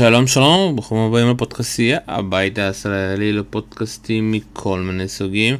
שלום 0.00 0.26
שלום, 0.26 0.76
ברוכים 0.76 0.96
הבאים 0.96 1.30
לפודקאסטייה, 1.30 1.98
הבית 2.06 2.58
הישראלי 2.58 3.32
לפודקאסטים 3.32 4.32
מכל 4.32 4.80
מיני 4.80 5.08
סוגים. 5.08 5.56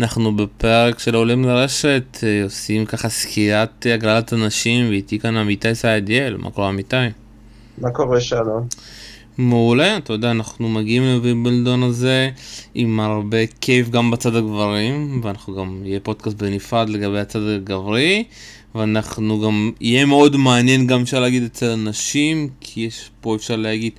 אנחנו 0.00 0.36
בפרק 0.36 0.98
של 0.98 1.14
עולים 1.14 1.44
לרשת, 1.44 2.18
אה, 2.22 2.44
עושים 2.44 2.86
ככה 2.86 3.08
סקירת 3.08 3.86
הגרלת 3.94 4.32
הנשים, 4.32 4.88
ואיתי 4.88 5.18
כאן 5.18 5.36
עמיתי 5.36 5.74
סעדיאל, 5.74 6.36
מה 6.36 6.50
קורה 6.50 6.68
עמיתי? 6.68 6.96
מה 7.78 7.90
קורה 7.90 8.20
שלום? 8.20 8.66
מעולה, 9.38 9.96
אתה 9.96 10.12
יודע, 10.12 10.30
אנחנו 10.30 10.68
מגיעים 10.68 11.02
לווימבלדון 11.02 11.82
הזה 11.82 12.30
עם 12.74 13.00
הרבה 13.00 13.46
כיף 13.60 13.88
גם 13.88 14.10
בצד 14.10 14.36
הגברים, 14.36 15.20
ואנחנו 15.24 15.56
גם, 15.56 15.80
יהיה 15.84 16.00
פודקאסט 16.00 16.36
בנפרד 16.36 16.88
לגבי 16.88 17.18
הצד 17.18 17.40
הגברי, 17.56 18.24
ואנחנו 18.76 19.40
גם, 19.40 19.72
יהיה 19.80 20.06
מאוד 20.06 20.36
מעניין 20.36 20.86
גם 20.86 21.02
אפשר 21.02 21.20
להגיד 21.20 21.42
אצל 21.42 21.70
הנשים, 21.70 22.48
כי 22.60 22.80
יש 22.80 23.10
פה 23.20 23.36
אפשר 23.36 23.56
להגיד 23.56 23.92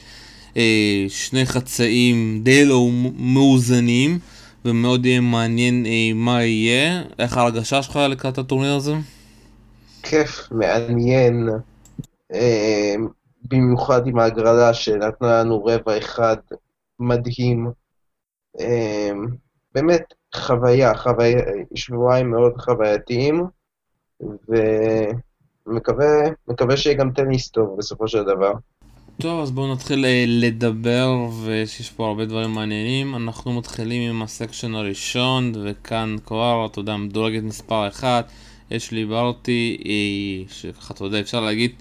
אה, 0.58 1.05
שני 1.09 1.45
חצאים 1.45 2.40
די 2.44 2.66
לא 2.66 2.88
מאוזנים, 3.18 4.20
ומאוד 4.66 5.05
יהיה 5.05 5.21
מעניין 5.21 5.85
אה, 5.85 6.12
מה 6.16 6.44
יהיה. 6.44 7.04
איך 7.20 7.38
ההרגשה 7.38 7.84
שלך 7.84 7.99
לקראת 8.09 8.38
הטורניר 8.38 8.73
הזה? 8.73 8.94
כיף, 10.04 10.48
מעניין. 10.52 11.49
אה, 12.34 12.96
במיוחד 13.44 14.07
עם 14.07 14.20
ההגרלה 14.20 14.73
שנתנה 14.73 15.40
לנו 15.40 15.66
רבע 15.66 15.98
אחד 15.98 16.35
מדהים. 16.99 17.71
אמ, 18.59 19.27
באמת 19.73 20.13
חוויה, 20.35 20.96
חוויה, 20.96 21.41
שבועיים 21.76 22.32
מאוד 22.32 22.54
חווייתיים, 22.57 23.44
ומקווה 25.68 26.77
שיהיה 26.77 26.96
גם 26.96 27.12
טניס 27.12 27.48
טוב 27.48 27.76
בסופו 27.77 28.07
של 28.07 28.23
דבר. 28.23 28.51
טוב, 29.21 29.41
אז 29.41 29.51
בואו 29.51 29.73
נתחיל 29.73 30.05
אה, 30.05 30.26
לדבר, 30.27 31.15
ויש 31.43 31.91
פה 31.91 32.07
הרבה 32.07 32.26
דברים 32.26 32.54
מעניינים. 32.54 33.15
אנחנו 33.15 33.54
מתחילים 33.54 34.10
עם 34.10 34.21
הסקשן 34.21 34.76
הראשון, 34.76 35.51
וכאן 35.63 36.15
כבר, 36.26 36.68
אתה 36.71 36.79
יודע, 36.79 36.98
מדורגת 36.98 37.43
מספר 37.43 37.88
1, 37.88 38.26
יש 38.71 38.91
לי 38.91 39.05
ברטי, 39.05 39.77
אה, 39.85 40.54
שככה, 40.54 40.93
אתה 40.93 41.04
יודע, 41.04 41.20
אפשר 41.20 41.41
להגיד... 41.41 41.71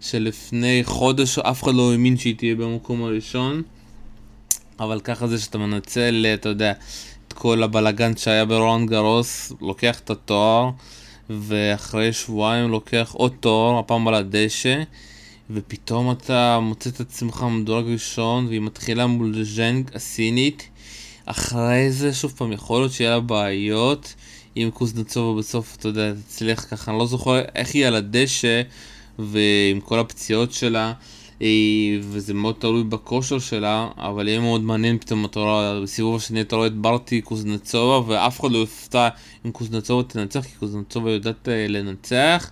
שלפני 0.00 0.80
חודש 0.84 1.38
אף 1.38 1.62
אחד 1.62 1.74
לא 1.74 1.92
האמין 1.92 2.16
שהיא 2.16 2.36
תהיה 2.36 2.54
במקום 2.54 3.02
הראשון. 3.02 3.62
אבל 4.80 5.00
ככה 5.00 5.26
זה 5.26 5.38
שאתה 5.40 5.58
מנצל, 5.58 6.26
אתה 6.34 6.48
יודע, 6.48 6.72
את 7.28 7.32
כל 7.32 7.62
הבלגן 7.62 8.16
שהיה 8.16 8.44
ברון 8.44 8.86
גרוס, 8.86 9.52
לוקח 9.60 10.00
את 10.00 10.10
התואר, 10.10 10.70
ואחרי 11.30 12.12
שבועיים 12.12 12.70
לוקח 12.70 13.10
עוד 13.12 13.32
תואר, 13.40 13.78
הפעם 13.78 14.08
על 14.08 14.14
הדשא, 14.14 14.82
ופתאום 15.50 16.10
אתה 16.10 16.58
מוצא 16.62 16.90
את 16.90 17.00
עצמך 17.00 17.46
מדורג 17.50 17.84
ראשון, 17.86 18.46
והיא 18.46 18.60
מתחילה 18.60 19.06
מול 19.06 19.44
ז'נג 19.44 19.90
הסינית. 19.94 20.68
אחרי 21.26 21.90
זה, 21.90 22.14
שוב 22.14 22.34
פעם, 22.36 22.52
יכול 22.52 22.80
להיות 22.80 22.92
שיהיה 22.92 23.10
לה 23.10 23.20
בעיות 23.20 24.14
עם 24.54 24.70
קוזנצובה 24.70 25.38
בסוף, 25.38 25.76
אתה 25.76 25.88
יודע, 25.88 26.12
תצליח 26.26 26.66
ככה, 26.70 26.90
אני 26.90 26.98
לא 26.98 27.06
זוכר 27.06 27.40
איך 27.54 27.74
היא 27.74 27.86
על 27.86 27.94
הדשא. 27.94 28.62
ועם 29.18 29.80
כל 29.80 29.98
הפציעות 29.98 30.52
שלה, 30.52 30.92
וזה 32.00 32.34
מאוד 32.34 32.54
תלוי 32.58 32.84
בכושר 32.84 33.38
שלה, 33.38 33.88
אבל 33.96 34.28
יהיה 34.28 34.40
מאוד 34.40 34.60
מעניין 34.60 34.98
פתאום 34.98 35.24
אתה 35.24 35.40
רואה, 35.40 35.80
בסיבוב 35.80 36.16
השני 36.16 36.40
אתה 36.40 36.56
רואה 36.56 36.66
את 36.66 36.76
ברטי 36.76 37.20
קוזנצובה, 37.20 38.12
ואף 38.12 38.40
אחד 38.40 38.52
לא 38.52 38.58
יופתע 38.58 39.08
אם 39.46 39.50
קוזנצובה 39.50 40.02
תנצח, 40.02 40.44
כי 40.44 40.56
קוזנצובה 40.58 41.10
יודעת 41.10 41.48
אה, 41.48 41.66
לנצח. 41.68 42.50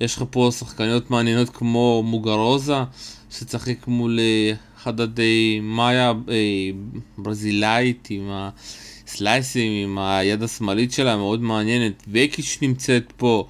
יש 0.00 0.16
לך 0.16 0.24
פה 0.30 0.50
שחקניות 0.58 1.10
מעניינות 1.10 1.48
כמו 1.48 2.02
מוגרוזה, 2.06 2.76
שצחק 3.30 3.86
מול 3.86 4.18
אה, 4.20 4.52
חדד 4.78 5.08
מאיה 5.62 6.12
ברזילאית 7.18 8.08
עם 8.10 8.30
הסלייסים, 8.30 9.72
עם 9.72 9.98
היד 9.98 10.42
השמאלית 10.42 10.92
שלה, 10.92 11.16
מאוד 11.16 11.42
מעניינת. 11.42 12.02
וקיש 12.08 12.62
נמצאת 12.62 13.12
פה. 13.16 13.46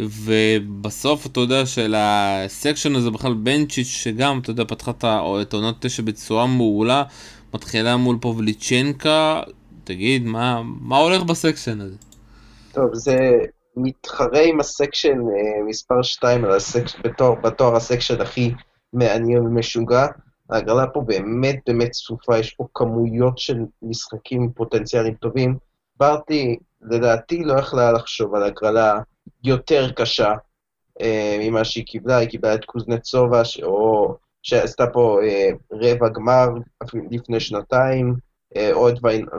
ובסוף 0.00 1.26
אתה 1.26 1.40
יודע 1.40 1.66
של 1.66 1.94
הסקשן 1.96 2.94
הזה 2.94 3.10
בכלל 3.10 3.34
בנצ'יץ' 3.34 3.86
שגם 3.86 4.38
אתה 4.42 4.50
יודע 4.50 4.64
פתחה 4.64 4.90
את 5.42 5.52
העונות 5.54 5.76
תשע 5.80 6.02
בצורה 6.02 6.46
מעולה 6.46 7.04
מתחילה 7.54 7.96
מול 7.96 8.16
פובליצ'נקה 8.20 9.42
תגיד 9.84 10.24
מה, 10.24 10.62
מה 10.64 10.98
הולך 10.98 11.22
ב 11.22 11.29
section 11.29 11.80
הזה? 11.80 11.96
טוב 12.72 12.94
זה 12.94 13.18
מתחרה 13.76 14.42
עם 14.42 14.60
ה 14.60 14.67
section 14.67 15.18
אה, 15.18 15.64
מספר 15.68 16.02
2 16.02 16.44
ה 16.44 16.54
sec, 16.54 16.96
בתואר, 17.04 17.34
בתואר 17.34 17.76
ה 17.76 17.81
section 17.81 18.20
הכי 18.20 18.52
מעניין 18.92 19.38
ומשוגע 19.38 20.06
ההגרלה 20.50 20.86
פה 20.86 21.00
באמת 21.00 21.58
באמת 21.66 21.90
צפופה, 21.90 22.38
יש 22.38 22.54
פה 22.54 22.66
כמויות 22.74 23.38
של 23.38 23.56
משחקים 23.82 24.50
פוטנציאליים 24.54 25.14
טובים. 25.14 25.56
ברטי, 25.96 26.56
לדעתי, 26.82 27.44
לא 27.44 27.58
יכלה 27.58 27.92
לחשוב 27.92 28.34
על 28.34 28.42
הגרלה 28.42 28.98
יותר 29.44 29.90
קשה 29.90 30.32
אה, 31.00 31.36
ממה 31.40 31.64
שהיא 31.64 31.84
קיבלה, 31.84 32.16
היא 32.16 32.28
קיבלה 32.28 32.54
את 32.54 32.64
קוזנצובה, 32.64 33.44
ש... 33.44 33.60
או 33.62 34.14
שעשתה 34.42 34.86
פה 34.86 35.18
אה, 35.22 35.50
רבע 35.72 36.08
גמר 36.08 36.48
לפני 37.10 37.40
שנתיים, 37.40 38.14
אה, 38.56 38.72
או 38.72 38.88
את 38.88 38.94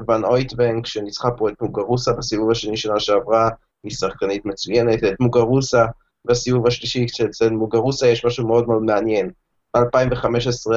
ון 0.07 0.25
אויטבנק, 0.25 0.85
שניצחה 0.85 1.31
פה 1.31 1.49
את 1.49 1.61
מוגרוסה 1.61 2.13
בסיבוב 2.13 2.51
השני 2.51 2.77
שנה 2.77 2.99
שעברה, 2.99 3.49
היא 3.83 3.91
שחקנית 3.91 4.45
מצוינת, 4.45 5.03
את 5.03 5.19
מוגרוסה 5.19 5.85
בסיבוב 6.25 6.67
השלישי, 6.67 7.07
שאצל 7.07 7.49
מוגרוסה 7.49 8.07
יש 8.07 8.25
משהו 8.25 8.47
מאוד 8.47 8.67
מאוד 8.67 8.81
מעניין. 8.81 9.29
ב-2015 9.75 10.71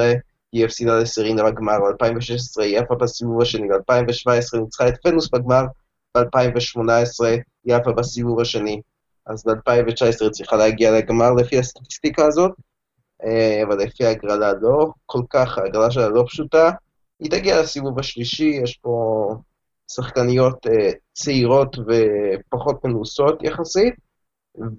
היא 0.51 0.65
הפסידה 0.65 0.99
לסרינה 0.99 1.43
בגמר, 1.43 1.77
ב-2016 1.79 2.61
היא 2.61 2.79
עפה 2.79 2.95
בסיבוב 2.95 3.41
השני, 3.41 3.67
ב-2017 3.67 4.59
ניצחה 4.59 4.87
את 4.87 4.93
פנוס 5.03 5.29
בגמר, 5.29 5.63
ב-2018 6.17 7.25
היא 7.65 7.75
עפה 7.75 7.91
בסיבוב 7.91 8.39
השני. 8.39 8.81
אז 9.29 9.43
ב-2019 9.43 10.23
היא 10.23 10.29
צריכה 10.31 10.55
להגיע 10.55 10.91
לגמר 10.91 11.33
לפי 11.33 11.59
הסטטיסטיקה 11.59 12.25
הזאת, 12.25 12.51
אה, 13.25 13.63
אבל 13.63 13.77
לפי 13.77 14.05
ההגרלה 14.05 14.53
לא 14.61 14.91
כל 15.05 15.21
כך, 15.29 15.57
ההגרלה 15.57 15.91
שלה 15.91 16.09
לא 16.09 16.23
פשוטה. 16.27 16.71
היא 17.19 17.31
תגיע 17.31 17.61
לסיבוב 17.61 17.99
השלישי, 17.99 18.59
יש 18.63 18.77
פה 18.77 19.35
שחקניות 19.91 20.67
אה, 20.67 20.91
צעירות 21.13 21.77
ופחות 21.79 22.85
מנוסות 22.85 23.43
יחסית, 23.43 23.93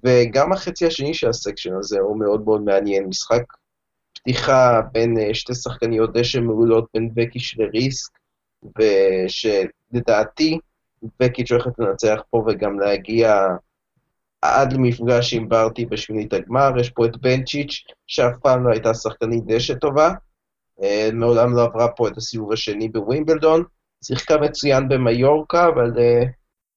וגם 0.05 0.53
החצי 0.53 0.85
השני 0.85 1.13
של 1.13 1.29
הסקשן 1.29 1.75
הזה 1.79 1.99
הוא 1.99 2.19
מאוד 2.19 2.45
מאוד 2.45 2.61
מעניין. 2.61 3.05
משחק 3.05 3.43
פתיחה 4.13 4.81
בין 4.91 5.17
אה, 5.17 5.33
שתי 5.33 5.55
שחקניות 5.55 6.13
דשא 6.13 6.39
מעולות, 6.39 6.85
בין 6.93 7.09
וקיש 7.15 7.57
לריסק, 7.59 8.11
ושלדעתי 8.79 10.59
וקיץ' 11.21 11.51
הולכת 11.51 11.79
לנצח 11.79 12.19
פה 12.29 12.43
וגם 12.47 12.79
להגיע 12.79 13.47
עד 14.41 14.73
למפגש 14.73 15.33
עם 15.33 15.49
ברטי 15.49 15.85
בשמינית 15.85 16.33
הגמר, 16.33 16.71
יש 16.79 16.89
פה 16.89 17.05
את 17.05 17.17
בנצ'יץ', 17.17 17.83
שאף 18.07 18.33
פעם 18.41 18.63
לא 18.63 18.71
הייתה 18.71 18.93
שחקנית 18.93 19.45
דשא 19.45 19.73
טובה, 19.73 20.11
אה, 20.83 21.09
מעולם 21.13 21.55
לא 21.55 21.63
עברה 21.63 21.87
פה 21.87 22.07
את 22.07 22.17
הסיבוב 22.17 22.51
השני 22.53 22.89
בווימבלדון, 22.89 23.63
שיחקה 24.03 24.37
מצוין 24.37 24.89
במיורקה, 24.89 25.67
אבל 25.67 25.91
אה, 25.99 26.23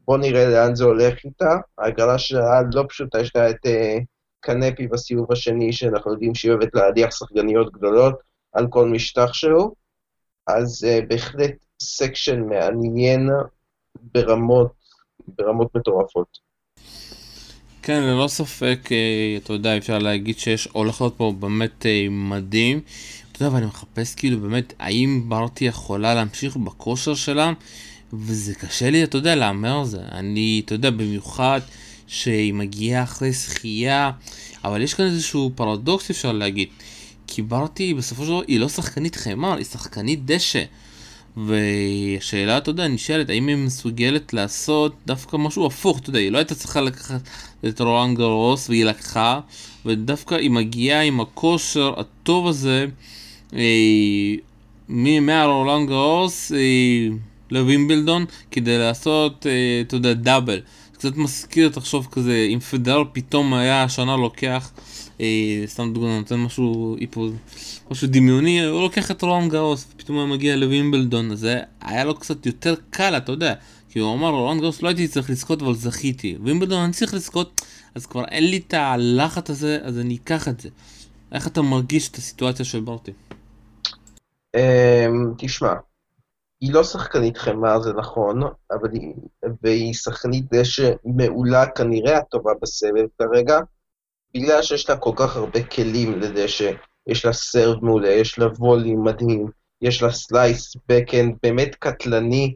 בואו 0.00 0.16
נראה 0.16 0.46
לאן 0.48 0.74
זה 0.74 0.84
הולך 0.84 1.24
איתה. 1.24 1.56
ההגרלה 1.78 2.18
שלה 2.18 2.60
לא 2.74 2.84
פשוטה, 2.88 3.20
יש 3.20 3.36
לה 3.36 3.50
את 3.50 3.66
אה, 3.66 3.98
קנפי 4.40 4.88
בסיבוב 4.88 5.32
השני, 5.32 5.72
שאנחנו 5.72 6.12
יודעים 6.12 6.34
שהיא 6.34 6.52
אוהבת 6.52 6.74
להדיח 6.74 7.10
שחקניות 7.10 7.72
גדולות 7.72 8.18
על 8.52 8.66
כל 8.70 8.88
משטח 8.88 9.32
שהוא, 9.32 9.74
אז 10.46 10.86
בהחלט 11.08 11.54
section 11.82 12.40
מעניין 12.40 13.30
ברמות, 13.94 14.72
ברמות 15.28 15.76
מטורפות. 15.76 16.43
כן, 17.86 18.02
ללא 18.02 18.28
ספק, 18.28 18.88
אה, 18.92 19.36
אתה 19.36 19.52
יודע, 19.52 19.76
אפשר 19.76 19.98
להגיד 19.98 20.38
שיש 20.38 20.68
הולך 20.72 21.00
להיות 21.00 21.14
פה 21.16 21.34
באמת 21.38 21.86
אה, 21.86 22.06
מדהים. 22.10 22.80
אתה 23.32 23.44
יודע, 23.44 23.54
ואני 23.54 23.66
מחפש 23.66 24.14
כאילו 24.14 24.40
באמת, 24.40 24.72
האם 24.78 25.24
ברטי 25.28 25.64
יכולה 25.64 26.14
להמשיך 26.14 26.56
בכושר 26.56 27.14
שלה? 27.14 27.52
וזה 28.12 28.54
קשה 28.54 28.90
לי, 28.90 29.04
אתה 29.04 29.18
יודע, 29.18 29.34
להמר 29.34 29.78
על 29.78 29.86
זה. 29.86 30.00
אני, 30.12 30.62
אתה 30.64 30.74
יודע, 30.74 30.90
במיוחד 30.90 31.60
שהיא 32.06 32.54
מגיעה 32.54 33.02
אחרי 33.02 33.32
זכייה, 33.32 34.10
אבל 34.64 34.82
יש 34.82 34.94
כאן 34.94 35.04
איזשהו 35.04 35.50
פרדוקס 35.54 36.10
אפשר 36.10 36.32
להגיד. 36.32 36.68
כי 37.26 37.42
ברטי 37.42 37.94
בסופו 37.94 38.22
של 38.22 38.28
דבר 38.28 38.42
היא 38.48 38.60
לא 38.60 38.68
שחקנית 38.68 39.16
חמר, 39.16 39.56
היא 39.56 39.64
שחקנית 39.64 40.24
דשא. 40.24 40.64
והשאלה, 41.36 42.58
אתה 42.58 42.70
יודע, 42.70 42.88
נשאלת, 42.88 43.28
האם 43.28 43.46
היא 43.46 43.56
מסוגלת 43.56 44.32
לעשות 44.32 44.94
דווקא 45.06 45.36
משהו 45.36 45.66
הפוך, 45.66 45.98
אתה 45.98 46.10
יודע, 46.10 46.18
היא 46.18 46.32
לא 46.32 46.38
הייתה 46.38 46.54
צריכה 46.54 46.80
לקחת 46.80 47.20
את 47.68 47.80
רולנד 47.80 48.18
גרוס 48.18 48.68
והיא 48.68 48.84
לקחה, 48.84 49.40
ודווקא 49.86 50.34
היא 50.34 50.50
מגיעה 50.50 51.00
עם 51.00 51.20
הכושר 51.20 51.94
הטוב 52.00 52.48
הזה, 52.48 52.86
אה, 53.54 54.34
מהרולנד 55.20 55.88
גרוס, 55.88 56.52
אה, 56.52 57.08
לווימבלדון 57.50 58.24
כדי 58.50 58.78
לעשות, 58.78 59.46
אה, 59.46 59.80
אתה 59.80 59.96
יודע, 59.96 60.12
דאבל. 60.12 60.60
קצת 60.92 61.16
מזכיר, 61.16 61.68
תחשוב 61.68 62.08
כזה, 62.10 62.48
אם 62.54 62.58
פדר 62.60 63.02
פתאום 63.12 63.54
היה 63.54 63.82
השנה 63.82 64.16
לוקח, 64.16 64.70
סתם 65.66 65.92
דוגמא, 65.92 66.18
נותן 66.18 66.36
משהו 66.36 66.96
איפול, 67.00 67.30
משהו 67.90 68.08
דמיוני, 68.10 68.64
הוא 68.64 68.82
לוקח 68.82 69.10
את 69.10 69.22
רון 69.22 69.48
גאוס, 69.48 69.86
ופתאום 69.90 70.18
הוא 70.18 70.28
מגיע 70.28 70.56
לווימבלדון, 70.56 71.30
אז 71.30 71.40
זה 71.40 71.60
היה 71.80 72.04
לו 72.04 72.14
קצת 72.14 72.46
יותר 72.46 72.74
קל, 72.90 73.16
אתה 73.16 73.32
יודע, 73.32 73.54
כי 73.88 73.98
הוא 73.98 74.14
אמר, 74.14 74.30
רון 74.30 74.60
גאוס 74.60 74.82
לא 74.82 74.88
הייתי 74.88 75.08
צריך 75.08 75.30
לזכות, 75.30 75.62
אבל 75.62 75.74
זכיתי. 75.74 76.36
וימבלדון 76.42 76.82
אני 76.82 76.92
צריך 76.92 77.14
לזכות, 77.14 77.60
אז 77.94 78.06
כבר 78.06 78.24
אין 78.24 78.44
לי 78.44 78.62
את 78.66 78.74
הלחץ 78.74 79.50
הזה, 79.50 79.78
אז 79.82 79.98
אני 79.98 80.16
אקח 80.16 80.48
את 80.48 80.60
זה. 80.60 80.68
איך 81.32 81.46
אתה 81.46 81.62
מרגיש 81.62 82.08
את 82.08 82.16
הסיטואציה 82.16 82.64
של 82.64 82.80
ברטי? 82.80 83.12
אמ, 84.54 85.34
תשמע, 85.38 85.72
היא 86.60 86.72
לא 86.72 86.84
שחקנית 86.84 87.38
חמר, 87.38 87.80
זה 87.80 87.92
נכון, 87.92 88.42
אבל 88.70 88.90
היא, 88.92 89.14
והיא 89.62 89.94
שחקנית 89.94 90.44
דשא 90.54 90.92
מעולה, 91.04 91.66
כנראה 91.66 92.18
הטובה 92.18 92.52
בסבב 92.62 93.06
כרגע, 93.18 93.60
בגלל 94.34 94.62
שיש 94.62 94.90
לה 94.90 94.96
כל 94.96 95.12
כך 95.16 95.36
הרבה 95.36 95.62
כלים 95.62 96.20
לדשא, 96.20 96.70
יש 97.06 97.24
לה 97.24 97.32
סרב 97.32 97.84
מעולה, 97.84 98.08
יש 98.08 98.38
לה 98.38 98.46
וולי 98.58 98.94
מדהים, 98.94 99.46
יש 99.82 100.02
לה 100.02 100.12
slice 100.12 100.76
backhand 100.88 101.34
באמת 101.42 101.74
קטלני, 101.74 102.54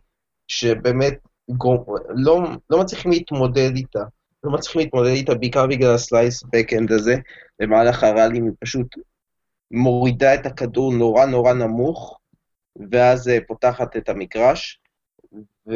שבאמת 0.48 1.18
גור... 1.50 1.98
לא, 2.08 2.40
לא 2.70 2.80
מצליחים 2.80 3.10
להתמודד 3.10 3.76
איתה. 3.76 4.02
לא 4.44 4.52
מצליחים 4.52 4.80
להתמודד 4.80 5.10
איתה 5.10 5.34
בעיקר 5.34 5.66
בגלל 5.66 5.94
ה 5.94 6.02
slice 6.02 6.42
backhand 6.52 6.92
הזה, 6.92 7.14
במהלך 7.58 8.04
הראלים 8.04 8.44
היא 8.44 8.52
פשוט 8.60 8.86
מורידה 9.70 10.34
את 10.34 10.46
הכדור 10.46 10.92
נורא 10.92 11.26
נורא 11.26 11.52
נמוך, 11.52 12.18
ואז 12.90 13.28
אה, 13.28 13.38
פותחת 13.46 13.96
את 13.96 14.08
המגרש, 14.08 14.80
ו... 15.68 15.72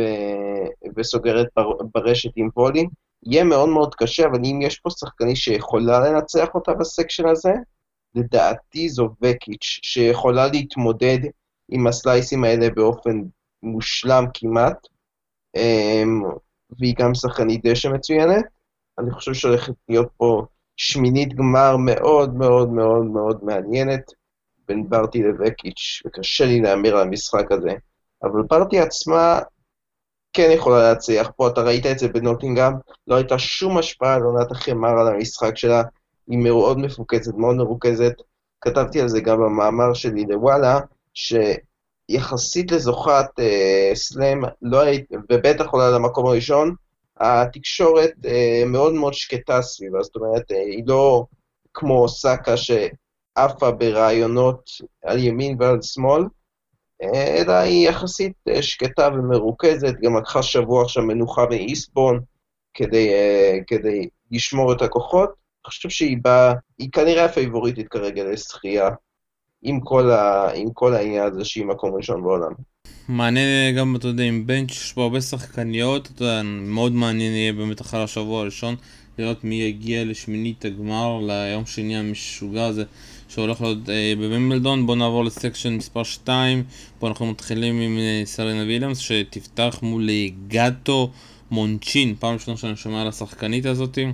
וסוגרת 0.96 1.46
בר... 1.56 1.72
ברשת 1.94 2.30
עם 2.36 2.48
וולי. 2.56 2.86
יהיה 3.26 3.44
מאוד 3.44 3.68
מאוד 3.68 3.94
קשה, 3.94 4.26
אבל 4.26 4.38
אם 4.44 4.62
יש 4.62 4.78
פה 4.78 4.90
שחקנית 4.90 5.36
שיכולה 5.36 6.00
לנצח 6.00 6.48
אותה 6.54 6.74
בסקשן 6.74 7.28
הזה, 7.28 7.52
לדעתי 8.14 8.88
זו 8.88 9.10
וקיץ', 9.22 9.78
שיכולה 9.82 10.46
להתמודד 10.46 11.18
עם 11.68 11.86
הסלייסים 11.86 12.44
האלה 12.44 12.70
באופן 12.70 13.22
מושלם 13.62 14.24
כמעט, 14.34 14.86
אמ, 15.56 16.22
והיא 16.78 16.94
גם 16.98 17.14
שחקנית 17.14 17.66
דשא 17.66 17.88
מצוינת. 17.88 18.44
אני 18.98 19.10
חושב 19.10 19.34
שהולכת 19.34 19.72
להיות 19.88 20.08
פה 20.16 20.46
שמינית 20.76 21.34
גמר 21.34 21.76
מאוד 21.76 22.34
מאוד 22.34 22.72
מאוד 22.72 23.04
מאוד 23.04 23.44
מעניינת 23.44 24.02
בין 24.68 24.88
ברטי 24.88 25.22
לווקיץ', 25.22 26.02
וקשה 26.06 26.44
לי 26.44 26.60
להמיר 26.60 26.96
על 26.96 27.02
המשחק 27.02 27.52
הזה. 27.52 27.74
אבל 28.22 28.42
ברטי 28.50 28.78
עצמה 28.78 29.38
כן 30.32 30.50
יכולה 30.54 30.82
להצליח. 30.82 31.30
פה, 31.36 31.48
אתה 31.48 31.60
ראית 31.60 31.86
את 31.86 31.98
זה 31.98 32.08
בנוטינגאם, 32.08 32.72
לא 33.06 33.14
הייתה 33.14 33.38
שום 33.38 33.78
השפעה 33.78 34.14
על 34.14 34.22
עונת 34.22 34.50
החמר 34.50 34.88
על 34.88 35.08
המשחק 35.08 35.56
שלה, 35.56 35.82
היא 36.28 36.38
מאוד 36.38 36.78
מפוקסת, 36.78 37.34
מאוד 37.34 37.56
מרוכזת. 37.56 38.12
כתבתי 38.60 39.00
על 39.00 39.08
זה 39.08 39.20
גם 39.20 39.36
במאמר 39.36 39.94
שלי 39.94 40.24
לוואלה, 40.24 40.80
שיחסית 41.14 42.72
לזוכת 42.72 43.26
אה, 43.38 43.90
סלאם, 43.94 44.42
לא 44.62 44.80
היית, 44.80 45.04
ובטח 45.30 45.66
עולה 45.70 45.90
למקום 45.90 46.26
הראשון, 46.26 46.74
התקשורת 47.16 48.12
אה, 48.24 48.62
מאוד 48.66 48.92
מאוד 48.92 49.14
שקטה 49.14 49.62
סביבה, 49.62 50.02
זאת 50.02 50.16
אומרת, 50.16 50.52
אה, 50.52 50.56
היא 50.56 50.84
לא 50.86 51.24
כמו 51.74 52.08
סאקה 52.08 52.54
שעפה 52.56 53.70
ברעיונות 53.70 54.70
על 55.04 55.18
ימין 55.18 55.56
ועל 55.60 55.82
שמאל, 55.82 56.22
אלא 57.14 57.52
היא 57.52 57.88
יחסית 57.88 58.32
אה, 58.48 58.62
שקטה 58.62 59.08
ומרוכזת, 59.14 59.94
גם 60.02 60.16
לקחה 60.16 60.42
שבוע 60.42 60.82
עכשיו 60.82 61.02
מנוחה 61.02 61.46
מאיסבון 61.50 62.20
כדי, 62.74 63.08
אה, 63.08 63.58
כדי 63.66 64.08
לשמור 64.30 64.72
את 64.72 64.82
הכוחות. 64.82 65.28
אני 65.28 65.70
חושב 65.70 65.88
שהיא 65.88 66.16
באה, 66.22 66.52
היא 66.78 66.88
כנראה 66.92 67.24
הפייבוריטית 67.24 67.88
כרגע 67.88 68.24
לשחייה, 68.24 68.90
עם 69.62 69.80
כל, 69.80 70.10
ה, 70.10 70.50
עם 70.54 70.68
כל 70.72 70.94
העניין 70.94 71.32
הזה 71.32 71.44
שהיא 71.44 71.64
מקום 71.64 71.94
ראשון 71.94 72.22
בעולם. 72.22 72.52
מעניין 73.08 73.76
גם, 73.76 73.96
אתה 73.96 74.08
יודע, 74.08 74.22
עם 74.22 74.46
בנץ' 74.46 74.70
יש 74.70 74.92
פה 74.92 75.02
הרבה 75.02 75.20
שחקניות, 75.20 76.08
אתה 76.14 76.22
יודע, 76.22 76.42
מאוד 76.44 76.92
מעניין 76.92 77.32
יהיה 77.32 77.52
באמת 77.52 77.80
אחרי 77.80 78.02
השבוע 78.02 78.40
הראשון, 78.40 78.76
לראות 79.18 79.44
מי 79.44 79.54
יגיע 79.54 80.04
לשמינית 80.04 80.64
הגמר, 80.64 81.20
ליום 81.26 81.66
שני 81.66 81.96
המשוגע 81.96 82.66
הזה 82.66 82.84
שהולך 83.34 83.60
להיות 83.60 83.88
אה, 83.88 84.14
בווימבלדון. 84.18 84.86
בואו 84.86 84.96
נעבור 84.96 85.24
ל 85.24 85.30
section 85.30 85.72
מספר 85.72 86.02
2, 86.02 86.62
פה 86.98 87.08
אנחנו 87.08 87.26
מתחילים 87.26 87.80
עם 87.80 87.98
אה, 87.98 88.22
סרינה 88.24 88.62
וויליאמס, 88.62 88.98
שתפתח 88.98 89.78
מול 89.82 90.10
אה, 90.10 90.26
גאטו 90.48 91.10
מונטיקון, 91.50 92.14
פעם 92.18 92.34
ראשונה 92.34 92.56
שאני 92.56 92.76
שומע 92.76 93.02
על 93.02 93.08
השחקנית 93.08 93.66
הזאתי. 93.66 94.06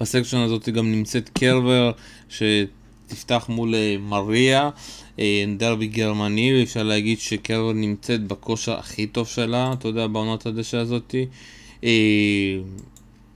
ב 0.00 0.05
section 0.05 0.38
הזאת 0.38 0.68
גם 0.68 0.92
נמצאת 0.92 1.28
קרבר, 1.28 1.92
שתפתח 2.28 3.46
מול 3.48 3.74
אה, 3.74 3.96
מריה. 4.00 4.70
אה, 5.18 5.44
דרבי 5.56 5.86
גרמני, 5.86 6.62
אפשר 6.62 6.82
להגיד 6.82 7.20
שקרבר 7.20 7.72
נמצאת 7.72 8.26
בכושר 8.26 8.78
הכי 8.78 9.06
טוב 9.06 9.28
שלה, 9.28 9.72
אתה 9.72 9.88
יודע, 9.88 10.06
בעונת 10.06 10.46
הדשא 10.46 10.78
הזאתי. 10.78 11.26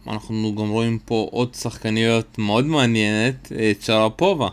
אה, 0.08 0.12
אנחנו 0.12 0.54
גם 0.54 0.68
רואים 0.68 0.98
פה 1.04 1.28
עוד 1.30 1.54
שחקניות 1.54 2.38
מאוד 2.38 2.64
מעניינת, 2.64 3.52
את 3.70 3.82
שרפובה. 3.82 4.48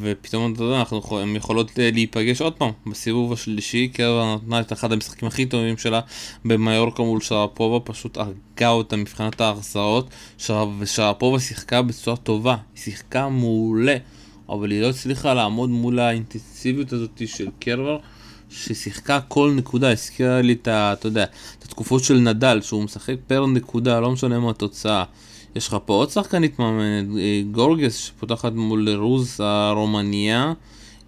ופתאום 0.00 0.52
אתה 0.52 0.62
יודע, 0.62 0.78
אנחנו 0.78 1.18
הם 1.18 1.36
יכולות 1.36 1.70
להיפגש 1.78 2.40
עוד 2.40 2.52
פעם 2.52 2.70
בסיבוב 2.86 3.32
השלישי, 3.32 3.88
קרבה 3.88 4.34
נתנה 4.34 4.60
את 4.60 4.72
אחד 4.72 4.92
המשחקים 4.92 5.28
הכי 5.28 5.46
טובים 5.46 5.78
שלה 5.78 6.00
במיורקה 6.44 7.02
מול 7.02 7.20
שרפובה, 7.20 7.92
פשוט 7.92 8.16
הרגה 8.16 8.68
אותה 8.68 8.96
מבחינת 8.96 9.40
ההחזרות, 9.40 10.10
ושרפובה 10.78 11.40
שיחקה 11.40 11.82
בצורה 11.82 12.16
טובה, 12.16 12.56
היא 12.74 12.82
שיחקה 12.82 13.28
מעולה. 13.28 13.96
אבל 14.48 14.70
היא 14.70 14.80
לא 14.80 14.88
הצליחה 14.88 15.34
לעמוד 15.34 15.70
מול 15.70 15.98
האינטנסיביות 15.98 16.92
הזאת 16.92 17.22
של 17.26 17.48
קרבר, 17.58 17.98
ששיחקה 18.56 19.20
כל 19.28 19.52
נקודה, 19.56 19.92
הזכירה 19.92 20.42
לי 20.42 20.52
את 20.52 20.68
ה... 20.68 20.92
אתה 20.92 21.06
יודע, 21.06 21.24
את 21.58 21.64
התקופות 21.64 22.04
של 22.04 22.14
נדל, 22.14 22.60
שהוא 22.62 22.82
משחק 22.82 23.14
per 23.26 23.46
נקודה, 23.46 24.00
לא 24.00 24.10
משנה 24.10 24.38
מה 24.38 24.50
התוצאה. 24.50 25.04
יש 25.56 25.68
לך 25.68 25.76
פה 25.84 25.94
עוד 25.94 26.10
שחקנית 26.10 26.58
מעניינת, 26.58 27.06
אה, 27.18 27.42
גורגס, 27.50 27.96
שפותחת 27.96 28.52
מול 28.52 28.88
רוז 28.88 29.40
הרומניה, 29.40 30.52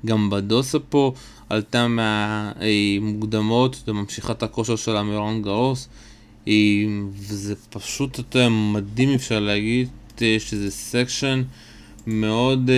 גם 0.06 0.31
בדוסה 0.31 0.79
פה 0.79 1.12
עלתה 1.49 1.87
מהמוקדמות 1.89 3.83
וממשיכה 3.89 4.33
את 4.33 4.43
הכושר 4.43 4.77
שלה 4.77 5.03
מרולאן 5.03 5.43
גארוס. 5.43 5.88
וזה 7.12 7.55
פשוט, 7.71 8.19
יודע, 8.35 8.49
מדהים 8.49 9.15
אפשר 9.15 9.41
להגיד, 9.41 9.89
אה, 10.22 10.37
שזה 10.39 10.70
section 10.70 11.43
מאוד 12.06 12.70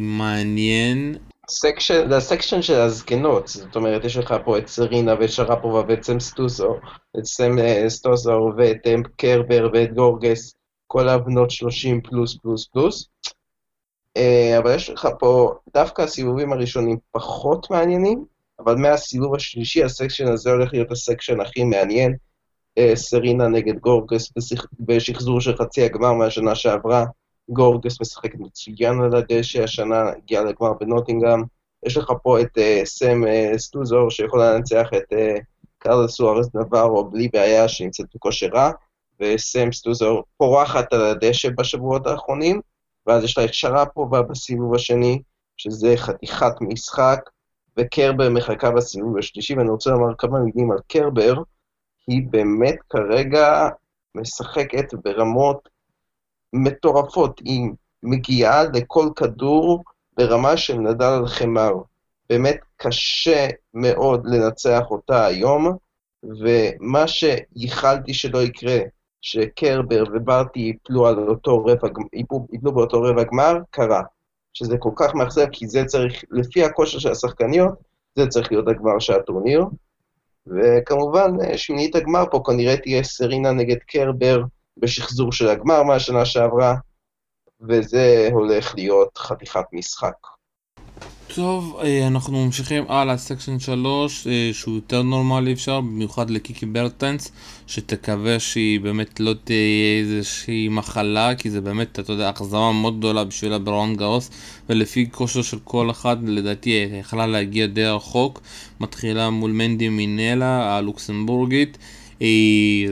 מעניין. 0.00 1.14
section, 1.50 2.08
זה 2.08 2.16
ה 2.16 2.22
section 2.22 2.62
של 2.62 2.80
הזקנות, 2.80 3.48
זאת 3.48 3.76
אומרת, 3.76 4.04
יש 4.04 4.16
לך 4.16 4.34
פה 4.44 4.58
את 4.58 4.66
סרינה 4.68 5.14
ואת 5.20 5.30
שרפובה 5.30 5.82
ואת 5.88 6.02
סם 6.02 6.20
סטוזו, 6.20 6.76
את 7.18 7.24
סם 7.24 7.58
אה, 7.58 7.88
סטוזו 7.88 8.52
ואת 8.56 8.86
קרבר 9.16 9.68
ואת 9.72 9.94
גורגס, 9.94 10.54
כל 10.86 11.08
הבנות 11.08 11.50
30 11.50 12.00
פלוס 12.00 12.38
פלוס 12.42 12.66
פלוס. 12.66 13.08
אה, 14.18 14.58
אבל 14.58 14.74
יש 14.74 14.90
לך 14.90 15.08
פה, 15.18 15.54
דווקא 15.74 16.02
הסיבובים 16.02 16.52
הראשונים 16.52 16.96
פחות 17.10 17.70
מעניינים, 17.70 18.24
אבל 18.58 18.74
מהסיבוב 18.74 19.34
השלישי 19.34 19.84
ה 19.84 19.89
section 19.89 20.26
הזה 20.26 20.50
הולך 20.50 20.72
להיות 20.72 20.90
ה 20.90 20.96
section 20.96 21.40
הכי 21.40 21.64
מעניין. 21.64 22.16
אה, 22.78 22.96
סרינה 22.96 23.48
נגד 23.48 23.78
גורגס 23.78 24.32
בשחזור 24.80 25.40
של 25.40 25.56
חצי 25.56 25.82
הגמר 25.82 26.12
מהשנה 26.12 26.54
שעברה. 26.54 27.04
גורגס 27.48 28.00
משחק 28.00 28.34
מצוין 28.34 29.00
על 29.00 29.16
הדשא, 29.16 29.62
השנה 29.62 30.10
הגיע 30.16 30.42
לגמר 30.42 30.72
בנוטינגאם. 30.72 31.42
יש 31.86 31.96
לך 31.96 32.12
פה 32.22 32.40
את 32.40 32.58
אה, 32.58 32.84
סם 32.84 33.24
אה, 33.24 33.58
סטוזור 33.58 34.10
שיכול 34.10 34.42
לנצח 34.42 34.88
את 34.96 35.12
אה, 35.12 35.40
קרל 35.78 36.08
סוארס 36.08 36.54
נברו 36.54 37.04
בלי 37.04 37.28
בעיה 37.28 37.68
שנמצאת 37.68 38.06
בכושר 38.14 38.48
רע, 38.54 38.70
וסם 39.20 39.72
סטוזור 39.72 40.24
פורחת 40.36 40.92
על 40.92 41.04
הדשא 41.04 41.48
בשבועות 41.58 42.06
האחרונים, 42.06 42.60
ואז 43.06 43.24
יש 43.24 43.38
לה 43.38 43.44
את 43.44 43.54
שרפובה 43.54 44.22
בסיבוב 44.22 44.74
השני, 44.74 45.22
שזה 45.56 45.94
חתיכת 45.96 46.54
משחק, 46.60 47.30
וקרבר 47.76 48.30
מחכה 48.30 48.70
בסיבוב 48.70 49.18
השלישי, 49.18 49.54
ואני 49.54 49.70
רוצה 49.70 49.90
לומר 49.90 50.14
כמה 50.18 50.38
מילים 50.38 50.70
על 50.70 50.78
קרבר, 50.88 51.34
היא 52.06 52.22
באמת 52.30 52.76
כרגע 52.90 53.68
משחקת 54.14 54.94
ברמות 55.04 55.68
מטורפות, 56.52 57.40
היא 57.44 57.70
מגיעה 58.02 58.62
לכל 58.74 59.08
כדור 59.16 59.82
ברמה 60.16 60.56
של 60.56 60.78
נדל 60.78 61.04
על 61.04 61.26
חמר. 61.26 61.72
באמת 62.30 62.58
קשה 62.76 63.48
מאוד 63.74 64.26
לנצח 64.26 64.82
אותה 64.90 65.26
היום, 65.26 65.76
ומה 66.22 67.04
שייחלתי 67.06 68.14
שלא 68.14 68.42
יקרה, 68.42 68.78
שקרבר 69.20 70.04
וברטי 70.12 70.60
ייפלו 70.60 71.06
על 71.06 71.28
אותו 71.28 71.64
רבע, 71.64 71.88
ייפלו 72.52 72.72
באותו 72.72 73.02
רבע 73.02 73.22
גמר, 73.22 73.58
קרה. 73.70 74.02
שזה 74.54 74.78
כל 74.78 74.90
כך 74.96 75.14
מאכזב, 75.14 75.46
כי 75.52 75.66
זה 75.66 75.84
צריך, 75.84 76.24
לפי 76.30 76.64
הכושר 76.64 76.98
של 76.98 77.10
השחקניות, 77.10 77.74
זה 78.16 78.26
צריך 78.26 78.52
להיות 78.52 78.68
הגמר 78.68 78.98
של 78.98 79.12
הטורניר. 79.12 79.64
וכמובן, 80.46 81.56
שמינית 81.56 81.96
הגמר 81.96 82.24
פה 82.30 82.42
כנראה 82.46 82.76
תהיה 82.76 83.02
סרינה 83.02 83.52
נגד 83.52 83.76
קרבר 83.86 84.42
בשחזור 84.76 85.32
של 85.32 85.48
הגמר 85.48 85.82
מהשנה 85.82 86.24
שעברה, 86.24 86.74
וזה 87.68 88.28
הולך 88.32 88.74
להיות 88.74 89.18
חתיכת 89.18 89.64
משחק. 89.72 90.14
טוב, 91.34 91.80
אה, 91.82 92.06
אנחנו 92.06 92.44
ממשיכים 92.44 92.84
הלאה, 92.88 93.16
section 93.16 93.58
3, 93.58 94.26
אה, 94.26 94.50
שהוא 94.52 94.74
יותר 94.74 95.02
נורמלי 95.02 95.52
אפשר, 95.52 95.80
במיוחד 95.80 96.30
לקיקי 96.30 96.66
ברטנס, 96.66 97.32
שתקווה 97.66 98.38
שהיא 98.38 98.80
באמת 98.80 99.20
לא 99.20 99.34
תהיה 99.44 100.00
איזושהי 100.00 100.68
מחלה, 100.68 101.34
כי 101.34 101.50
זה 101.50 101.60
באמת, 101.60 101.98
אתה 101.98 102.12
יודע, 102.12 102.30
אכזבה 102.30 102.72
מאוד 102.72 102.98
גדולה 102.98 103.24
בשבילה 103.24 103.58
ברולאן 103.58 103.96
גארוס, 103.96 104.30
ולפי 104.68 105.10
כושר 105.10 105.42
של 105.42 105.58
כל 105.64 105.90
אחד, 105.90 106.16
לדעתי 106.22 106.70
היא 106.70 107.00
יכלה 107.00 107.26
להגיע 107.26 107.66
די 107.66 107.86
רחוק, 107.86 108.40
מתחילה 108.80 109.30
מול 109.30 109.50
מנדי 109.50 109.88
מינלה, 109.88 110.76
הלוקסמבורגית, 110.76 111.78
היא... 112.20 112.88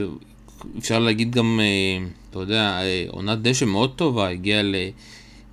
אפשר 0.78 0.98
להגיד 0.98 1.30
גם, 1.30 1.60
אה, 1.62 2.06
אתה 2.30 2.38
יודע, 2.38 2.80
עונת 3.08 3.42
דשא 3.42 3.64
מאוד 3.64 3.90
טובה, 3.96 4.28
הגיעה 4.28 4.62
ל... 4.62 4.74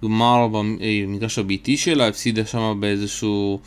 גמר 0.04 0.48
במגרש 0.52 1.40
הביתי 1.40 1.78
שלה, 1.78 2.08
הפסידה 2.08 2.46
שם 2.46 2.78
באיזשהו 2.80 3.60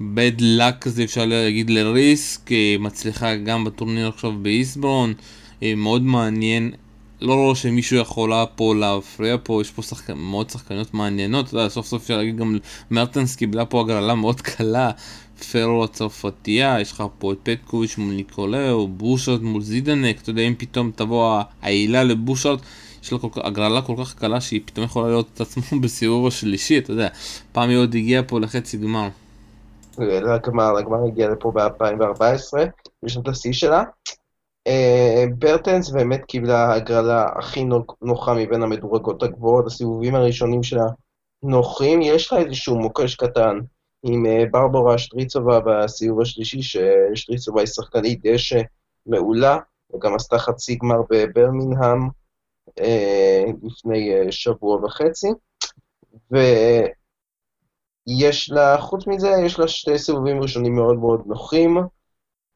bad 0.00 0.40
luck 0.40 0.78
כזה 0.80 1.04
אפשר 1.04 1.24
להגיד 1.26 1.70
לריסק, 1.70 2.52
אה, 2.52 2.76
מצליחה 2.80 3.36
גם 3.36 3.64
בטורניר 3.64 4.08
עכשיו 4.08 4.32
באיסברון, 4.42 5.14
אה, 5.62 5.74
מאוד 5.74 6.02
מעניין. 6.02 6.72
לא 7.20 7.34
רואה 7.34 7.54
שמישהו 7.54 7.96
יכולה 7.96 8.46
פה 8.46 8.74
להפריע 8.74 9.36
פה, 9.42 9.60
יש 9.60 9.70
פה 9.70 9.82
שחק... 9.82 10.10
מאוד 10.10 10.50
שחקניות 10.50 10.94
מעניינות, 10.94 11.48
אתה 11.48 11.56
יודע, 11.56 11.68
סוף 11.68 11.86
סוף 11.86 12.02
אפשר 12.02 12.16
להגיד 12.16 12.36
גם 12.36 12.58
מרטנס 12.90 13.36
קיבלה 13.36 13.64
פה 13.64 13.80
הגרלה 13.80 14.14
מאוד 14.14 14.40
קלה, 14.40 14.90
פרו 15.42 15.84
הצרפתייה, 15.84 16.80
יש 16.80 16.92
לך 16.92 17.04
פה 17.18 17.32
את 17.32 17.38
פטקוביץ' 17.42 17.98
מול 17.98 18.14
ניקולאו, 18.14 18.88
בושרד 18.88 19.42
מול 19.42 19.62
זידנק, 19.62 20.22
אתה 20.22 20.30
יודע, 20.30 20.42
אם 20.42 20.54
פתאום 20.58 20.90
תבוא 20.96 21.40
העילה 21.62 22.04
לבושרד, 22.04 22.58
יש 23.02 23.12
לה 23.12 23.18
כך, 23.18 23.38
הגרלה 23.44 23.82
כל 23.82 23.94
כך 23.98 24.14
קלה 24.14 24.40
שהיא 24.40 24.60
פתאום 24.64 24.84
יכולה 24.84 25.08
לראות 25.08 25.28
את 25.34 25.40
עצמו 25.40 25.62
בסיבוב 25.82 26.26
השלישי, 26.26 26.78
אתה 26.78 26.90
יודע, 26.90 27.08
פעם 27.52 27.68
היא 27.70 27.78
עוד 27.78 27.94
הגיעה 27.94 28.22
פה 28.22 28.40
לחצי 28.40 28.76
גמר. 28.76 29.08
לגמר, 29.98 30.72
לגמר 30.72 31.06
הגיעה 31.06 31.30
לפה 31.30 31.52
ב-2014, 31.54 32.58
בשנות 33.04 33.28
השיא 33.28 33.52
שלה. 33.52 33.82
אה, 34.66 35.24
ברטנס 35.38 35.90
באמת 35.90 36.24
קיבלה 36.24 36.74
הגרלה 36.74 37.26
הכי 37.38 37.64
נוחה 38.02 38.34
מבין 38.34 38.62
המדורגות 38.62 39.22
הגבוהות, 39.22 39.66
הסיבובים 39.66 40.14
הראשונים 40.14 40.62
שלה 40.62 40.84
נוחים, 41.42 42.02
יש 42.02 42.32
לה 42.32 42.38
איזשהו 42.38 42.78
מוקש 42.78 43.14
קטן 43.14 43.58
עם 44.02 44.26
אה, 44.26 44.44
ברבורה 44.50 44.98
שטריצובה 44.98 45.60
בסיבוב 45.60 46.20
השלישי, 46.20 46.62
ששטריצובה 46.62 47.60
היא 47.60 47.66
שחקנית 47.66 48.20
דשא 48.22 48.60
מעולה, 49.06 49.58
וגם 49.94 50.14
עשתה 50.14 50.38
חצי 50.38 50.76
גמר 50.76 51.00
בברמינגהם. 51.10 52.08
אה, 52.78 53.44
לפני 53.62 54.14
אה, 54.14 54.32
שבוע 54.32 54.84
וחצי, 54.84 55.28
ויש 56.30 58.50
לה, 58.50 58.80
חוץ 58.80 59.06
מזה, 59.06 59.30
יש 59.46 59.58
לה 59.58 59.68
שתי 59.68 59.98
סיבובים 59.98 60.42
ראשונים 60.42 60.74
מאוד 60.74 60.98
מאוד 60.98 61.22
נוחים, 61.26 61.76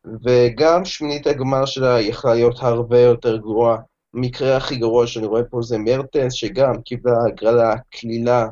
וגם 0.04 0.84
שמינית 0.84 1.26
הגמר 1.26 1.66
שלה 1.66 2.00
יכלה 2.00 2.34
להיות 2.34 2.56
הרבה 2.60 3.00
יותר 3.00 3.36
גרועה. 3.36 3.76
המקרה 4.14 4.56
הכי 4.56 4.76
גרוע 4.76 5.06
שאני 5.06 5.26
רואה 5.26 5.44
פה 5.44 5.62
זה 5.62 5.78
מרטנס, 5.78 6.32
שגם 6.32 6.82
קיבלה 6.82 7.16
הגרלה 7.28 7.74
קלילה, 7.90 8.46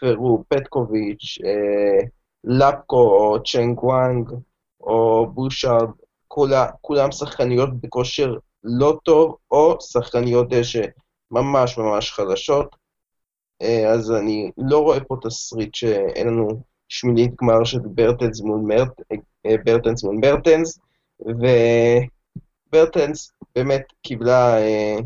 פרו, 0.00 0.44
פטקוביץ', 0.48 1.38
אה, 1.44 2.06
לפקו 2.44 2.96
או 2.96 3.42
צ'נג 3.42 3.84
וואנג 3.84 4.30
או 4.80 5.26
בושארד, 5.34 5.88
כולם 6.80 7.12
שחקניות 7.12 7.80
בכושר 7.80 8.34
לא 8.64 8.98
טוב, 9.02 9.36
או 9.50 9.80
שחקניות 9.80 10.48
דשא 10.48 10.82
ממש 11.30 11.78
ממש 11.78 12.12
חלשות. 12.12 12.76
אה, 13.62 13.90
אז 13.90 14.12
אני 14.12 14.50
לא 14.58 14.78
רואה 14.78 15.00
פה 15.00 15.16
תסריט 15.22 15.74
שאין 15.74 16.26
לנו 16.26 16.62
שמינית 16.88 17.34
גמר 17.42 17.64
של 17.64 17.78
ברטנס 17.78 18.40
מול, 18.40 18.60
מרט, 18.60 19.00
אה, 19.46 19.54
ברטנס 19.64 20.04
מול 20.04 20.16
ברטנס, 20.20 20.78
וברטנס 22.70 23.32
באמת 23.54 23.82
קיבלה 24.02 24.58
אה, 24.58 24.96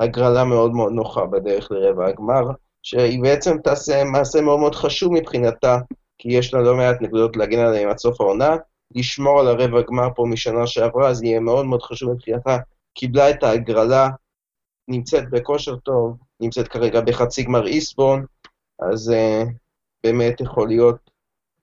הגרלה 0.00 0.44
מאוד 0.44 0.72
מאוד 0.72 0.92
נוחה 0.92 1.26
בדרך 1.26 1.70
לרבע 1.70 2.06
הגמר, 2.06 2.42
שהיא 2.82 3.22
בעצם 3.22 3.58
תעשה 3.64 4.04
מעשה 4.04 4.40
מאוד 4.40 4.60
מאוד 4.60 4.74
חשוב 4.74 5.12
מבחינתה, 5.12 5.78
כי 6.18 6.28
יש 6.28 6.54
לה 6.54 6.60
לא 6.60 6.76
מעט 6.76 7.02
נקודות 7.02 7.36
להגן 7.36 7.58
עליהן 7.58 7.88
עד 7.88 7.98
סוף 7.98 8.20
העונה, 8.20 8.56
לשמור 8.94 9.40
על 9.40 9.48
הרבע 9.48 9.78
הגמר 9.78 10.08
פה 10.14 10.24
משנה 10.26 10.66
שעברה, 10.66 11.08
אז 11.08 11.22
יהיה 11.22 11.40
מאוד 11.40 11.66
מאוד 11.66 11.82
חשוב 11.82 12.12
מבחינתה 12.12 12.56
קיבלה 12.94 13.30
את 13.30 13.42
ההגרלה, 13.42 14.08
נמצאת 14.88 15.30
בכושר 15.30 15.76
טוב, 15.76 16.16
נמצאת 16.40 16.68
כרגע 16.68 17.00
בחצי 17.00 17.42
גמר 17.42 17.66
איסטבורן, 17.66 18.24
אז 18.92 19.12
אה, 19.12 19.48
באמת 20.04 20.40
יכול 20.40 20.68
להיות 20.68 21.10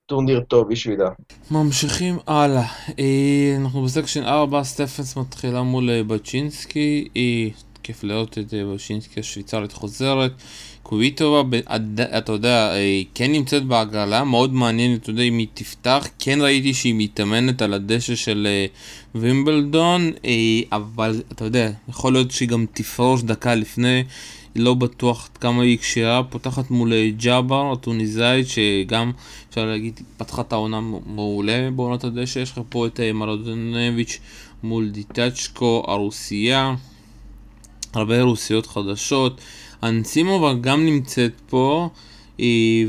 טורניר 0.05 0.41
טוב 0.41 0.69
בשבילה. 0.69 1.10
ממשיכים 1.51 2.17
הלאה. 2.27 2.67
אה, 3.00 3.55
אנחנו 3.60 3.83
ב 3.83 3.88
section 3.88 4.23
4, 4.24 4.63
סטפנס 4.63 5.17
מתחילה 5.17 5.62
מול 5.62 5.89
אה, 5.89 6.03
בצ'ינסקי, 6.03 7.10
כיף 7.83 8.03
לראות 8.03 8.38
את 8.38 8.53
בצ'ינסקי 8.53 9.19
השוויצרית 9.19 9.72
חוזרת. 9.72 10.31
קוויטובה, 10.83 11.57
אתה 12.17 12.31
יודע, 12.31 12.71
היא 12.71 13.05
כן 13.13 13.31
נמצאת 13.31 13.65
בהגרלה, 13.65 14.23
מאוד 14.23 14.53
מעניין, 14.53 14.95
אתה 14.95 15.09
יודע, 15.09 15.21
אם 15.21 15.37
היא 15.37 15.47
תפתח, 15.53 16.07
כן 16.19 16.39
ראיתי 16.41 16.73
שהיא 16.73 16.95
מתאמנת 16.97 17.61
על 17.61 17.73
הדשא 17.73 18.15
של 18.15 18.47
וימבלדון, 19.15 20.11
אבל 20.71 21.21
אתה 21.31 21.45
יודע, 21.45 21.71
יכול 21.89 22.13
להיות 22.13 22.31
שהיא 22.31 22.49
גם 22.49 22.65
תפרוש 22.73 23.21
דקה 23.23 23.55
לפני, 23.55 24.03
לא 24.55 24.73
בטוח 24.73 25.29
כמה 25.41 25.63
היא 25.63 25.77
כשירה, 25.77 26.23
פותחת 26.23 26.71
מול 26.71 26.93
ג'אבר, 27.09 27.71
הטוניסאית, 27.71 28.47
שגם, 28.47 29.11
אפשר 29.49 29.65
להגיד, 29.65 29.99
פתחה 30.17 30.41
את 30.41 30.53
העונה 30.53 30.79
מעולה 31.05 31.69
בעונת 31.75 32.03
הדשא, 32.03 32.39
יש 32.39 32.51
לך 32.51 32.59
פה 32.69 32.87
את 32.87 32.99
מרדונביץ' 33.13 34.19
מול 34.63 34.89
דיטצ'קו, 34.89 35.83
הרוסיה, 35.87 36.75
הרבה 37.93 38.21
רוסיות 38.21 38.67
חדשות. 38.67 39.41
אנסימובה 39.83 40.53
גם 40.61 40.85
נמצאת 40.85 41.41
פה, 41.49 41.89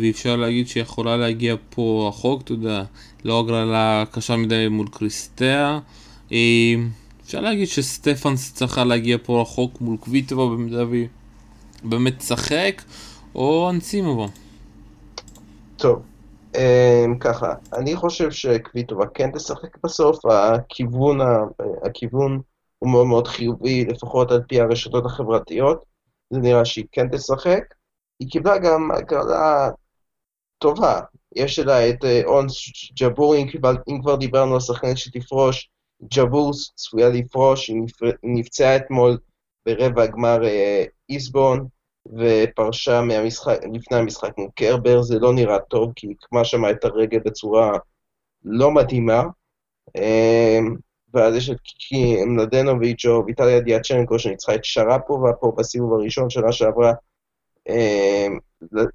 ואפשר 0.00 0.36
להגיד 0.36 0.68
שיכולה 0.68 1.16
להגיע 1.16 1.56
פה 1.70 2.06
רחוק, 2.08 2.42
אתה 2.42 2.52
יודע, 2.52 2.82
לא 3.24 3.40
הגרלה 3.40 4.04
קשה 4.10 4.36
מדי 4.36 4.68
מול 4.68 4.86
קריסטיה. 4.88 5.78
אפשר 7.24 7.40
להגיד 7.40 7.68
שסטפנס 7.68 8.54
צריכה 8.54 8.84
להגיע 8.84 9.16
פה 9.22 9.42
רחוק 9.42 9.80
מול 9.80 9.96
קוויטובה 9.96 10.46
במידה 10.46 10.88
והיא 10.88 11.08
באמת 11.84 12.18
תשחק, 12.18 12.82
או 13.34 13.70
אנסימובה. 13.70 14.26
טוב, 15.76 16.02
um, 16.52 16.58
ככה, 17.20 17.54
אני 17.72 17.96
חושב 17.96 18.30
שקוויטובה 18.30 19.06
כן 19.14 19.30
תשחק 19.30 19.76
בסוף, 19.84 20.26
הכיוון, 20.26 21.18
הכיוון 21.82 22.40
הוא 22.78 22.90
מאוד 22.90 23.06
מאוד 23.06 23.26
חיובי, 23.26 23.84
לפחות 23.84 24.30
על 24.30 24.42
פי 24.48 24.60
הרשתות 24.60 25.06
החברתיות. 25.06 25.93
זה 26.34 26.40
נראה 26.40 26.64
שהיא 26.64 26.84
כן 26.92 27.08
תשחק. 27.08 27.74
היא 28.20 28.30
קיבלה 28.30 28.58
גם 28.58 28.90
הגרלה 28.90 29.70
טובה. 30.58 31.00
יש 31.34 31.58
לה 31.58 31.90
את 31.90 32.04
אה, 32.04 32.20
אונס 32.24 32.54
ג'בור, 33.00 33.34
אם 33.88 34.00
כבר 34.02 34.16
דיברנו 34.16 34.54
על 34.54 34.60
שחקנית 34.60 34.98
שתפרוש, 34.98 35.70
ג'בור 36.14 36.52
צפויה 36.74 37.08
לפרוש, 37.08 37.68
היא 37.68 37.82
נפצעה 38.22 38.76
אתמול 38.76 39.18
ברבע 39.66 40.02
הגמר 40.02 40.44
אה, 40.44 40.84
איסבון, 41.08 41.66
ופרשה 42.18 43.02
מהמשחק, 43.02 43.58
לפני 43.72 43.96
המשחק 43.98 44.38
מול 44.38 44.48
קרבר, 44.54 45.02
זה 45.02 45.18
לא 45.18 45.32
נראה 45.32 45.58
טוב, 45.58 45.92
כי 45.96 46.06
היא 46.06 46.16
קמה 46.20 46.44
שם 46.44 46.70
את 46.70 46.84
הרגל 46.84 47.18
בצורה 47.18 47.78
לא 48.44 48.74
מתאימה. 48.74 49.22
ואז 51.14 51.34
יש 51.34 51.50
את 51.50 51.60
קיקי 51.60 52.24
מלדנוביץ' 52.24 53.06
או 53.06 53.26
ויטליה 53.26 53.60
דיאצ'נקו 53.60 54.18
שניצחה 54.18 54.54
את 54.54 54.64
שרפובה 54.64 55.32
פה 55.32 55.52
בסיבוב 55.56 55.92
הראשון 55.92 56.30
שנה 56.30 56.52
שעברה, 56.52 56.92
אה, 57.68 58.26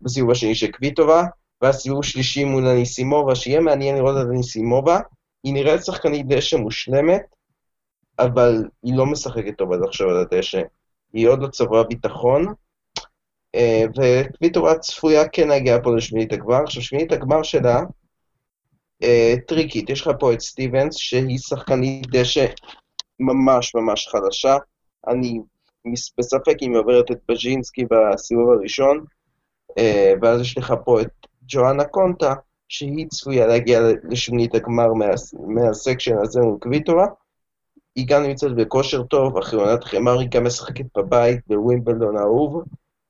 בסיבוב 0.02 0.32
השני 0.32 0.56
של 0.56 0.72
קוויטובה, 0.72 1.24
ואז 1.62 1.76
סיבוב 1.76 2.04
שלישי 2.04 2.44
מול 2.44 2.68
הניסימובה, 2.68 3.36
שיהיה 3.36 3.60
מעניין 3.60 3.96
לראות 3.96 4.16
את 4.22 4.28
הניסימובה. 4.30 5.00
היא 5.44 5.54
נראית 5.54 5.86
שחקנית 5.86 6.28
דשא 6.28 6.56
מושלמת, 6.56 7.22
אבל 8.20 8.64
היא 8.84 8.98
לא 8.98 9.06
משחקת 9.06 9.58
טוב 9.58 9.74
עד 9.74 9.84
עכשיו 9.84 10.10
על 10.10 10.18
הדשא. 10.18 10.62
היא 11.14 11.28
עוד 11.28 11.42
לא 11.42 11.48
צברה 11.48 11.84
ביטחון, 11.84 12.54
אה, 13.56 13.84
וקוויטובה 13.98 14.78
צפויה 14.78 15.28
כן 15.28 15.48
להגיע 15.48 15.78
פה 15.84 15.96
לשמינית 15.96 16.34
הגמר. 16.34 16.64
עכשיו, 16.64 16.84
שמינית 16.84 17.12
הגמר 17.12 17.44
שלה, 17.44 17.80
טריקית. 19.48 19.89
יש 19.89 20.01
לך 20.01 20.10
פה 20.20 20.34
את 20.34 20.39
סטיבנס, 20.39 20.96
שהיא 20.96 21.38
שחקנית 21.38 22.08
דשא 22.12 22.46
ממש 23.20 23.75
ממש 23.75 24.08
חדשה. 24.08 24.58
אני 25.08 25.39
בספק 26.18 26.56
אם 26.62 26.72
היא 26.72 26.79
עוברת 26.79 27.12
את 27.12 27.18
בז'ינסקי 27.29 27.86
בסיבוב 27.91 28.50
הראשון, 28.50 29.06
אה, 29.77 30.13
ואז 30.22 30.41
יש 30.41 30.58
לך 30.58 30.74
פה 30.86 31.01
את 31.01 31.10
ג'ואנה 31.48 31.84
קונטה, 31.84 32.34
שהיא 32.70 33.08
צפויה 33.08 33.48
להגיע 33.48 33.82
לשמינית 34.03 34.56
הגמר 34.56 34.94
מה, 34.94 35.06
מהסקשן 35.48 36.18
הזה 36.22 36.41
מול 36.41 36.58
קוויטורה. 36.60 37.08
היא 37.96 38.08
גם 38.08 38.24
נמצאת 38.24 38.56
בכושר 38.56 39.03
טוב, 39.03 39.38
אחרי 39.38 39.60
עונת 39.62 39.84
חמר 39.84 40.20
היא 40.20 40.29
גם 40.32 40.46
משחקת 40.46 40.86
בבית 40.98 41.39
בווימבלדון 41.48 42.18
האהוב, 42.18 42.63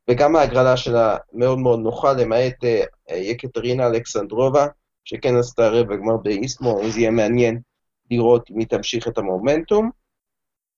וגם 0.10 0.36
ההגרלה 0.36 0.77
שלה 0.77 1.17
מאוד 1.34 1.60
מאוד 1.60 1.79
נוחה, 1.79 2.13
למעט 2.13 2.63
uh, 2.63 3.13
יקטרינה 3.13 3.88
אלכסנדרובה, 3.88 4.67
שכן 5.10 5.36
עשתה 5.36 5.70
רבע 5.70 5.96
גמר 5.96 6.18
באיסטמור, 6.18 6.82
אז 6.84 6.98
יהיה 6.98 7.12
מעניין 7.12 7.60
לראות 8.12 8.50
אם 8.51 8.60
היא 8.60 8.68
תמשיך 8.68 9.08
את 9.08 9.18
המומנטום. 9.18 9.89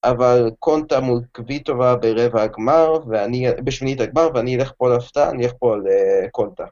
אבל 0.04 0.52
קונטה 0.60 1.00
מול 1.00 1.20
קוויטובה 1.32 1.96
ברבע 1.96 2.42
הגמר, 2.42 2.94
ואני, 3.10 3.48
בשמינית 3.64 4.02
הגמר, 4.02 4.30
ואני 4.36 4.56
אלך 4.56 4.72
פה 4.78 4.90
להפתעה, 4.90 5.30
אני 5.30 5.46
אלך 5.46 5.54
פה 5.60 5.74
על 5.74 5.82
uh, 5.82 6.30
קונטה. 6.32 6.66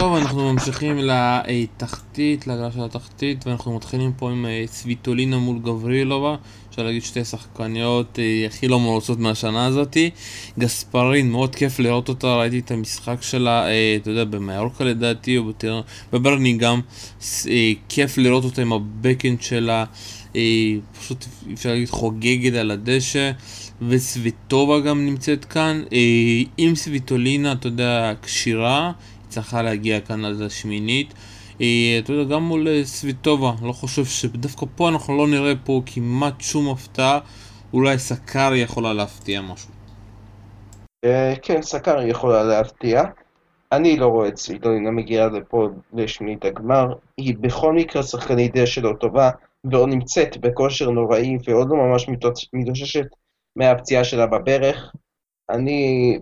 טוב, 0.00 0.14
אנחנו 0.14 0.52
ממשיכים 0.52 0.98
לתחתית, 0.98 2.46
להגעה 2.46 2.72
של 2.72 2.84
התחתית, 2.84 3.46
ואנחנו 3.46 3.76
מתחילים 3.76 4.12
פה 4.16 4.30
עם 4.30 4.46
אה, 4.46 4.64
סוויטולינה 4.66 5.38
מול 5.38 5.58
גברילובה, 5.58 6.36
אפשר 6.70 6.82
להגיד 6.82 7.02
שתי 7.02 7.24
שחקניות 7.24 8.18
אה, 8.18 8.46
הכי 8.46 8.68
לא 8.68 8.80
מרוצות 8.80 9.18
מהשנה 9.18 9.66
הזאתי. 9.66 10.10
גספרין, 10.58 11.30
מאוד 11.30 11.54
כיף 11.54 11.78
לראות 11.78 12.08
אותה, 12.08 12.34
ראיתי 12.34 12.58
את 12.58 12.70
המשחק 12.70 13.16
שלה, 13.20 13.66
אה, 13.68 13.96
אתה 14.02 14.10
יודע, 14.10 14.24
במיורקה 14.24 14.84
לדעתי, 14.84 15.38
או 15.38 15.44
בברני 16.12 16.56
גם, 16.56 16.80
כיף 17.88 18.18
לראות 18.18 18.44
אותה 18.44 18.62
עם 18.62 18.72
הבקאנד 18.72 19.42
שלה, 19.42 19.84
פשוט 21.00 21.24
אפשר 21.52 21.70
להגיד 21.70 21.88
חוגגת 21.88 22.54
על 22.54 22.70
הדשא. 22.70 23.30
וסוויטובה 23.88 24.80
גם 24.80 25.06
נמצאת 25.06 25.44
כאן, 25.44 25.82
עם 26.56 26.74
סוויטולינה, 26.74 27.52
אתה 27.52 27.66
יודע, 27.66 28.12
כשירה, 28.22 28.92
צריכה 29.28 29.62
להגיע 29.62 30.00
כאן 30.00 30.24
עד 30.24 30.42
השמינית. 30.42 31.14
אה, 31.60 31.98
אתה 31.98 32.12
יודע, 32.12 32.34
גם 32.34 32.42
מול 32.42 32.68
אה, 32.68 32.84
סוויטובה, 32.84 33.52
לא 33.62 33.72
חושב 33.72 34.04
שדווקא 34.04 34.66
פה 34.76 34.88
אנחנו 34.88 35.16
לא 35.16 35.26
נראה 35.28 35.52
פה 35.64 35.82
כמעט 35.86 36.40
שום 36.40 36.68
הפתעה, 36.68 37.18
אולי 37.72 37.98
סקארי 37.98 38.58
יכולה 38.58 38.92
להפתיע 38.92 39.40
משהו. 39.40 39.70
אה, 41.04 41.34
כן, 41.42 41.62
סקארי 41.62 42.10
יכולה 42.10 42.42
להפתיע. 42.42 43.02
אני 43.72 43.96
לא 43.96 44.06
רואה 44.06 44.28
את 44.28 44.36
סוויטולינה 44.36 44.90
מגיעה 44.90 45.26
לפה 45.26 45.68
לשמינית 45.92 46.44
הגמר. 46.44 46.92
היא 47.16 47.34
בכל 47.40 47.72
מקרה 47.72 48.02
שחקנית 48.02 48.56
דשא 48.56 48.80
לא 48.80 48.92
טובה, 49.00 49.30
ועוד 49.64 49.88
נמצאת 49.88 50.36
בכושר 50.36 50.90
נוראי, 50.90 51.36
ועוד 51.48 51.68
לא 51.70 51.76
ממש 51.76 52.08
מתאוששת 52.52 53.06
מהפציעה 53.56 54.04
שלה 54.04 54.26
בברך. 54.26 54.92
אני 55.50 56.18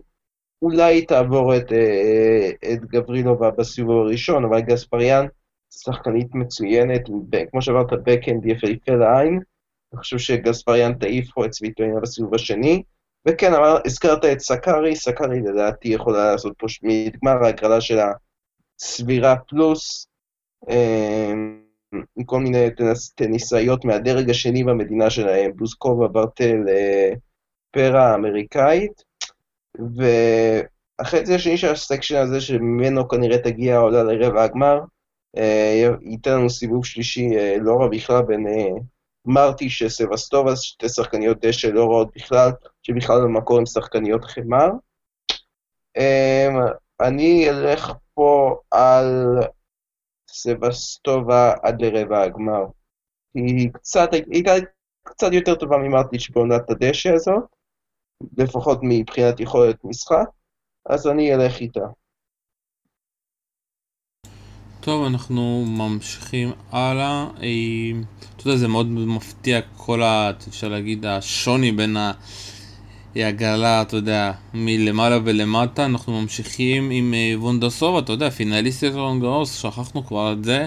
אולי 0.65 1.07
תעבור 1.07 1.57
את, 1.57 1.73
אה, 1.73 2.51
את 2.73 2.85
גברילובה 2.85 3.51
בסיבוב 3.51 4.07
הראשון, 4.07 4.45
אבל 4.45 4.61
גספריאן 4.61 5.27
שחקנית 5.71 6.35
מצוינת, 6.35 7.01
כמו 7.51 7.63
שאמרת, 7.63 7.93
בקאנד 7.93 8.47
יפהפה 8.47 8.93
לעין. 8.93 9.41
אני 9.93 10.01
חושב 10.01 10.19
שגספריאן 10.19 10.95
תעיף 10.95 11.39
את 11.45 11.51
צביטוינה 11.51 12.01
בסיבוב 12.01 12.35
השני. 12.35 12.83
וכן, 13.29 13.55
אמר, 13.55 13.79
הזכרת 13.85 14.25
את 14.25 14.41
סקארי, 14.41 14.97
סקארי 14.97 15.41
לדעתי 15.41 15.89
יכולה 15.89 16.33
לעשות 16.33 16.53
פה 16.59 16.69
שמינית 16.69 17.17
גמר, 17.23 17.45
ההגרלה 17.45 17.81
שלה 17.81 18.13
סבירה 18.79 19.37
פלוס, 19.49 20.07
אה, 20.71 21.33
עם 22.17 22.25
כל 22.27 22.41
מיני 22.41 22.67
טניסאיות 23.15 23.85
מהדרג 23.85 24.31
השני 24.31 24.65
במדינה 24.65 25.11
שלהם, 25.11 25.51
בוזקובה, 25.57 26.09
ברטל, 26.09 26.69
אה, 26.69 27.11
פרה 27.71 28.15
אמריקאית. 28.15 29.14
והחצי 29.79 31.35
השני 31.35 31.57
של 31.57 31.71
הסקשן 31.73 32.17
הזה, 32.17 32.41
שממנו 32.41 33.09
כנראה 33.09 33.39
תגיע 33.39 33.77
העולה 33.77 34.03
לרבע 34.03 34.43
הגמר, 34.43 34.81
אה, 35.37 35.91
ייתן 36.03 36.31
לנו 36.33 36.51
סיבוב 36.51 36.85
שלישי 36.85 37.37
אה, 37.37 37.57
לא 37.61 37.77
רע 37.81 37.89
בכלל 37.89 38.23
בין 38.23 38.47
אה, 38.47 38.81
מרטי 39.25 39.71
של 39.71 39.89
סבסטובה, 39.89 40.57
שתי 40.57 40.89
שחקניות 40.89 41.45
דשא 41.45 41.67
לא 41.67 41.85
רעות 41.85 42.09
בכלל, 42.17 42.51
שבכלל 42.83 43.21
במקור 43.21 43.59
עם 43.59 43.67
שחקניות 43.67 44.25
חמר. 44.25 44.69
אני 47.01 47.51
אלך 47.51 47.93
פה 48.15 48.57
על 48.71 49.39
סבסטובה 50.29 51.55
עד 51.63 51.83
לרבע 51.83 52.23
הגמר. 52.23 52.65
היא 53.35 53.71
קצת, 53.73 54.09
הייתה 54.13 54.53
קצת 55.03 55.33
יותר 55.33 55.55
טובה 55.55 55.79
ממרטיץ' 55.79 56.31
בעונת 56.31 56.71
הדשא 56.71 57.13
הזאת, 57.13 57.45
לפחות 58.39 58.79
מבחינת 58.83 59.41
יכולת 59.41 59.77
משחק, 59.85 60.27
אז 60.87 61.07
אני 61.07 61.35
אלך 61.35 61.61
איתה. 61.61 61.87
טוב, 64.81 65.07
אנחנו 65.07 65.65
ממשיכים 65.69 66.53
הלאה. 66.71 67.27
אה, 67.43 68.01
אתה 68.37 68.49
יודע, 68.49 68.59
זה 68.59 68.69
מאוד 68.69 68.87
מפתיע 68.87 69.61
כל 69.77 70.03
ה... 70.03 70.31
אפשר 70.49 70.69
להגיד, 70.69 71.07
השוני 71.07 71.73
בין 71.73 71.97
ה... 73.17 73.29
הגרלה, 73.29 73.83
אתה 73.83 73.97
יודע, 73.97 74.33
מלמעלה 74.55 75.19
ולמטה, 75.25 75.85
אנחנו 75.85 76.21
ממשיכים 76.21 76.91
עם 76.91 77.15
אה, 77.15 77.35
וונדסובה, 77.37 77.99
אתה 77.99 78.13
יודע, 78.13 78.31
פינליסטית 78.31 78.95
רונגרוס, 78.95 79.55
שכחנו 79.55 80.07
כבר 80.07 80.33
את 80.33 80.45
זה, 80.45 80.67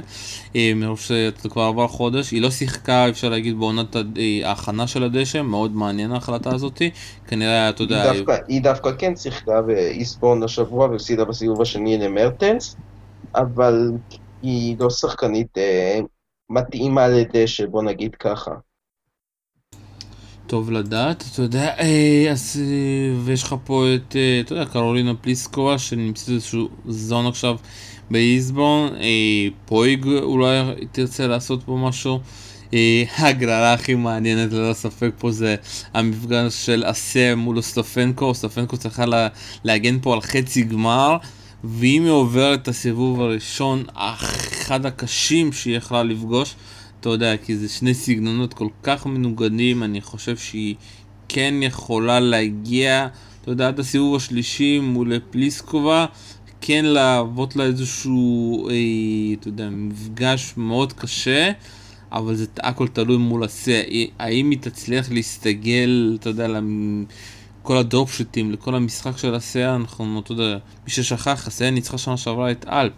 אה, 0.55 0.71
מרוב 0.75 0.99
שזה 0.99 1.49
כבר 1.49 1.61
עבר 1.61 1.87
חודש, 1.87 2.31
היא 2.31 2.41
לא 2.41 2.51
שיחקה, 2.51 3.09
אפשר 3.09 3.29
להגיד, 3.29 3.59
בעונת 3.59 3.95
אה, 3.95 4.01
ההכנה 4.43 4.87
של 4.87 5.03
הדשא, 5.03 5.41
מאוד 5.41 5.75
מעניין 5.75 6.11
ההחלטה 6.11 6.55
הזאתי, 6.55 6.89
כנראה, 7.27 7.69
אתה 7.69 7.83
יודע... 7.83 8.11
היא 8.11 8.11
דווקא, 8.11 8.37
היא 8.47 8.61
דווקא 8.61 8.91
כן 8.97 9.15
שיחקה 9.15 9.61
באיסבון 9.61 10.43
השבוע 10.43 10.87
והפסידה 10.87 11.25
בסיבוב 11.25 11.61
השני 11.61 11.97
למרטנס, 11.97 12.75
אבל 13.35 13.91
היא 14.41 14.75
לא 14.79 14.89
שחקנית 14.89 15.57
אה, 15.57 15.99
מתאימה 16.49 17.07
לדשא, 17.07 17.65
בוא 17.65 17.83
נגיד 17.83 18.15
ככה. 18.15 18.51
טוב 20.47 20.71
לדעת, 20.71 21.23
אתה 21.33 21.41
יודע, 21.41 21.73
אה, 21.79 22.27
אז, 22.31 22.61
אה, 22.63 23.19
ויש 23.23 23.43
לך 23.43 23.55
פה 23.63 23.85
את, 23.95 24.15
אה, 24.15 24.39
אתה 24.39 24.53
יודע, 24.53 24.65
קרולינה 24.65 25.13
פליסקובה 25.13 25.79
שנמצאת 25.79 26.29
איזשהו 26.29 26.69
זון 26.87 27.27
עכשיו 27.27 27.57
באיסבון, 28.11 28.89
פויג 29.65 30.07
אולי 30.07 30.59
תרצה 30.91 31.27
לעשות 31.27 31.63
פה 31.63 31.77
משהו. 31.87 32.19
ההגרלה 33.15 33.73
הכי 33.73 33.95
מעניינת 33.95 34.53
ללא 34.53 34.73
ספק 34.73 35.11
פה 35.17 35.31
זה 35.31 35.55
המפגש 35.93 36.65
של 36.65 36.83
אסה 36.85 37.33
מול 37.35 37.57
אוסטופנקו, 37.57 38.25
אוסטופנקו 38.25 38.77
צריכה 38.77 39.05
לה, 39.05 39.27
להגן 39.63 39.99
פה 40.01 40.13
על 40.13 40.21
חצי 40.21 40.63
גמר 40.63 41.17
ואם 41.63 42.03
היא 42.03 42.11
עוברת 42.11 42.61
את 42.61 42.67
הסיבוב 42.67 43.21
הראשון, 43.21 43.83
אחד 43.95 44.85
הקשים 44.85 45.51
שהיא 45.51 45.77
יכלה 45.77 46.03
לפגוש 46.03 46.55
אתה 47.07 47.15
יודע, 47.15 47.37
כי 47.37 47.57
זה 47.57 47.69
שני 47.69 47.93
סגנונות 47.93 48.53
כל 48.53 48.67
כך 48.83 49.05
מנוגדים, 49.05 49.83
אני 49.83 50.01
חושב 50.01 50.37
שהיא 50.37 50.75
כן 51.29 51.53
יכולה 51.61 52.19
להגיע, 52.19 53.07
אתה 53.41 53.51
יודע, 53.51 53.67
עד 53.67 53.79
הסיבוב 53.79 54.15
השלישי 54.15 54.79
מול 54.79 55.13
פליסקובה, 55.29 56.05
כן 56.61 56.85
להוות 56.85 57.55
לה 57.55 57.63
איזשהו, 57.63 58.69
אה, 58.69 58.73
אתה 59.39 59.47
יודע, 59.47 59.69
מפגש 59.69 60.53
מאוד 60.57 60.93
קשה, 60.93 61.51
אבל 62.11 62.35
זה 62.35 62.45
הכל 62.59 62.87
תלוי 62.87 63.17
מול 63.17 63.43
הסה. 63.43 63.81
האם 64.19 64.49
היא 64.49 64.59
תצליח 64.61 65.11
להסתגל, 65.11 66.17
אתה 66.19 66.29
יודע, 66.29 66.47
לכל 67.61 67.77
הדרופשוטים, 67.77 68.51
לכל 68.51 68.75
המשחק 68.75 69.17
של 69.17 69.35
הסה, 69.35 69.75
אנחנו, 69.75 70.19
אתה 70.19 70.31
יודע, 70.31 70.57
מי 70.85 70.91
ששכח, 70.91 71.47
הסה 71.47 71.69
ניצחה 71.69 71.97
שנה 71.97 72.17
שעברה 72.17 72.51
את 72.51 72.65
אלפ, 72.67 72.93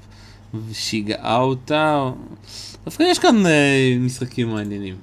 ושיגעה 0.53 1.41
אותה. 1.41 2.09
דווקא 2.85 3.03
יש 3.03 3.19
כאן 3.19 3.45
אה, 3.45 3.95
משחקים 3.99 4.49
מעניינים. 4.49 4.95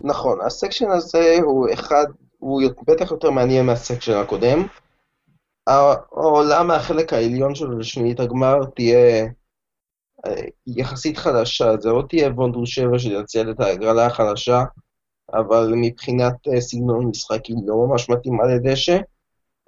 נכון, 0.00 0.38
הסקשן 0.46 0.90
הזה 0.90 1.36
הוא 1.42 1.68
אחד, 1.72 2.04
הוא 2.38 2.62
בטח 2.86 3.10
יותר 3.10 3.30
מעניין 3.30 3.66
מהסקשן 3.66 4.12
הקודם. 4.12 4.66
העולם 5.66 6.66
מהחלק 6.66 7.12
העליון 7.12 7.54
שלו 7.54 7.78
לשמינית 7.78 8.20
הגמר 8.20 8.64
תהיה 8.76 9.26
אה, 10.26 10.42
יחסית 10.66 11.18
חלשה, 11.18 11.76
זה 11.80 11.90
עוד 11.90 12.06
תהיה 12.08 12.28
וונדרושבה 12.28 12.98
שינצל 12.98 13.50
את 13.50 13.60
ההגרלה 13.60 14.06
החלשה, 14.06 14.64
אבל 15.34 15.72
מבחינת 15.76 16.34
אה, 16.48 16.60
סגנון 16.60 17.06
משחק 17.06 17.46
היא 17.46 17.56
לא 17.66 17.86
ממש 17.86 18.10
מתאימה 18.10 18.44
לדשא, 18.46 18.98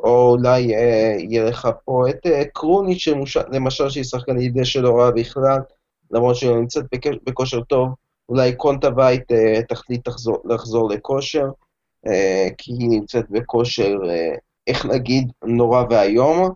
או 0.05 0.31
אולי 0.31 0.75
אה, 0.75 1.17
יהיה 1.19 1.45
לך 1.45 1.69
פה 1.85 2.05
את 2.11 2.27
אה, 2.27 2.45
קרוניץ', 2.45 3.09
למשל 3.51 3.91
שהיא 3.91 4.05
שחקנית 4.05 4.55
דשא 4.55 4.79
לא 4.79 4.99
רעה 4.99 5.11
בכלל, 5.11 5.59
למרות 6.11 6.37
שהיא 6.37 6.51
נמצאת 6.51 6.85
בכושר 7.27 7.61
טוב, 7.61 7.89
אולי 8.29 8.57
קונטה 8.57 8.89
וייט 8.97 9.33
אה, 9.33 9.63
תחליט 9.69 10.09
לחזור, 10.09 10.39
לחזור 10.45 10.91
לכושר, 10.91 11.47
אה, 12.07 12.49
כי 12.59 12.73
היא 12.73 12.89
נמצאת 12.91 13.31
בכושר, 13.31 13.97
אה, 14.09 14.35
איך 14.67 14.87
נגיד, 14.87 15.33
נורא 15.45 15.85
ואיום. 15.91 16.51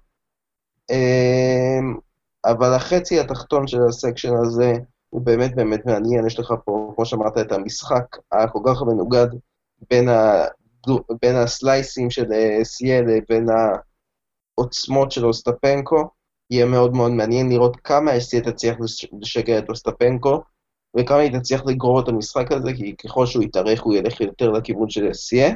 אבל 2.44 2.74
החצי 2.74 3.20
התחתון 3.20 3.66
של 3.66 3.78
הסקשן 3.88 4.36
הזה 4.36 4.72
הוא 5.10 5.20
באמת 5.20 5.54
באמת 5.54 5.86
מעניין, 5.86 6.26
יש 6.26 6.38
לך 6.38 6.54
פה, 6.64 6.92
כמו 6.96 7.04
שאמרת, 7.04 7.38
את 7.38 7.52
המשחק 7.52 8.16
הכל 8.32 8.58
כך 8.66 8.82
מנוגד 8.82 9.26
בין, 9.90 10.08
ה, 10.08 10.44
בין 11.22 11.36
הסלייסים 11.36 12.10
של 12.10 12.24
סיאל 12.62 13.04
לבין 13.06 13.46
העוצמות 14.58 15.12
של 15.12 15.26
אוסטפנקו. 15.26 16.08
יהיה 16.50 16.66
מאוד 16.66 16.92
מאוד 16.92 17.10
מעניין 17.10 17.48
לראות 17.48 17.76
כמה 17.76 18.18
אסיה 18.18 18.40
תצליח 18.40 18.76
לשגר 19.20 19.58
את 19.58 19.68
אוסטפנקו, 19.68 20.42
וכמה 20.96 21.18
היא 21.18 21.38
תצליח 21.38 21.62
לגרור 21.66 22.00
את 22.00 22.08
המשחק 22.08 22.52
הזה, 22.52 22.72
כי 22.72 22.96
ככל 22.96 23.26
שהוא 23.26 23.42
יתארך 23.42 23.82
הוא 23.82 23.94
ילך 23.94 24.20
יותר 24.20 24.50
לכיוון 24.50 24.90
של 24.90 25.10
אסיה. 25.10 25.54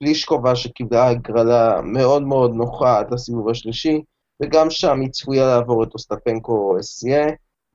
ופלישקובה 0.00 0.56
שקיבלה 0.56 1.08
הגרלה 1.08 1.80
מאוד 1.82 2.22
מאוד 2.22 2.54
נוחה 2.54 2.98
עד 2.98 3.12
לסיבוב 3.12 3.48
השלישי, 3.48 4.02
וגם 4.42 4.70
שם 4.70 5.00
היא 5.00 5.10
צפויה 5.10 5.46
לעבור 5.46 5.84
את 5.84 5.94
אוסטפנקו 5.94 6.52
או 6.52 6.78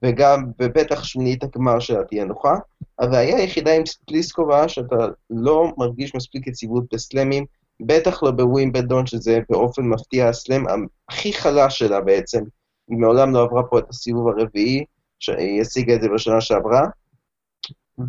וגם, 0.04 0.44
ובטח 0.60 1.04
שמינית 1.04 1.44
הגמר 1.44 1.80
שלה 1.80 2.04
תהיה 2.04 2.26
נוחה. 2.26 2.56
הבעיה 3.00 3.38
היחידה 3.38 3.74
עם 3.74 3.84
פליסקובה, 4.08 4.70
שאתה 4.70 4.96
לא 5.30 5.74
מרגיש 5.78 6.16
מספיק 6.16 6.48
יציבות 6.48 6.84
בסלמים, 6.94 7.46
בטח 7.82 8.24
לא 8.24 8.32
בווימבלדון, 8.32 9.06
שזה 9.06 9.40
באופן 9.50 9.82
מפתיע 9.82 10.28
הסלם 10.28 10.64
הכי 11.10 11.34
חלש 11.34 11.80
שלה 11.80 12.02
בעצם. 12.02 12.44
היא 12.88 12.98
מעולם 12.98 13.34
לא 13.34 13.44
עברה 13.44 13.64
פה 13.64 13.80
את 13.80 13.90
הסיבוב 13.90 14.28
הרביעי, 14.28 14.84
שהיא 15.20 15.62
השיגה 15.62 15.96
את 15.96 16.02
זה 16.02 16.08
בשנה 16.10 16.42
שעברה, 16.42 16.82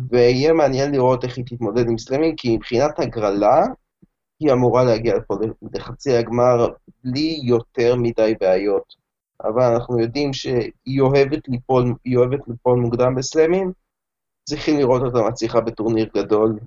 ויהיה 0.09 0.53
מעניין 0.53 0.91
לראות 0.91 1.23
איך 1.23 1.37
היא 1.37 1.45
תתמודד 1.45 1.89
עם 1.89 1.97
סלמים, 1.97 2.35
כי 2.35 2.55
מבחינת 2.55 2.99
הגרלה, 2.99 3.65
היא 4.39 4.51
אמורה 4.51 4.83
להגיע 4.83 5.15
לפה 5.15 5.37
לחצי 5.73 6.17
הגמר 6.17 6.67
בלי 7.03 7.39
יותר 7.43 7.95
מדי 7.95 8.33
בעיות. 8.39 9.00
אבל 9.43 9.63
אנחנו 9.63 9.99
יודעים 9.99 10.33
שהיא 10.33 11.01
אוהבת 11.01 11.47
ליפול, 11.47 11.93
אוהבת 12.15 12.39
ליפול 12.47 12.79
מוקדם 12.79 13.15
בסלמים, 13.15 13.71
צריכים 14.43 14.77
לראות 14.77 15.01
אותה 15.01 15.27
מצליחה 15.27 15.61
בטורניר 15.61 16.09
גדול, 16.15 16.59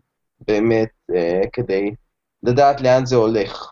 באמת, 0.48 0.88
אה, 1.14 1.42
כדי 1.52 1.94
לדעת 2.42 2.80
לאן 2.80 3.06
זה 3.06 3.16
הולך. 3.16 3.70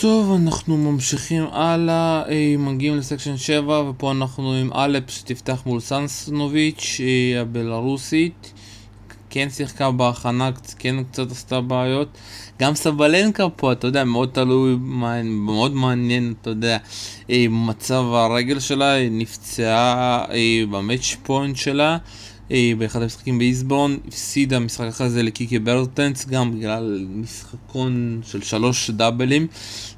טוב, 0.00 0.38
אנחנו 0.42 0.76
ממשיכים 0.76 1.44
הלאה, 1.44 2.22
אה, 2.28 2.54
מגיעים 2.58 2.96
לסקשן 2.96 3.36
7 3.36 3.80
ופה 3.80 4.12
אנחנו 4.12 4.52
עם 4.52 4.72
אלפ 4.72 5.10
שתפתח 5.10 5.66
מול 5.66 5.80
סנסנוביץ' 5.80 7.00
הבלארוסית 7.40 8.52
כן 9.36 9.50
שיחקה 9.50 9.90
בהכנה, 9.90 10.50
כן 10.78 11.04
קצת 11.04 11.30
עשתה 11.30 11.60
בעיות. 11.60 12.08
גם 12.60 12.74
סבלנקה 12.74 13.48
פה, 13.48 13.72
אתה 13.72 13.86
יודע, 13.86 14.04
מאוד 14.04 14.28
תלוי, 14.32 14.76
מאוד 15.24 15.74
מעניין, 15.74 16.34
אתה 16.40 16.50
יודע, 16.50 16.78
אה, 17.30 17.46
מצב 17.50 18.04
הרגל 18.12 18.60
שלה, 18.60 18.92
היא 18.92 19.10
נפצעה 19.12 20.24
אה, 20.30 20.62
במאץ' 20.70 21.16
פוינט 21.22 21.56
שלה 21.56 21.98
באחד 22.50 23.02
המשחקים 23.02 23.38
באיסבורן, 23.38 23.96
הפסידה 24.08 24.58
משחק 24.58 24.86
אחרי 24.88 25.10
זה 25.10 25.22
לקיקי 25.22 25.58
ברטנס 25.58 26.26
גם 26.26 26.52
בגלל 26.58 27.06
משחקון 27.10 28.20
של 28.24 28.42
שלוש 28.42 28.90
דאבלים 28.90 29.46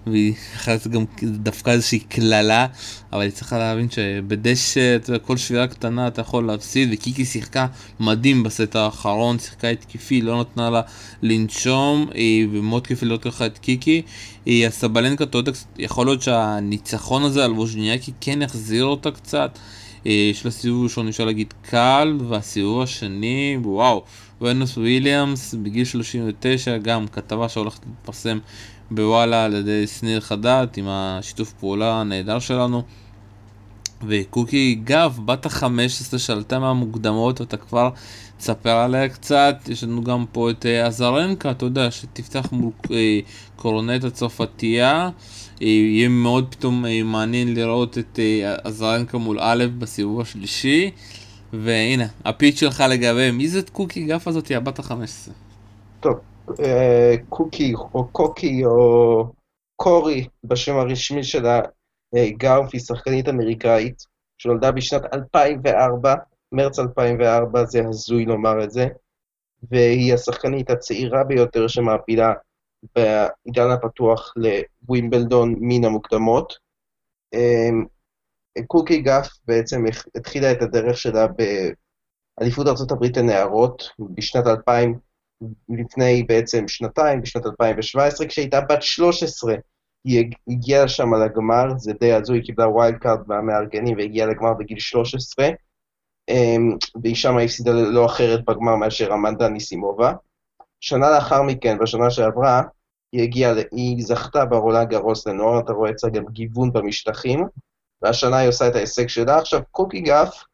והיא 0.06 0.34
אחרת 0.54 0.86
גם 0.86 1.04
דווקא 1.22 1.70
איזושהי 1.70 1.98
קללה 1.98 2.66
אבל 3.12 3.22
היא 3.22 3.30
צריכה 3.30 3.58
להבין 3.58 3.90
שבדשא 3.90 4.96
כל 5.22 5.36
שבירה 5.36 5.66
קטנה 5.66 6.08
אתה 6.08 6.20
יכול 6.20 6.46
להפסיד 6.46 6.88
וקיקי 6.92 7.24
שיחקה 7.24 7.66
מדהים 8.00 8.42
בסט 8.42 8.76
האחרון, 8.76 9.38
שיחקה 9.38 9.68
התקפי, 9.68 10.22
לא 10.22 10.40
נתנה 10.40 10.70
לה 10.70 10.80
לנשום 11.22 12.06
ומאוד 12.52 12.86
כיף 12.86 13.02
לראות 13.02 13.22
ככה 13.22 13.46
את 13.46 13.58
קיקי. 13.58 14.02
סבלנקה, 14.46 15.24
אתה 15.24 15.38
יודע, 15.38 15.52
יכול 15.78 16.06
להיות 16.06 16.22
שהניצחון 16.22 17.22
הזה 17.22 17.44
על 17.44 17.52
ווז'ניאקי 17.52 18.12
כן 18.20 18.42
יחזיר 18.42 18.84
אותה 18.84 19.10
קצת. 19.10 19.58
אה, 19.58 19.87
יש 20.04 20.44
לה 20.44 20.50
סיבוב 20.50 20.82
ראשון 20.82 21.08
אפשר 21.08 21.24
להגיד 21.24 21.54
קל, 21.62 22.18
והסיבוב 22.28 22.82
השני, 22.82 23.58
וואו, 23.62 24.04
ונוס 24.40 24.76
וויליאמס 24.76 25.54
בגיל 25.54 25.84
39, 25.84 26.78
גם 26.78 27.08
כתבה 27.08 27.48
שהולכת 27.48 27.80
להתפרסם 27.86 28.38
בוואלה 28.90 29.44
על 29.44 29.54
ידי 29.54 29.86
שניר 29.86 30.20
חדד 30.20 30.66
עם 30.76 30.84
השיתוף 30.88 31.52
פעולה 31.52 32.00
הנהדר 32.00 32.38
שלנו. 32.38 32.82
וקוקי 34.06 34.80
גב, 34.84 35.18
בת 35.24 35.46
ה-15 35.46 36.18
שעלתה 36.18 36.58
מהמוקדמות, 36.58 37.40
אתה 37.40 37.56
כבר 37.56 37.90
תספר 38.38 38.70
עליה 38.70 39.08
קצת. 39.08 39.56
יש 39.68 39.84
לנו 39.84 40.04
גם 40.04 40.24
פה 40.32 40.50
את 40.50 40.66
אה, 40.66 40.86
עזרנקה, 40.86 41.50
אתה 41.50 41.64
יודע, 41.64 41.90
שתפתח 41.90 42.48
מול 42.52 42.70
אה, 42.90 43.20
קורונט 43.56 44.04
הצרפתייה. 44.04 45.10
יהיה 45.60 46.08
מאוד 46.08 46.54
פתאום 46.54 46.86
אה, 46.86 47.02
מעניין 47.02 47.54
לראות 47.54 47.98
את 47.98 48.18
אה, 48.18 48.56
עזרנקה 48.64 49.18
מול 49.18 49.38
א' 49.40 49.64
בסיבוב 49.78 50.20
השלישי. 50.20 50.90
והנה, 51.52 52.04
הפיץ 52.24 52.60
שלך 52.60 52.84
לגבי 52.90 53.30
מי 53.30 53.48
זאת 53.48 53.70
קוקי 53.70 54.04
גף 54.04 54.28
הזאת, 54.28 54.46
היא 54.46 54.56
הבת 54.56 54.78
ה-15. 54.78 55.30
טוב, 56.00 56.20
אה, 56.60 57.14
קוקי 57.28 57.74
או 57.74 58.08
קוקי 58.08 58.64
או 58.64 59.24
קורי 59.76 60.26
בשם 60.44 60.76
הרשמי 60.76 61.24
שלה, 61.24 61.60
גרף 62.14 62.68
היא 62.72 62.80
שחקנית 62.80 63.28
אמריקאית 63.28 64.02
שנולדה 64.38 64.72
בשנת 64.72 65.02
2004, 65.14 66.14
מרץ 66.52 66.78
2004, 66.78 67.64
זה 67.64 67.80
הזוי 67.88 68.24
לומר 68.24 68.64
את 68.64 68.70
זה, 68.70 68.86
והיא 69.70 70.14
השחקנית 70.14 70.70
הצעירה 70.70 71.24
ביותר 71.24 71.68
שמעפילה 71.68 72.32
בעידן 72.94 73.70
הפתוח 73.70 74.34
לווימבלדון 74.36 75.54
מן 75.60 75.84
המוקדמות. 75.84 76.54
אמ, 77.34 77.84
קוקי 78.66 79.00
גף 79.00 79.28
בעצם 79.44 79.84
התחילה 80.16 80.52
את 80.52 80.62
הדרך 80.62 80.96
שלה 80.96 81.26
באליפות 82.38 82.66
ארה"ב 82.66 83.18
לנערות 83.18 83.90
בשנת 83.98 84.46
2000, 84.46 84.98
לפני 85.68 86.22
בעצם 86.22 86.68
שנתיים, 86.68 87.22
בשנת 87.22 87.46
2017, 87.46 88.26
כשהייתה 88.26 88.60
בת 88.60 88.82
13. 88.82 89.54
היא 90.04 90.30
הגיעה 90.48 90.84
לשם 90.84 91.14
לגמר, 91.14 91.78
זה 91.78 91.92
די 91.92 92.12
הזוי, 92.12 92.38
היא 92.38 92.44
קיבלה 92.44 92.68
wild 92.68 92.98
card 92.98 93.20
מהמארגנים 93.26 93.96
והגיעה 93.96 94.26
לגמר 94.26 94.54
בגיל 94.54 94.78
13, 94.78 95.48
אמ, 96.28 96.76
והיא 97.02 97.14
שם 97.14 97.38
הפסידה 97.38 97.70
ללא 97.70 98.06
אחרת 98.06 98.44
בגמר 98.44 98.76
מאשר 98.76 99.14
אמנדה 99.14 99.48
אניסימובה. 99.48 100.12
שנה 100.80 101.10
לאחר 101.10 101.42
מכן, 101.42 101.78
בשנה 101.78 102.10
שעברה, 102.10 102.62
היא 103.12 103.22
הגיעה, 103.22 103.52
היא 103.72 104.04
זכתה 104.04 104.44
ברולאן 104.44 104.84
גארוס 104.84 105.26
לנוער, 105.26 105.60
אתה 105.60 105.72
רואה 105.72 105.90
אצלה 105.90 106.10
גם 106.10 106.24
גיוון 106.30 106.72
במשטחים, 106.72 107.46
והשנה 108.02 108.36
היא 108.36 108.48
עושה 108.48 108.68
את 108.68 108.74
ההישג 108.74 109.06
שלה. 109.08 109.38
עכשיו, 109.38 109.60
קוקי 109.70 110.00
גף, 110.00 110.44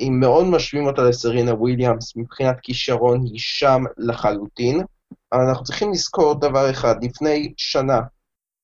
אם 0.00 0.16
מאוד 0.20 0.46
משווים 0.46 0.86
אותה 0.86 1.02
לסרינה 1.02 1.54
וויליאמס, 1.54 2.16
מבחינת 2.16 2.56
כישרון 2.62 3.24
היא 3.24 3.38
שם 3.38 3.82
לחלוטין, 3.96 4.82
אבל 5.32 5.40
אנחנו 5.40 5.64
צריכים 5.64 5.92
לזכור 5.92 6.34
דבר 6.34 6.70
אחד, 6.70 7.04
לפני 7.04 7.52
שנה 7.56 8.00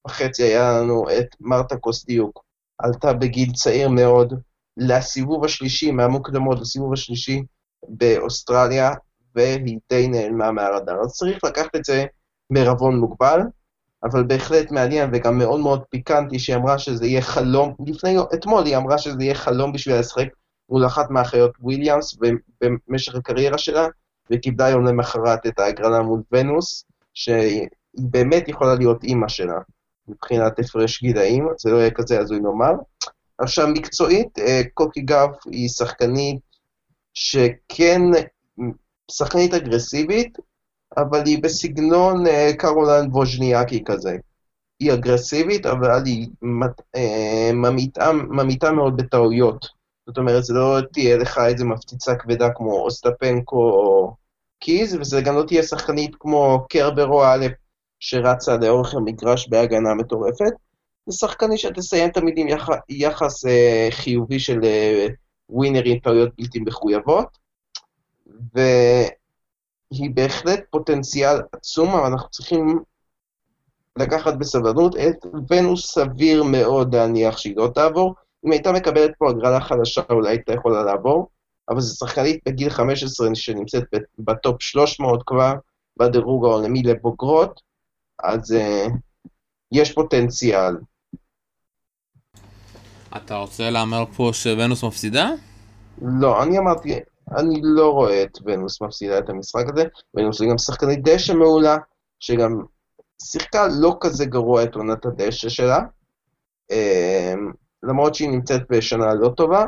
וחצי 0.07 0.43
היה 0.43 0.73
לנו 0.73 1.05
את 1.19 1.27
מרתה 1.41 1.77
קוסטיוק, 1.77 2.45
עלתה 2.79 3.13
בגיל 3.13 3.53
צעיר 3.53 3.89
מאוד 3.89 4.35
לסיבוב 4.77 5.45
השלישי, 5.45 5.91
מהמוקדמות 5.91 6.61
לסיבוב 6.61 6.93
השלישי 6.93 7.43
באוסטרליה, 7.89 8.91
והיא 9.35 9.79
די 9.91 10.09
נעלמה 10.09 10.53
מהרדאר. 10.53 11.01
אז 11.01 11.13
צריך 11.13 11.45
לקחת 11.45 11.77
את 11.77 11.85
זה 11.85 12.05
בערבון 12.51 12.97
מוגבל, 12.97 13.41
אבל 14.05 14.23
בהחלט 14.23 14.71
מעניין 14.71 15.11
וגם 15.13 15.39
מאוד 15.39 15.61
מאוד 15.61 15.83
פיקנטי 15.91 16.39
שהיא 16.39 16.57
אמרה 16.57 16.79
שזה 16.79 17.07
יהיה 17.07 17.23
חלום, 17.23 17.75
לפני, 17.87 18.17
אתמול 18.35 18.65
היא 18.65 18.77
אמרה 18.77 18.99
שזה 18.99 19.17
יהיה 19.21 19.35
חלום 19.35 19.73
בשביל 19.73 19.99
לשחק 19.99 20.29
מול 20.69 20.87
אחת 20.87 21.11
מהאחיות 21.11 21.53
וויליאמס 21.61 22.17
במשך 22.61 23.15
הקריירה 23.15 23.59
שלה, 23.59 23.87
וקיבלה 24.31 24.69
יום 24.69 24.85
למחרת 24.85 25.47
את 25.47 25.59
ההגרלה 25.59 26.03
מול 26.03 26.23
ונוס, 26.33 26.85
שהיא 27.15 27.69
באמת 27.95 28.49
יכולה 28.49 28.75
להיות 28.75 29.05
אימא 29.05 29.29
שלה, 29.29 29.59
מבחינת 30.09 30.59
הפרש 30.59 31.03
גילאים, 31.03 31.49
זה 31.59 31.71
לא 31.71 31.77
יהיה 31.77 31.91
כזה 31.91 32.19
הזוי 32.21 32.39
לומר. 32.41 32.73
עכשיו, 33.39 33.69
מקצועית, 33.69 34.39
אה, 34.39 34.61
קוקי 34.75 35.01
גב 35.01 35.29
היא 35.51 35.69
שחקנית 35.69 36.41
שכן 37.15 38.01
שחקנית 39.11 39.55
אגרסיבית, 39.55 40.39
אבל 40.97 41.23
היא 41.27 41.43
בסגנון 41.43 42.27
אה, 42.27 42.51
קרולן 42.59 43.09
ווז'ניאקי 43.11 43.85
כזה. 43.85 44.17
היא 44.81 44.93
אגרסיבית, 44.93 45.67
אבל 45.67 46.05
היא 46.05 46.29
אה, 46.97 47.51
ממעיטה, 47.55 48.13
ממעיטה 48.13 48.73
מאוד 48.73 48.97
בטעויות. 48.97 49.67
זאת 50.07 50.19
אומרת, 50.19 50.45
זה 50.45 50.55
לא 50.55 50.79
תהיה 50.93 51.17
לך 51.17 51.39
איזה 51.47 51.65
מפציצה 51.65 52.15
כבדה 52.15 52.49
כמו 52.55 52.81
אוסטפנקו 52.81 53.71
או 53.71 54.15
קיז, 54.61 54.95
וזה 54.95 55.21
גם 55.21 55.37
לא 55.37 55.43
תהיה 55.43 55.63
שחקנית 55.63 56.17
כמו 56.21 56.67
קרבר 56.69 57.07
או 57.07 57.25
אלף 57.25 57.53
שרצה 58.01 58.57
לאורך 58.57 58.95
המגרש 58.95 59.49
בהגנה 59.49 59.95
מטורפת. 59.95 60.53
זה 61.07 61.19
שחקנית 61.19 61.59
שתסיים 61.59 62.11
תמיד 62.11 62.35
עם 62.37 62.49
יח... 62.49 62.69
יחס 62.89 63.47
אה, 63.47 63.89
חיובי 63.91 64.39
של 64.39 64.61
אה, 64.65 65.07
ווינרים, 65.51 65.99
טעויות 65.99 66.31
בלתי 66.39 66.61
מחויבות. 66.61 67.44
והיא 68.55 70.11
בהחלט 70.15 70.61
פוטנציאל 70.71 71.37
עצום, 71.53 71.89
אבל 71.89 72.07
אנחנו 72.07 72.31
צריכים 72.31 72.79
לקחת 73.99 74.35
בסבלנות 74.35 74.97
את 74.97 75.27
ונוס 75.51 75.95
סביר 75.95 76.43
מאוד 76.43 76.95
להניח 76.95 77.39
שהיא 77.39 77.57
לא 77.57 77.71
תעבור. 77.75 78.15
אם 78.47 78.53
הייתה 78.53 78.73
מקבלת 78.73 79.11
פה 79.19 79.31
הגרלה 79.31 79.61
חדשה, 79.61 80.03
אולי 80.11 80.29
הייתה 80.29 80.53
יכולה 80.53 80.83
לעבור, 80.83 81.29
אבל 81.69 81.81
זו 81.81 81.97
שחקנית 81.97 82.41
בגיל 82.47 82.71
15 82.71 83.35
שנמצאת 83.35 83.85
בטופ 84.19 84.63
300 84.63 85.23
כבר, 85.27 85.55
בדירוג 85.97 86.45
העולמי 86.45 86.83
לבוגרות, 86.83 87.61
אז 88.25 88.53
אה, 88.53 88.87
יש 89.73 89.93
פוטנציאל. 89.93 90.77
אתה 93.17 93.37
רוצה 93.37 93.71
להמר 93.71 94.05
פה 94.17 94.31
שוונוס 94.33 94.85
מפסידה? 94.85 95.31
לא, 96.03 96.43
אני 96.43 96.59
אמרתי, 96.59 96.95
אני 97.37 97.61
לא 97.63 97.91
רואה 97.91 98.23
את 98.23 98.39
ונוס 98.45 98.83
מפסידה 98.83 99.19
את 99.19 99.29
המשחק 99.29 99.65
הזה. 99.73 99.85
ונוס 100.15 100.41
היא 100.41 100.51
גם 100.51 100.59
שחקנית 100.59 101.03
דשא 101.03 101.33
מעולה, 101.33 101.77
שגם 102.21 102.63
שיחקה 103.23 103.67
לא 103.81 103.97
כזה 104.01 104.25
גרוע 104.25 104.63
את 104.63 104.75
עונת 104.75 105.07
הדשא 105.07 105.49
שלה, 105.49 105.81
אה, 106.71 107.35
למרות 107.83 108.15
שהיא 108.15 108.31
נמצאת 108.31 108.63
בשנה 108.71 109.15
לא 109.15 109.29
טובה, 109.29 109.65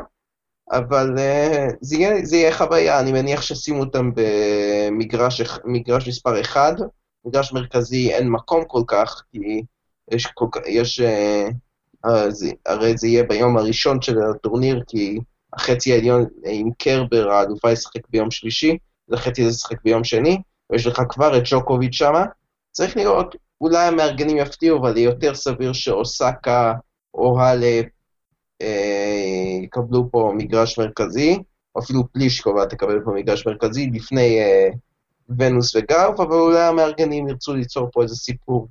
אבל 0.71 1.17
אה, 1.17 1.67
זה 1.81 1.95
יהיה, 1.95 2.25
זה 2.25 2.35
יהיה 2.35 2.57
חוויה, 2.57 2.99
אני 2.99 3.11
מניח 3.11 3.41
שישימו 3.41 3.79
אותם 3.79 4.11
במגרש 4.15 5.41
מגרש 5.65 6.07
מספר 6.07 6.41
1, 6.41 6.75
מגרש 7.25 7.53
מרכזי 7.53 8.13
אין 8.13 8.29
מקום 8.29 8.63
כל 8.67 8.81
כך, 8.87 9.23
כי 9.31 9.61
יש, 10.11 10.25
כל, 10.25 10.47
יש 10.65 11.01
הרי 12.65 12.97
זה 12.97 13.07
יהיה 13.07 13.23
ביום 13.23 13.57
הראשון 13.57 14.01
של 14.01 14.17
הטורניר, 14.21 14.83
כי 14.87 15.19
החצי 15.53 15.93
העליון 15.93 16.25
עם 16.45 16.69
קרבר, 16.77 17.29
האלופה 17.31 17.71
ישחק 17.71 18.09
ביום 18.09 18.31
שלישי, 18.31 18.77
והחצי 19.07 19.41
הזה 19.41 19.51
ישחק 19.51 19.83
ביום 19.83 20.03
שני, 20.03 20.37
ויש 20.69 20.87
לך 20.87 21.01
כבר 21.09 21.37
את 21.37 21.43
ג'וקוביץ' 21.45 21.93
שמה. 21.93 22.25
צריך 22.71 22.97
לראות, 22.97 23.35
אולי 23.61 23.87
המארגנים 23.87 24.37
יפתיעו, 24.37 24.79
אבל 24.79 24.97
יותר 24.97 25.35
סביר 25.35 25.73
שאוסקה 25.73 26.73
או 27.13 27.39
האלפ 27.39 27.85
אה, 28.61 29.59
יקבלו 29.63 30.11
פה 30.11 30.31
מגרש 30.35 30.79
מרכזי, 30.79 31.37
או 31.75 31.81
אפילו 31.81 32.11
פלישקובה 32.11 32.65
תקבל 32.65 32.99
פה 33.05 33.11
מגרש 33.11 33.47
מרכזי 33.47 33.89
לפני 33.93 34.39
אה, 34.39 34.69
ונוס 35.39 35.75
וגרף, 35.75 36.19
אבל 36.19 36.35
אולי 36.35 36.61
המארגנים 36.61 37.27
ירצו 37.27 37.53
ליצור 37.53 37.89
פה 37.93 38.03
איזה 38.03 38.15
סיפור. 38.15 38.67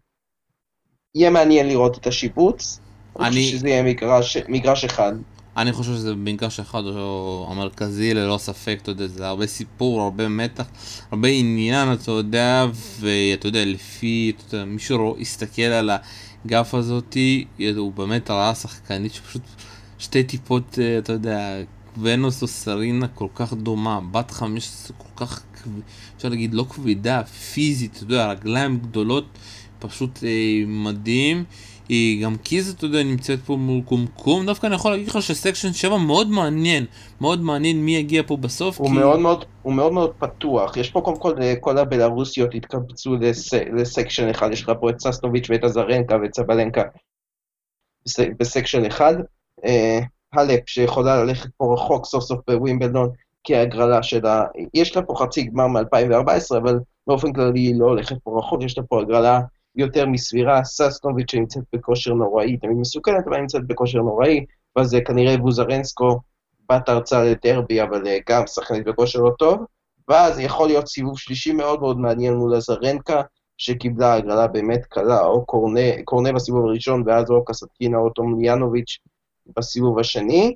יהיה 1.15 1.31
מעניין 1.31 1.69
לראות 1.69 1.99
את 1.99 2.07
השיבוץ. 2.07 2.81
אני 3.21 3.31
חושב 3.31 3.57
שזה 3.57 3.69
יהיה 3.69 3.83
מגרש, 3.83 4.37
מגרש 4.49 4.85
אחד. 4.85 5.13
אני 5.57 5.73
חושב 5.73 5.93
שזה 5.93 6.15
מגרש 6.15 6.61
אחד 6.61 6.83
או 6.85 7.49
המרכזי 7.51 8.15
ללא 8.15 8.39
ספק, 8.39 8.79
אתה 8.83 8.91
יודע, 8.91 9.07
זה 9.07 9.29
הרבה 9.29 9.47
סיפור, 9.47 10.03
הרבה 10.03 10.29
מתח, 10.29 10.65
הרבה 11.11 11.29
עניין, 11.29 11.93
אתה 11.93 12.11
יודע, 12.11 12.67
ואתה 13.01 13.49
יודע, 13.49 13.65
לפי, 13.65 14.33
אתה 14.37 14.55
יודע, 14.55 14.65
מישהו 14.65 15.17
יסתכל 15.19 15.63
על 15.63 15.91
הגף 16.45 16.75
הזאתי, 16.75 17.45
הוא 17.77 17.93
באמת 17.93 18.31
ראה 18.31 18.55
שחקנית 18.55 19.15
שפשוט 19.15 19.43
שתי 19.99 20.25
טיפות, 20.25 20.79
אה, 20.83 20.99
אתה 20.99 21.13
יודע, 21.13 21.57
ונוס 22.01 22.43
או 22.43 22.47
סרינה 22.47 23.09
כל 23.09 23.29
כך 23.35 23.53
דומה, 23.53 24.01
בת 24.11 24.31
חמש 24.31 24.93
כל 24.99 25.27
כך, 25.27 25.43
אפשר 26.17 26.29
להגיד, 26.29 26.55
לא 26.55 26.67
כבדה, 26.71 27.25
פיזית, 27.25 27.97
אתה 27.97 28.03
יודע, 28.05 28.31
רגליים 28.31 28.79
גדולות, 28.79 29.27
פשוט 29.79 30.25
אה, 30.25 30.65
מדהים. 30.67 31.45
היא 31.89 32.25
גם 32.25 32.37
קיז, 32.37 32.75
אתה 32.75 32.85
יודע, 32.85 33.03
נמצאת 33.03 33.39
פה 33.39 33.57
מול 33.57 33.83
קומקום, 33.85 34.47
דווקא 34.47 34.67
אני 34.67 34.75
יכול 34.75 34.91
להגיד 34.91 35.09
לך 35.09 35.23
שסקשן 35.23 35.73
7 35.73 35.97
מאוד 35.97 36.31
מעניין, 36.31 36.85
מאוד 37.21 37.41
מעניין 37.41 37.85
מי 37.85 37.97
יגיע 37.97 38.23
פה 38.27 38.37
בסוף. 38.37 38.81
הוא, 38.81 38.89
כי... 38.89 38.95
מאוד, 38.95 39.21
מאוד, 39.21 39.45
הוא 39.63 39.73
מאוד 39.73 39.93
מאוד 39.93 40.13
פתוח, 40.19 40.77
יש 40.77 40.91
פה 40.91 41.01
קודם 41.01 41.19
כל, 41.19 41.43
אה, 41.43 41.55
כל 41.61 41.79
הבלארוסיות 41.79 42.55
התקבצו 42.55 43.17
לס, 43.17 43.55
לסקשן 43.55 44.31
1, 44.31 44.53
יש 44.53 44.63
לך 44.63 44.73
פה 44.81 44.91
את 44.91 45.01
ססטוביץ' 45.01 45.51
ואת 45.51 45.65
עזרנקה 45.65 46.17
ואת 46.23 46.35
סבלנקה 46.35 46.83
בסקשן 48.39 48.87
1. 48.87 49.15
אה, 49.65 50.01
הלפ 50.33 50.63
שיכולה 50.67 51.25
ללכת 51.25 51.51
פה 51.57 51.75
רחוק 51.75 52.07
סוף 52.07 52.25
סוף 52.25 52.41
בווימבלדון, 52.49 53.11
כי 53.45 53.57
ההגרלה 53.57 54.03
שלה, 54.03 54.45
יש 54.75 54.97
לה 54.97 55.03
פה 55.03 55.15
חצי 55.17 55.43
גמר 55.43 55.67
מ-2014, 55.67 56.57
אבל 56.59 56.79
באופן 57.07 57.33
כללי 57.33 57.61
היא 57.61 57.75
לא 57.79 57.85
הולכת 57.85 58.17
פה 58.25 58.39
רחוק, 58.39 58.63
יש 58.63 58.79
לה 58.79 58.85
פה 58.85 59.01
הגרלה 59.01 59.41
יותר 59.77 60.07
מסבירה, 60.07 60.65
ססטוביץ' 60.65 61.31
שנמצאת 61.31 61.63
בכושר 61.73 62.15
נוראי, 62.15 62.57
תמיד 62.57 62.77
מסוכנת, 62.77 63.25
אבל 63.29 63.41
נמצאת 63.41 63.67
בכושר 63.67 63.99
נוראי, 63.99 64.45
ואז 64.77 64.97
כנראה 65.07 65.37
בוזרנסקו, 65.37 66.21
בת 66.73 66.89
הרצאה 66.89 67.25
לדרבי, 67.25 67.83
אבל 67.83 68.07
אה, 68.07 68.19
גם 68.29 68.47
שחקנית 68.47 68.85
בכושר 68.85 69.19
לא 69.19 69.31
טוב, 69.39 69.65
ואז 70.09 70.39
יכול 70.39 70.69
להיות 70.69 70.87
סיבוב 70.87 71.19
שלישי 71.19 71.53
מאוד 71.53 71.81
מאוד 71.81 71.99
מעניין 71.99 72.35
מול 72.35 72.55
הזרנקה, 72.55 73.23
שקיבלה 73.59 74.15
הגרלה 74.15 74.47
באמת 74.47 74.85
קלה, 74.85 75.21
או 75.21 75.47
קורנה, 75.47 76.03
קורנה 76.05 76.33
בסיבוב 76.33 76.67
הראשון, 76.67 77.03
ואז 77.07 77.31
או 77.31 77.45
קסטקינה 77.45 77.99
או 77.99 78.11
טומליאנוביץ' 78.11 78.99
בסיבוב 79.57 79.99
השני. 79.99 80.55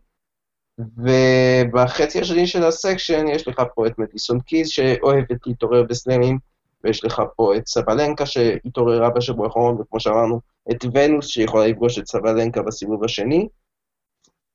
ובחצי 0.96 2.20
השני 2.20 2.46
של 2.46 2.64
ה 2.64 2.72
section 2.72 3.28
יש 3.28 3.48
לך 3.48 3.62
פה 3.74 3.86
את 3.86 3.98
מדיסון 3.98 4.40
קיז, 4.40 4.68
שאוהבת 4.68 5.46
להתעורר 5.46 5.82
בסלמים, 5.82 6.38
ויש 6.84 7.04
לך 7.04 7.22
פה 7.36 7.56
את 7.56 7.66
סבלנקה 7.66 8.26
שהתעוררה 8.26 9.10
בשבוע 9.10 9.46
האחרון, 9.46 9.80
וכמו 9.80 10.00
שאמרנו, 10.00 10.40
את 10.70 10.84
ונוס 10.94 11.26
שיכולה 11.26 11.66
לפגוש 11.66 11.98
את 11.98 12.06
סבלנקה 12.06 12.62
בסיבוב 12.62 13.04
השני. 13.04 13.48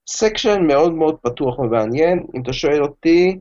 section 0.08 0.62
מאוד 0.67 0.93
מאוד 0.93 1.17
פתוח 1.21 1.59
ומעניין, 1.59 2.25
אם 2.35 2.41
אתה 2.41 2.53
שואל 2.53 2.83
אותי, 2.83 3.39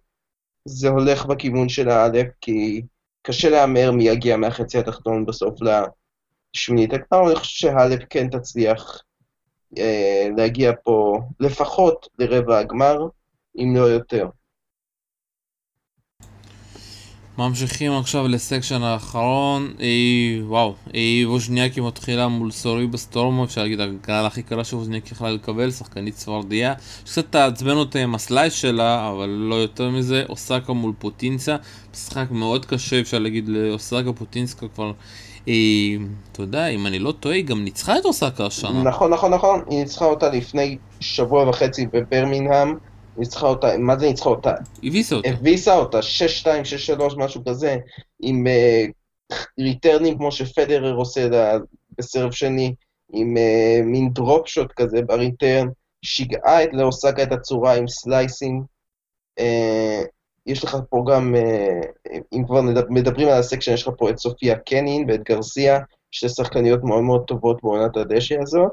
זה 0.64 0.88
הולך 0.88 1.26
בכיוון 1.26 1.68
של 1.68 1.88
האלף, 1.88 2.26
כי 2.40 2.82
קשה 3.22 3.50
להמר 3.50 3.90
מי 3.92 4.04
יגיע 4.04 4.36
מהחצי 4.36 4.78
התחתון 4.78 5.26
בסוף 5.26 5.54
לשמינית 5.62 6.92
הגמר, 6.92 7.26
אני 7.26 7.36
חושב 7.36 7.56
שהאלף 7.56 8.00
כן 8.10 8.28
תצליח 8.28 9.02
אה, 9.78 10.28
להגיע 10.36 10.72
פה 10.84 11.20
לפחות 11.40 12.08
לרבע 12.18 12.58
הגמר, 12.58 12.98
אם 13.56 13.74
לא 13.76 13.82
יותר. 13.82 14.28
ממשיכים 17.38 17.92
עכשיו 17.92 18.28
לסקשן 18.28 18.82
האחרון, 18.82 19.72
אי, 19.80 20.40
וואו, 20.42 20.74
אי 20.94 21.24
ווז'ניאקי 21.26 21.80
מתחילה 21.80 22.28
מול 22.28 22.50
סורי 22.50 22.86
בסטורמו, 22.86 23.44
אפשר 23.44 23.62
להגיד 23.62 23.80
הגרלה 23.80 24.26
הכי 24.26 24.42
קלה 24.42 24.64
שווז'ניאקי 24.64 25.14
יכלה 25.14 25.30
לקבל, 25.30 25.70
שחקנית 25.70 26.14
צפרדיה, 26.14 26.74
שקצת 27.04 27.24
תעצבן 27.30 27.76
אותה 27.76 27.98
עם 27.98 28.14
הסלייס 28.14 28.52
שלה, 28.52 29.10
אבל 29.10 29.28
לא 29.28 29.54
יותר 29.54 29.90
מזה, 29.90 30.24
אוסקה 30.28 30.72
מול 30.72 30.92
פוטינסה, 30.98 31.56
משחק 31.92 32.30
מאוד 32.30 32.66
קשה, 32.66 33.00
אפשר 33.00 33.18
להגיד 33.18 33.48
לאוסקה 33.48 34.12
פוטינסקה 34.12 34.68
כבר, 34.68 34.92
אי, 35.46 35.98
אתה 36.32 36.42
יודע, 36.42 36.66
אם 36.66 36.86
אני 36.86 36.98
לא 36.98 37.12
טועה, 37.12 37.34
היא 37.34 37.44
גם 37.44 37.64
ניצחה 37.64 37.98
את 37.98 38.04
אוסקה 38.04 38.46
השנה. 38.46 38.82
נכון, 38.82 39.12
נכון, 39.12 39.34
נכון, 39.34 39.62
היא 39.70 39.78
ניצחה 39.78 40.04
אותה 40.04 40.30
לפני 40.30 40.76
שבוע 41.00 41.48
וחצי 41.48 41.86
בברמינגהם. 41.92 42.78
ניצחה 43.16 43.46
אותה, 43.46 43.78
מה 43.78 43.98
זה 43.98 44.06
ניצחה 44.06 44.28
אותה? 44.28 44.54
הביסה 44.82 45.14
אותה. 45.14 45.28
הביסה 45.28 45.76
אותה, 45.76 45.98
6-2, 46.44 46.46
6-3, 46.98 47.14
משהו 47.16 47.42
כזה, 47.48 47.76
עם 48.22 48.46
uh, 48.46 48.90
ריטרנים 49.60 50.18
כמו 50.18 50.32
שפדרר 50.32 50.94
עושה 50.94 51.28
לה 51.28 51.56
בסרב 51.98 52.32
שני, 52.32 52.74
עם 53.12 53.36
אה, 53.36 53.84
מין 53.84 54.12
drop 54.12 54.48
shot 54.48 54.72
כזה 54.72 55.02
ב 55.02 55.10
return, 55.11 55.68
שיגעה 56.02 56.64
את 56.64 56.68
לאוסקה 56.72 57.22
את 57.22 57.32
הצורה 57.32 57.74
עם 57.74 57.88
סלייסים. 57.88 58.62
אה, 59.40 60.06
יש 60.46 60.64
לך 60.64 60.76
פה 60.90 61.04
גם, 61.12 61.34
אה, 61.34 62.18
אם 62.32 62.44
כבר 62.46 62.60
מדברים 62.88 63.28
על 63.28 63.38
ה 63.38 63.42
section, 63.42 63.72
יש 63.72 63.82
לך 63.82 63.94
פה 63.98 64.10
את 64.10 64.18
סופיה 64.18 64.58
קנין 64.58 65.10
ואת 65.10 65.22
גרסיה, 65.22 65.78
שתי 66.10 66.28
שחקניות 66.28 66.84
מאוד 66.84 67.02
מאוד 67.02 67.24
טובות 67.24 67.62
בעונת 67.62 67.96
הדשא 67.96 68.36
הזאת. 68.42 68.72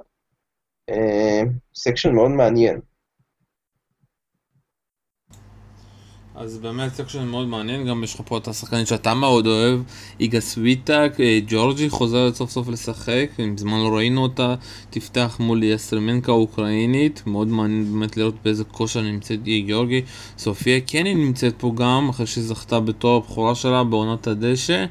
אה, 0.91 1.47
section 1.75 2.11
מאוד 2.15 2.31
מעניין. 2.31 2.79
אז 6.35 6.57
באמת 6.57 6.93
section 6.93 7.27
מאוד 7.27 7.47
מעניין, 7.47 7.85
גם 7.87 8.03
יש 8.03 8.15
לך 8.15 8.21
פה 8.25 8.37
את 8.37 8.47
השחקנית 8.47 8.87
שאתה 8.87 9.13
מאוד 9.13 9.47
אוהב, 9.47 9.79
איגה 10.19 10.39
סוויטק, 10.39 11.13
אה, 11.19 11.39
ג'ורג'י 11.47 11.89
חוזרת 11.89 12.35
סוף 12.35 12.49
סוף 12.49 12.67
לשחק, 12.67 13.29
מזמן 13.39 13.79
לא 13.79 13.95
ראינו 13.95 14.23
אותה, 14.23 14.55
תפתח 14.89 15.37
מול 15.39 15.63
יסטרמסקה 15.63 16.31
האוקראינית, 16.31 17.23
מאוד 17.25 17.47
מעניין 17.47 17.93
באמת 17.93 18.17
לראות 18.17 18.35
באיזה 18.43 18.63
כושר 18.63 19.01
נמצאת 19.01 19.39
היא 19.45 19.65
גיאורגי, 19.65 20.01
סופיה 20.37 20.79
קנין 20.79 21.15
נמצאת 21.15 21.53
פה 21.57 21.71
גם, 21.75 22.09
אחרי 22.09 22.27
שזכתה 22.27 22.79
בתואר 22.79 23.15
הבכורה 23.15 23.55
שלה 23.55 23.83
בעונת 23.83 24.27
הדשא, 24.27 24.85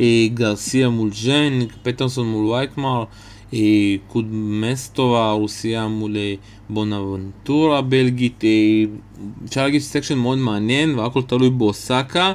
אה, 0.00 0.26
גרסיה 0.34 0.88
מול 0.88 1.10
ג'ן, 1.24 1.66
פטרסון 1.82 2.28
מול 2.28 2.46
וייקמר, 2.46 3.04
קודרמטובה 4.08 5.16
הרוסיה 5.16 5.88
מול 5.88 6.16
אה, 6.16 6.34
בונאבנטורה 6.70 7.78
הבלגית, 7.78 8.44
אה, 8.44 8.50
אפשר 9.44 9.62
להגיד 9.62 9.80
section 9.80 10.18
מאוד 10.18 10.38
מעניין 10.38 10.98
והכל 10.98 11.22
תלוי 11.22 11.50
באוסקה. 11.50 12.32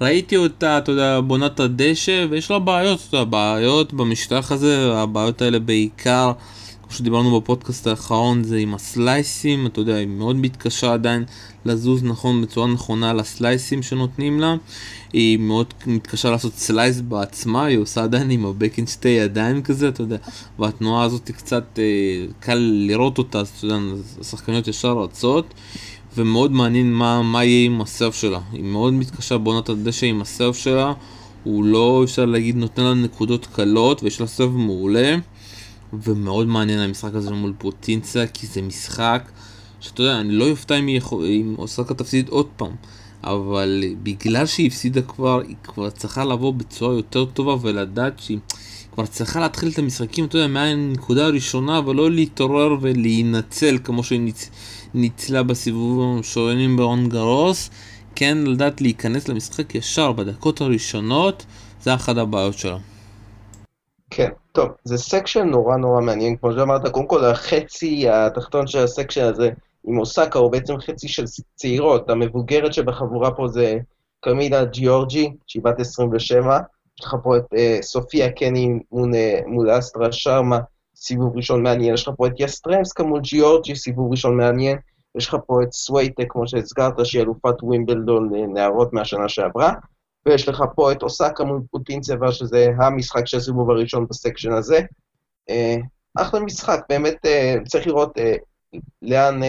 ראיתי 0.00 0.36
אותה, 0.36 0.78
אתה 0.78 0.92
יודע, 0.92 1.20
בונת 1.20 1.60
הדשא 1.60 2.26
ויש 2.30 2.50
לה 2.50 2.58
בעיות, 2.58 3.00
אתה 3.08 3.16
יודע, 3.16 3.24
בעיות 3.24 3.92
במשטח 3.92 4.52
הזה, 4.52 4.92
הבעיות 4.96 5.42
האלה 5.42 5.58
בעיקר, 5.58 6.32
כמו 6.88 6.96
שדיברנו 6.96 7.40
בפודקאסט 7.40 7.86
האחרון, 7.86 8.44
זה 8.44 8.56
עם 8.56 8.74
הסלייסים, 8.74 9.66
אתה 9.66 9.80
יודע, 9.80 9.94
היא 9.94 10.06
מאוד 10.06 10.36
מתקשה 10.36 10.92
עדיין 10.92 11.24
לזוז 11.64 12.04
נכון 12.04 12.42
בצורה 12.42 12.66
נכונה 12.66 13.10
על 13.10 13.20
הסלייסים 13.20 13.82
שנותנים 13.82 14.40
לה. 14.40 14.54
היא 15.12 15.38
מאוד 15.38 15.74
מתקשה 15.86 16.30
לעשות 16.30 16.54
סלייס 16.54 17.00
בעצמה, 17.00 17.64
היא 17.64 17.78
עושה 17.78 18.02
עדיין 18.02 18.30
עם 18.30 18.46
הבקן 18.46 18.86
שתי 18.86 19.08
ידיים 19.08 19.62
כזה, 19.62 19.88
אתה 19.88 20.00
יודע, 20.00 20.16
והתנועה 20.58 21.04
הזאת 21.04 21.30
קצת 21.30 21.78
אה, 21.78 21.84
קל 22.40 22.58
לראות 22.88 23.18
אותה, 23.18 23.40
אז 23.40 23.48
אתה 23.48 23.66
יודע, 23.66 23.78
השחקניות 24.20 24.68
ישר 24.68 24.98
רצות, 24.98 25.54
ומאוד 26.16 26.52
מעניין 26.52 26.92
מה, 26.92 27.22
מה 27.22 27.44
יהיה 27.44 27.66
עם 27.66 27.80
הסרף 27.80 28.14
שלה. 28.14 28.40
היא 28.52 28.64
מאוד 28.64 28.92
מתקשה 28.92 29.38
בעונת 29.38 29.68
הדשא 29.68 30.06
עם 30.06 30.20
הסרף 30.20 30.56
שלה, 30.56 30.92
הוא 31.44 31.64
לא, 31.64 32.00
אפשר 32.04 32.24
להגיד, 32.24 32.56
נותן 32.56 32.82
לה 32.82 32.94
נקודות 32.94 33.46
קלות, 33.46 34.02
ויש 34.02 34.20
לה 34.20 34.26
סבב 34.26 34.56
מעולה. 34.56 35.16
ומאוד 35.92 36.46
מעניין 36.46 36.78
המשחק 36.78 37.14
הזה 37.14 37.30
מול 37.30 37.52
פוטינציה, 37.58 38.26
כי 38.26 38.46
זה 38.46 38.62
משחק 38.62 39.30
שאתה 39.80 40.02
יודע, 40.02 40.20
אני 40.20 40.32
לא 40.32 40.50
אופתע 40.50 40.78
אם, 40.78 40.88
יכול, 40.88 41.24
אם 41.26 41.54
אוסקה 41.58 41.94
תפסיד 41.94 42.28
עוד 42.28 42.46
פעם. 42.56 42.72
אבל 43.24 43.84
בגלל 44.02 44.46
שהיא 44.46 44.66
הפסידה 44.66 45.02
כבר, 45.02 45.40
היא 45.40 45.56
כבר 45.64 45.90
צריכה 45.90 46.24
לבוא 46.24 46.52
בצורה 46.52 46.94
יותר 46.94 47.24
טובה 47.24 47.56
ולדעת 47.60 48.20
שהיא 48.20 48.38
כבר 48.92 49.06
צריכה 49.06 49.40
להתחיל 49.40 49.68
את 49.68 49.78
המשחקים, 49.78 50.24
אתה 50.24 50.38
יודע, 50.38 50.48
מהנקודה 50.48 51.24
הראשונה 51.24 51.80
ולא 51.86 52.10
להתעורר 52.10 52.76
ולהינצל 52.80 53.78
כמו 53.84 54.04
שהיא 54.04 54.20
ניצ... 54.20 54.50
ניצלה 54.94 55.42
בסיבובים 55.42 56.08
המשוריינים 56.08 56.76
ברולאן 56.76 57.08
גארוס, 57.08 57.70
כן 58.14 58.38
לדעת 58.38 58.80
להיכנס 58.80 59.28
למשחק 59.28 59.74
ישר 59.74 60.12
בדקות 60.12 60.60
הראשונות, 60.60 61.46
זה 61.82 61.94
אחת 61.94 62.16
הבעיות 62.16 62.58
שלה. 62.58 62.78
כן, 64.10 64.28
טוב, 64.56 64.68
זה 64.84 64.98
section 64.98 65.48
נורא 65.48 65.76
נורא 65.76 66.00
מעניין, 66.00 66.36
כמו 66.36 66.52
שאמרת, 66.52 66.88
קודם 66.88 67.06
כל 67.06 67.24
החצי 67.24 68.08
התחתון 68.08 68.66
של 68.66 68.78
ה 68.78 68.84
section 68.84 69.24
הזה 69.24 69.50
עם 69.84 69.98
אוסקה 69.98 70.38
הוא 70.38 70.52
בעצם 70.52 70.78
חצי 70.78 71.08
של 71.08 71.24
צעירות, 71.54 72.10
המבוגרת 72.10 72.72
שבחבורה 72.72 73.30
פה 73.30 73.48
זה 73.48 73.78
קמילה 74.20 74.64
ג'יורג'י, 74.64 75.32
שהיא 75.46 75.62
בת 75.62 75.80
27, 75.80 76.58
יש 77.00 77.04
לך 77.04 77.16
פה 77.22 77.36
את 77.36 77.42
אה, 77.52 77.82
סופיה 77.82 78.32
קנין 78.32 78.68
מול, 78.92 79.10
אה, 79.12 79.46
מול 79.46 79.78
אסטרה 79.78 80.12
שרמה, 80.12 80.58
סיבוב 80.96 81.36
ראשון 81.36 81.62
מעניין, 81.62 81.94
יש 81.94 82.08
לך 82.08 82.14
פה 82.16 82.26
את 82.26 82.32
יסטרמסקה 82.38 83.02
מול 83.02 83.20
ג'יורג'י, 83.20 83.76
סיבוב 83.76 84.10
ראשון 84.10 84.36
מעניין, 84.36 84.78
יש 85.18 85.28
לך 85.28 85.36
פה 85.46 85.62
את 85.62 85.72
סווייטה, 85.72 86.22
כמו 86.28 86.48
שהזכרת, 86.48 87.06
שהיא 87.06 87.22
אלופת 87.22 87.62
ווימבלדון 87.62 88.30
לנערות 88.32 88.92
מהשנה 88.92 89.28
שעברה, 89.28 89.72
ויש 90.26 90.48
לך 90.48 90.64
פה 90.74 90.92
את 90.92 91.02
אוסקה 91.02 91.44
מול 91.44 91.60
פוטין 91.70 92.00
צבע, 92.00 92.32
שזה 92.32 92.68
המשחק 92.78 93.26
של 93.26 93.36
הסיבוב 93.36 93.70
הראשון 93.70 94.06
בסקשן 94.10 94.52
הזה. 94.52 94.78
Uh, 95.50 95.52
אחלה 96.14 96.40
משחק, 96.40 96.80
באמת 96.88 97.26
uh, 97.26 97.68
צריך 97.68 97.86
לראות 97.86 98.18
uh, 98.18 98.80
לאן 99.02 99.40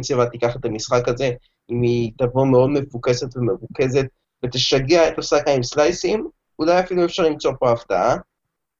צבע 0.00 0.24
תיקח 0.24 0.56
את 0.56 0.64
המשחק 0.64 1.08
הזה, 1.08 1.30
אם 1.70 1.82
היא 1.82 2.12
תבוא 2.18 2.46
מאוד 2.46 2.70
מפוקסת 2.70 3.36
ומרוכזת, 3.36 4.06
ותשגע 4.44 5.08
את 5.08 5.18
אוסקה 5.18 5.50
עם 5.50 5.62
סלייסים, 5.62 6.28
אולי 6.58 6.80
אפילו 6.80 7.04
אפשר 7.04 7.22
למצוא 7.22 7.52
פה 7.58 7.72
הפתעה. 7.72 8.16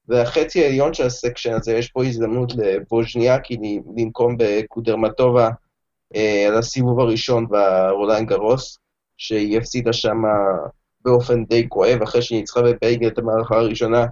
והחצי 0.07 0.63
העליון 0.63 0.93
של 0.93 1.05
ה 1.05 1.11
section 1.11 1.53
הזה, 1.53 1.73
יש 1.73 1.91
פה 1.91 2.05
הזדמנות 2.05 2.53
לווז'ניאקי 2.55 3.57
לנקום 3.97 4.35
בקודרמטובה 4.39 5.49
אה, 6.15 6.45
על 6.47 6.57
הסיבוב 6.57 6.99
הראשון 6.99 7.47
ברולנד 7.47 8.27
גרוס, 8.27 8.79
שהיא 9.17 9.57
הפסידה 9.57 9.93
שם 9.93 10.17
באופן 11.07 11.45
די 11.45 11.69
כואב, 11.69 12.01
אחרי 12.03 12.21
שהיא 12.21 12.39
ניצחה 12.39 12.61
בבייגל 12.61 13.07
את 13.07 13.17
המערכה 13.17 13.55
הראשונה, 13.55 14.05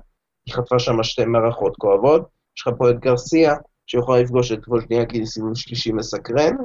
היא 0.46 0.56
חטפה 0.56 0.80
שם 0.80 1.04
שתי 1.04 1.26
מערכות 1.26 1.76
כואבות. 1.76 2.22
יש 2.58 2.68
לך 2.68 2.74
פה 2.78 2.90
את 2.90 3.00
גרסיה, 3.00 3.56
שיכולה 3.88 4.22
לפגוש 4.22 4.52
את 4.52 4.68
ווז'ניאקי 4.68 5.22
לסיבוב 5.22 5.56
שלישי 5.56 5.92
מסקרן, 5.92 6.56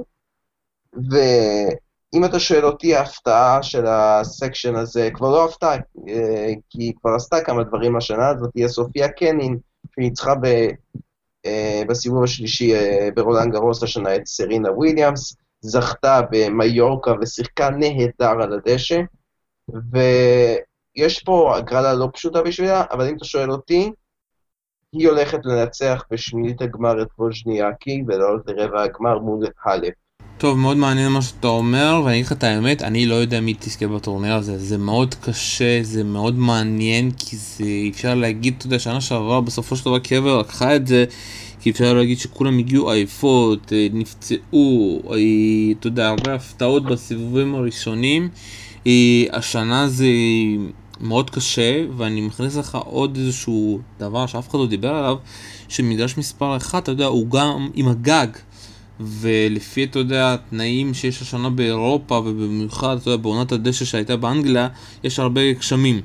ואם 0.93 2.25
אתה 2.25 2.38
שואל 2.38 2.64
אותי, 2.64 2.97
ההפתעה 2.97 3.62
של 3.62 3.87
ה 3.87 3.98
section 3.98 4.77
הזה, 4.77 5.09
כבר 5.14 5.31
לא 5.31 5.45
הפתעה, 5.45 5.75
אה, 6.09 6.53
כי 6.71 6.83
היא 6.83 6.93
כבר 7.01 7.11
עשתה 7.14 7.40
כמה 7.40 7.64
דברים 7.64 7.97
השנה, 7.97 8.33
זאת 8.38 8.51
תהיה 8.53 8.69
סופיה 8.69 9.09
קנין, 9.09 9.59
שניצחה 9.95 10.35
ב... 10.35 10.47
אה, 11.47 11.83
בסיבוב 11.88 12.25
השלישי 12.25 12.75
אה, 12.75 13.09
ברולנד 13.14 13.53
גרוס 13.53 13.83
השנה 13.83 14.16
את 14.16 14.27
סרינה 14.27 14.73
וויליאמס, 14.73 15.37
זכתה 15.61 16.21
במיורקה 16.31 17.12
ושיחקה 17.21 17.71
נהדר 17.71 18.43
על 18.43 18.53
הדשא, 18.53 19.01
ויש 19.92 21.22
פה 21.22 21.56
הגרלה 21.56 21.94
לא 21.94 22.09
פשוטה 22.14 22.42
בשבילה, 22.42 22.85
אבל 22.90 23.09
אם 23.09 23.16
אתה 23.16 23.24
שואל 23.24 23.50
אותי, 23.50 23.90
היא 24.92 25.09
הולכת 25.09 25.38
לנצח 25.44 26.04
בשמינית 26.11 26.62
הגמר 26.62 27.02
את 27.02 27.09
ווז'ניאקי 27.18 28.02
ולעלות 28.06 28.42
לרבע 28.46 28.83
הגמר 28.83 29.18
מול 29.18 29.46
האלף. 29.64 29.94
טוב, 30.38 30.59
מאוד 30.59 30.76
מעניין 30.76 31.12
מה 31.12 31.22
שאתה 31.22 31.46
אומר, 31.46 32.02
ואני 32.04 32.14
אגיד 32.14 32.26
לך 32.26 32.33
את 32.33 32.44
האמת, 32.44 32.83
אני 32.83 33.06
לא 33.06 33.14
יודע 33.14 33.40
מי 33.40 33.54
תזכה 33.59 33.87
בטורניר 33.87 34.35
הזה, 34.35 34.59
זה 34.59 34.78
מאוד 34.78 35.14
קשה, 35.14 35.83
זה 35.83 36.04
מאוד 36.04 36.38
מעניין, 36.38 37.11
כי 37.11 37.37
זה, 37.37 37.64
אפשר 37.90 38.14
להגיד, 38.14 38.54
אתה 38.59 38.66
יודע, 38.66 38.78
שנה 38.78 39.00
שעברה 39.00 39.40
בסופו 39.40 39.76
של 39.76 39.85
דבר 39.85 39.98
קבר 39.98 40.38
לקחה 40.38 40.76
את 40.76 40.87
זה, 40.87 41.04
כי 41.61 41.70
אפשר 41.70 41.94
להגיד 41.94 42.18
שכולם 42.18 42.59
הגיעו 42.59 42.90
עייפות, 42.90 43.72
אה, 43.72 43.87
נפצעו, 43.92 45.02
אה, 45.11 45.16
אתה 45.78 45.87
יודע, 45.87 46.09
הרבה 46.09 46.35
הפתעות 46.35 46.85
בסיבובים 46.85 47.54
הראשונים. 47.54 48.28
השנה 49.33 49.88
זה 49.88 50.07
מאוד 51.01 51.31
קשה, 51.31 51.85
ואני 51.97 52.21
מכניס 52.21 52.57
לך 52.57 52.79
עוד 52.85 53.16
איזשהו 53.16 53.81
דבר 53.99 54.27
שאף 54.27 54.51
אחד 54.51 54.59
לא 54.59 54.66
דיבר 54.66 54.95
עליו, 54.95 55.16
שמגרש 55.69 56.19
מספר 56.19 56.57
1, 56.57 56.83
אתה 56.83 56.93
יודע, 56.93 57.07
הוא 57.07 57.31
גם 57.31 57.69
עם 57.75 57.88
הגג. 57.88 58.27
ולפי, 59.01 59.85
אתה 59.85 59.99
יודע, 59.99 60.35
התנאים 60.35 60.95
שיש 60.95 61.23
השנה 61.23 61.51
באירופה, 61.51 62.14
ובמיוחד, 62.14 62.97
אתה 62.97 63.11
יודע, 63.11 63.23
בעונת 63.23 63.53
הדשא 63.53 63.85
שהייתה 63.85 64.16
באנגליה, 64.16 64.69
יש 65.05 65.19
הרבה 65.19 65.53
גשמים. 65.53 66.01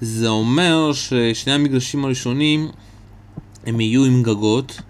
זה 0.00 0.28
אומר 0.28 0.92
ששני 0.92 1.52
המגרשים 1.52 2.04
הראשונים 2.04 2.68
הם 3.66 3.80
יהיו 3.80 4.04
עם 4.04 4.22
גגות, 4.22 4.80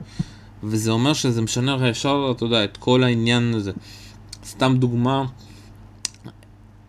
וזה 0.63 0.91
אומר 0.91 1.13
שזה 1.13 1.43
משנה 1.43 1.77
לך 1.77 1.83
ישר, 1.91 2.33
אתה 2.37 2.45
יודע, 2.45 2.65
את 2.65 2.77
כל 2.77 3.03
העניין 3.03 3.55
הזה. 3.55 3.73
סתם 4.47 4.77
דוגמה, 4.79 5.25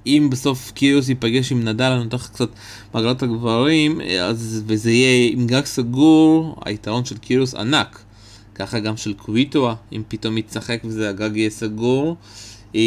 אם 0.08 0.28
בסוף 0.32 0.72
קיריוס 0.72 1.10
ייפגש 1.10 1.52
עם 1.52 1.64
נדל, 1.64 1.84
אני 1.84 2.04
נותן 2.04 2.18
לך 2.18 2.28
קצת 2.28 2.50
מעגלת 2.94 3.24
הגברים, 3.24 4.02
אז, 4.22 4.64
וזה 4.68 4.92
יהיה 4.92 5.30
עם 5.34 5.48
גג 5.48 5.66
סגור, 5.66 6.56
היתרון 6.66 7.06
של 7.06 7.18
קיריוס 7.18 7.56
ענק. 7.56 8.00
ככה 8.56 8.80
גם 8.80 8.98
של 8.98 9.14
קוויטואה, 9.14 9.74
אם 9.94 10.02
פתאום 10.08 10.38
יצחק 10.38 10.82
וזה 10.84 11.10
הגג 11.10 11.38
יהיה 11.38 11.50
סגור. 11.50 12.18
אה, 12.76 12.82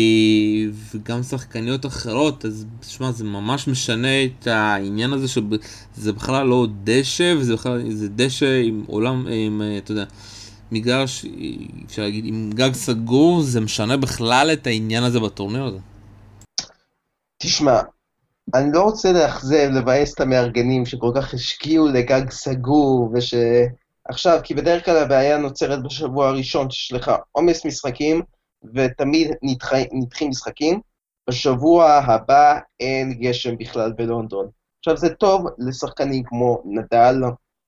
וגם 0.94 1.22
שחקניות 1.22 1.86
אחרות, 1.86 2.44
אז 2.44 2.66
תשמע, 2.80 3.12
זה 3.12 3.24
ממש 3.24 3.68
משנה 3.68 4.24
את 4.24 4.46
העניין 4.46 5.12
הזה 5.12 5.28
שזה 5.28 6.12
בכלל 6.12 6.46
לא 6.46 6.66
דשא, 6.84 7.34
וזה 7.38 7.54
בכלל, 7.54 7.90
זה 7.90 8.08
דשא 8.08 8.60
עם 8.64 8.84
עולם, 8.86 9.26
עם, 9.30 9.62
אה, 9.62 9.78
אתה 9.78 9.92
יודע, 9.92 10.04
מגרש, 10.72 11.26
אפשר 11.86 12.02
להגיד, 12.02 12.24
עם 12.26 12.50
גג 12.54 12.70
סגור, 12.72 13.42
זה 13.42 13.60
משנה 13.60 13.96
בכלל 13.96 14.50
את 14.52 14.66
העניין 14.66 15.04
הזה 15.04 15.20
בטורניר 15.20 15.64
הזה. 15.64 15.78
תשמע, 17.38 17.80
אני 18.54 18.72
לא 18.72 18.82
רוצה 18.82 19.12
לאכזב, 19.12 19.70
לבאס 19.72 20.14
את 20.14 20.20
המארגנים 20.20 20.86
שכל 20.86 21.12
כך 21.16 21.34
השקיעו 21.34 21.88
לגג 21.88 22.30
סגור, 22.30 23.10
וש... 23.14 23.34
עכשיו, 24.04 24.40
כי 24.44 24.54
בדרך 24.54 24.84
כלל 24.84 24.96
הבעיה 24.96 25.38
נוצרת 25.38 25.82
בשבוע 25.82 26.28
הראשון, 26.28 26.70
שיש 26.70 26.92
לך 26.92 27.12
עומס 27.32 27.64
משחקים, 27.64 28.22
ותמיד 28.74 29.30
נדחים 29.92 30.30
משחקים. 30.30 30.80
בשבוע 31.28 31.92
הבא 31.92 32.58
אין 32.80 33.12
גשם 33.20 33.56
בכלל 33.58 33.92
בלונדון. 33.92 34.48
עכשיו, 34.78 34.96
זה 34.96 35.14
טוב 35.14 35.46
לשחקנים 35.58 36.22
כמו 36.24 36.62
נדל, 36.64 37.14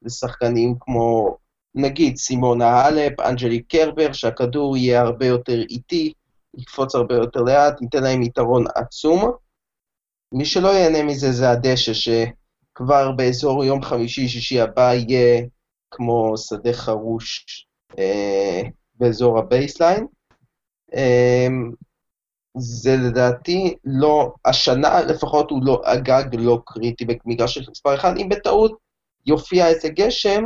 לשחקנים 0.02 0.74
כמו, 0.80 1.36
נגיד, 1.74 2.16
סימונה 2.16 2.68
האלפ, 2.68 3.20
אנג'לי 3.20 3.62
קרבר, 3.62 4.12
שהכדור 4.12 4.76
יהיה 4.76 5.00
הרבה 5.00 5.26
יותר 5.26 5.62
איטי, 5.70 6.12
יקפוץ 6.58 6.94
הרבה 6.94 7.14
יותר 7.14 7.40
לאט, 7.40 7.82
ייתן 7.82 8.02
להם 8.02 8.22
יתרון 8.22 8.64
עצום. 8.74 9.32
מי 10.34 10.44
שלא 10.44 10.68
ייהנה 10.68 11.02
מזה 11.02 11.32
זה 11.32 11.50
הדשא, 11.50 11.92
שכבר 11.92 13.12
באזור 13.12 13.64
יום 13.64 13.82
חמישי-שישי 13.82 14.60
הבא 14.60 14.94
יהיה 14.94 15.42
כמו 15.90 16.34
שדה 16.36 16.72
חרוש 16.72 17.46
אה, 17.98 18.60
באזור 18.94 19.38
ה 19.38 19.45
baseline. 19.45 20.06
אה, 20.94 21.46
זה 22.58 22.96
לדעתי 22.96 23.74
לא, 23.84 24.32
השנה 24.44 25.00
לפחות 25.00 25.50
הוא 25.50 25.64
לא, 25.64 25.82
הגג 25.84 26.34
לא 26.38 26.58
קריטי 26.66 27.04
במגרש 27.04 27.54
של 27.54 27.70
מספר 27.70 27.94
אחד. 27.94 28.16
אם 28.16 28.28
בטעות 28.28 28.78
יופיע 29.26 29.68
איזה 29.68 29.88
גשם, 29.88 30.44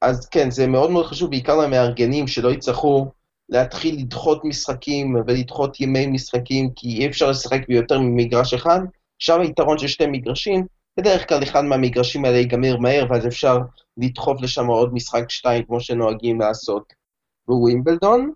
אז 0.00 0.28
כן, 0.28 0.50
זה 0.50 0.66
מאוד 0.66 0.90
מאוד 0.90 1.06
חשוב, 1.06 1.30
בעיקר 1.30 1.56
למארגנים, 1.56 2.26
שלא 2.26 2.48
יצטרכו 2.48 3.12
להתחיל 3.50 3.96
לדחות 3.98 4.44
משחקים 4.44 5.14
ולדחות 5.26 5.80
ימי 5.80 6.06
משחקים, 6.06 6.70
כי 6.76 6.88
אי 6.88 7.06
אפשר 7.06 7.30
לשחק 7.30 7.68
ביותר 7.68 8.00
ממגרש 8.00 8.54
אחד. 8.54 8.80
שם 9.18 9.40
היתרון 9.40 9.78
של 9.78 9.86
שתי 9.86 10.06
מגרשים, 10.06 10.66
בדרך 10.96 11.28
כלל 11.28 11.42
אחד 11.42 11.64
מהמגרשים 11.64 12.24
האלה 12.24 12.36
ייגמר 12.36 12.76
מהר, 12.76 13.06
ואז 13.10 13.26
אפשר 13.26 13.58
לדחוף 13.96 14.42
לשם 14.42 14.66
עוד 14.66 14.94
משחק 14.94 15.30
שתיים, 15.30 15.64
כמו 15.64 15.80
שנוהגים 15.80 16.40
לעשות 16.40 16.92
בווימבלדון. 17.48 18.32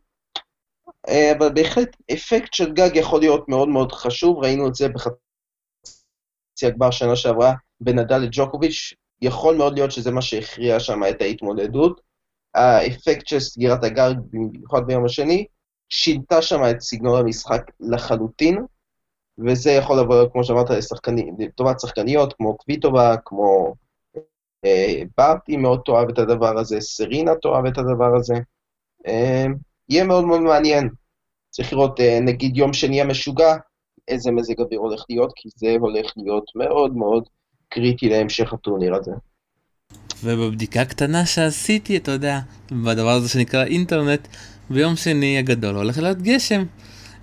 אה, 1.08 1.32
אבל 1.38 1.52
בהחלט 1.54 1.96
אפקט 2.12 2.54
של 2.54 2.72
גג 2.72 2.90
יכול 2.94 3.20
להיות 3.20 3.48
מאוד 3.48 3.68
מאוד 3.68 3.92
חשוב, 3.92 4.38
ראינו 4.38 4.68
את 4.68 4.74
זה 4.74 4.88
בחצי 4.88 5.16
הגבר 6.66 6.90
שנה 6.90 7.16
שעברה 7.16 7.52
בין 7.80 7.98
נדל 7.98 8.18
לג'וקוביץ', 8.18 8.94
יכול 9.22 9.56
מאוד 9.56 9.74
להיות 9.74 9.92
שזה 9.92 10.10
מה 10.10 10.22
שהכריע 10.22 10.80
שם 10.80 11.00
את 11.10 11.22
ההתמודדות. 11.22 12.00
האפקט 12.54 13.26
של 13.26 13.40
סגירת 13.40 13.84
הגג, 13.84 14.14
במיוחד 14.30 14.86
ביום 14.86 15.04
השני, 15.04 15.46
שינתה 15.88 16.42
שם 16.42 16.60
את 16.70 16.80
סגנון 16.80 17.20
המשחק 17.20 17.62
לחלוטין. 17.80 18.64
וזה 19.38 19.70
יכול 19.70 20.00
לבוא, 20.00 20.28
כמו 20.32 20.44
שאמרת, 20.44 20.70
לטובת 21.38 21.80
שחקניות, 21.80 22.32
כמו 22.32 22.56
קוויטובה, 22.56 23.14
כמו 23.24 23.74
אה, 24.64 25.02
ברטי 25.18 25.56
מאוד 25.56 25.80
תאהב 25.84 26.08
את 26.08 26.18
הדבר 26.18 26.58
הזה, 26.58 26.80
סרינה 26.80 27.32
תאהב 27.42 27.66
את 27.66 27.78
הדבר 27.78 28.16
הזה. 28.16 28.34
אה, 29.06 29.46
יהיה 29.88 30.04
מאוד 30.04 30.24
מאוד 30.24 30.40
מעניין. 30.40 30.88
צריך 31.50 31.72
לראות, 31.72 32.00
אה, 32.00 32.18
נגיד 32.20 32.56
יום 32.56 32.72
שני 32.72 33.00
המשוגע, 33.00 33.56
איזה 34.08 34.30
מזג 34.30 34.60
אוויר 34.60 34.80
הולך 34.80 35.04
להיות, 35.10 35.32
כי 35.36 35.48
זה 35.56 35.76
הולך 35.80 36.12
להיות 36.16 36.50
מאוד 36.54 36.96
מאוד 36.96 37.28
קריטי 37.68 38.08
להמשך 38.08 38.52
הטורניר 38.52 38.94
הזה. 38.94 39.12
ובבדיקה 40.24 40.84
קטנה 40.84 41.26
שעשיתי, 41.26 41.96
אתה 41.96 42.10
יודע, 42.10 42.40
בדבר 42.72 43.10
הזה 43.10 43.28
שנקרא 43.28 43.64
אינטרנט, 43.64 44.28
ביום 44.70 44.96
שני 44.96 45.38
הגדול 45.38 45.76
הולך 45.76 45.98
להיות 45.98 46.22
גשם. 46.22 46.64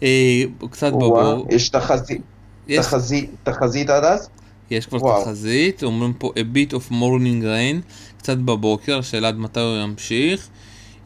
אה, 0.04 0.44
קצת 0.72 0.94
בבור. 0.94 1.48
יש 1.50 1.70
תחזית, 1.70 2.22
יש... 2.68 2.86
תחזית, 2.86 3.30
תחזית 3.44 3.90
עד 3.90 4.04
אז? 4.04 4.30
יש 4.72 4.86
כבר 4.86 4.98
וואו. 4.98 5.24
תחזית, 5.24 5.84
אומרים 5.84 6.14
פה 6.14 6.32
a 6.36 6.56
bit 6.56 6.74
of 6.74 6.92
morning 6.92 7.44
rain, 7.44 7.92
קצת 8.18 8.38
בבוקר, 8.38 8.98
השאלה 9.00 9.28
עד 9.28 9.38
מתי 9.38 9.60
הוא 9.60 9.78
ימשיך. 9.84 10.50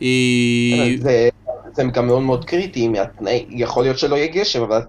אה, 0.02 0.08
זה, 1.02 1.30
זה 1.74 1.84
גם 1.84 2.08
מאוד 2.08 2.22
מאוד 2.22 2.46
קריטי, 2.46 2.88
מהתנאי, 2.88 3.46
יכול 3.50 3.84
להיות 3.84 4.00
שלא 4.00 4.16
יהיה 4.16 4.28
גשם, 4.28 4.62
אבל 4.62 4.82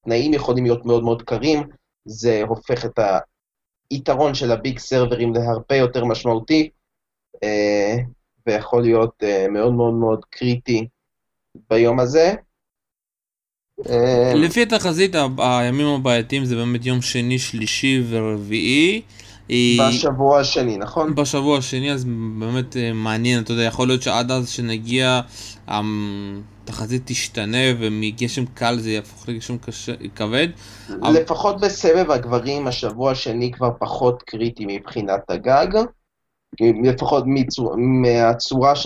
התנאים 0.00 0.34
יכולים 0.34 0.64
להיות 0.64 0.86
מאוד 0.86 1.04
מאוד 1.04 1.22
קרים, 1.22 1.62
זה 2.06 2.42
הופך 2.48 2.84
את 2.84 2.98
היתרון 3.94 4.34
של 4.34 4.52
הביג 4.52 4.78
סרברים 4.78 5.34
להרבה 5.34 5.76
יותר 5.76 6.04
משמעותי, 6.04 6.68
אה, 7.42 7.96
ויכול 8.46 8.82
להיות 8.82 9.22
מאוד 9.50 9.72
מאוד 9.72 9.94
מאוד 9.94 10.24
קריטי 10.30 10.86
ביום 11.70 12.00
הזה. 12.00 12.34
אה, 13.88 14.32
לפי 14.34 14.62
התחזית 14.62 15.14
הימים 15.38 15.86
הבעייתיים 15.86 16.44
זה 16.44 16.56
באמת 16.56 16.86
יום 16.86 17.02
שני, 17.02 17.38
שלישי 17.38 18.02
ורביעי. 18.08 19.02
בשבוע 19.80 20.40
השני, 20.40 20.76
נכון? 20.76 21.14
בשבוע 21.14 21.58
השני, 21.58 21.92
אז 21.92 22.04
באמת 22.38 22.76
אה, 22.76 22.92
מעניין, 22.92 23.42
אתה 23.42 23.52
יודע, 23.52 23.62
יכול 23.62 23.88
להיות 23.88 24.02
שעד 24.02 24.30
אז 24.30 24.48
שנגיע, 24.48 25.20
התחזית 25.68 27.02
תשתנה 27.04 27.58
ומגשם 27.78 28.46
קל 28.46 28.78
זה 28.78 28.90
יהפוך 28.90 29.28
לגשם 29.28 29.56
כבד. 30.14 30.48
לפחות 30.88 31.60
בסבב 31.60 32.10
הגברים, 32.10 32.66
השבוע 32.66 33.10
השני 33.10 33.52
כבר 33.52 33.70
פחות 33.78 34.22
קריטי 34.22 34.64
מבחינת 34.68 35.30
הגג. 35.30 35.68
לפחות 36.84 37.24
מהצורה 37.76 38.76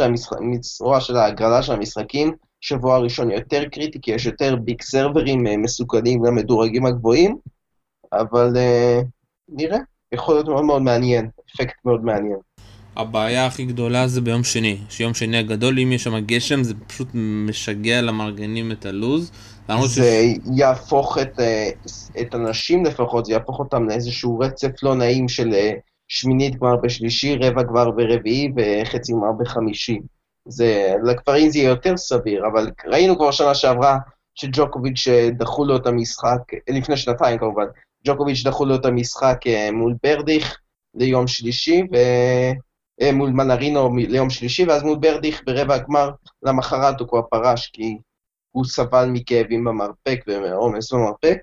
של 1.00 1.16
ההגרלה 1.16 1.62
של 1.62 1.72
המשחקים. 1.72 2.32
שבוע 2.60 2.96
הראשון 2.96 3.30
יותר 3.30 3.64
קריטי, 3.64 3.98
כי 4.02 4.10
יש 4.10 4.26
יותר 4.26 4.56
ביג 4.56 4.82
סרברים 4.82 5.46
אה, 5.46 5.56
מסוכנים 5.56 6.24
למדורגים 6.24 6.86
הגבוהים, 6.86 7.36
אבל 8.12 8.52
uh, 8.54 9.04
נראה, 9.48 9.78
יכול 10.12 10.34
להיות 10.34 10.48
מאוד 10.48 10.64
מאוד 10.64 10.82
מעניין, 10.82 11.28
אפקט 11.54 11.84
מאוד 11.84 12.04
מעניין. 12.04 12.38
הבעיה 12.96 13.46
הכי 13.46 13.64
גדולה 13.64 14.08
זה 14.08 14.20
ביום 14.20 14.44
שני, 14.44 14.78
שיום 14.88 15.14
שני 15.14 15.38
הגדול, 15.38 15.78
אם 15.78 15.92
יש 15.92 16.04
שם 16.04 16.18
גשם, 16.18 16.62
זה 16.62 16.74
פשוט 16.86 17.08
משגע 17.14 18.00
למארגנים 18.00 18.72
את 18.72 18.86
הלוז. 18.86 19.32
זה 19.86 20.02
ש... 20.02 20.38
יהפוך 20.56 21.18
את, 21.18 21.40
אה, 21.40 21.70
את 22.20 22.34
הנשים 22.34 22.84
לפחות, 22.84 23.24
זה 23.24 23.32
יהפוך 23.32 23.58
אותם 23.58 23.88
לאיזשהו 23.88 24.38
רצף 24.38 24.82
לא 24.82 24.94
נעים 24.94 25.28
של 25.28 25.54
שמינית 26.08 26.56
גמר 26.56 26.76
בשלישי, 26.76 27.36
רבע 27.36 27.62
גמר 27.62 27.90
ברביעי 27.90 28.52
וחצי 28.56 29.12
גמר 29.12 29.32
בחמישי. 29.38 29.98
זה, 30.48 30.94
לגברים 31.04 31.50
זה 31.50 31.58
יהיה 31.58 31.68
יותר 31.68 31.96
סביר, 31.96 32.42
אבל 32.52 32.70
ראינו 32.86 33.18
כבר 33.18 33.30
שנה 33.30 33.54
שעברה 33.54 33.98
שג'וקוביץ' 34.34 35.08
דחו 35.30 35.64
לו 35.64 35.76
את 35.76 35.86
המשחק, 35.86 36.38
לפני 36.68 36.96
שנתיים 36.96 37.38
כמובן, 37.38 37.64
ג'וקוביץ' 38.04 38.44
דחו 38.44 38.64
לו 38.64 38.74
את 38.74 38.84
המשחק 38.84 39.46
אה, 39.46 39.72
מול 39.72 39.94
ברדיך 40.02 40.58
ליום 40.94 41.26
שלישי, 41.26 41.82
ו... 41.92 41.96
אה, 43.00 43.12
מול 43.12 43.30
מנרינו 43.30 43.96
ליום 43.96 44.30
שלישי, 44.30 44.64
ואז 44.64 44.82
מול 44.82 44.98
ברדיך 44.98 45.42
ברבע 45.46 45.74
הגמר 45.74 46.10
למחרת 46.42 47.00
הוא 47.00 47.08
כבר 47.08 47.22
פרש, 47.22 47.70
כי 47.72 47.98
הוא 48.50 48.64
סבל 48.64 49.08
מכאבים 49.12 49.64
במרפק 49.64 50.24
ומעומס 50.26 50.92
במרפק. 50.92 51.38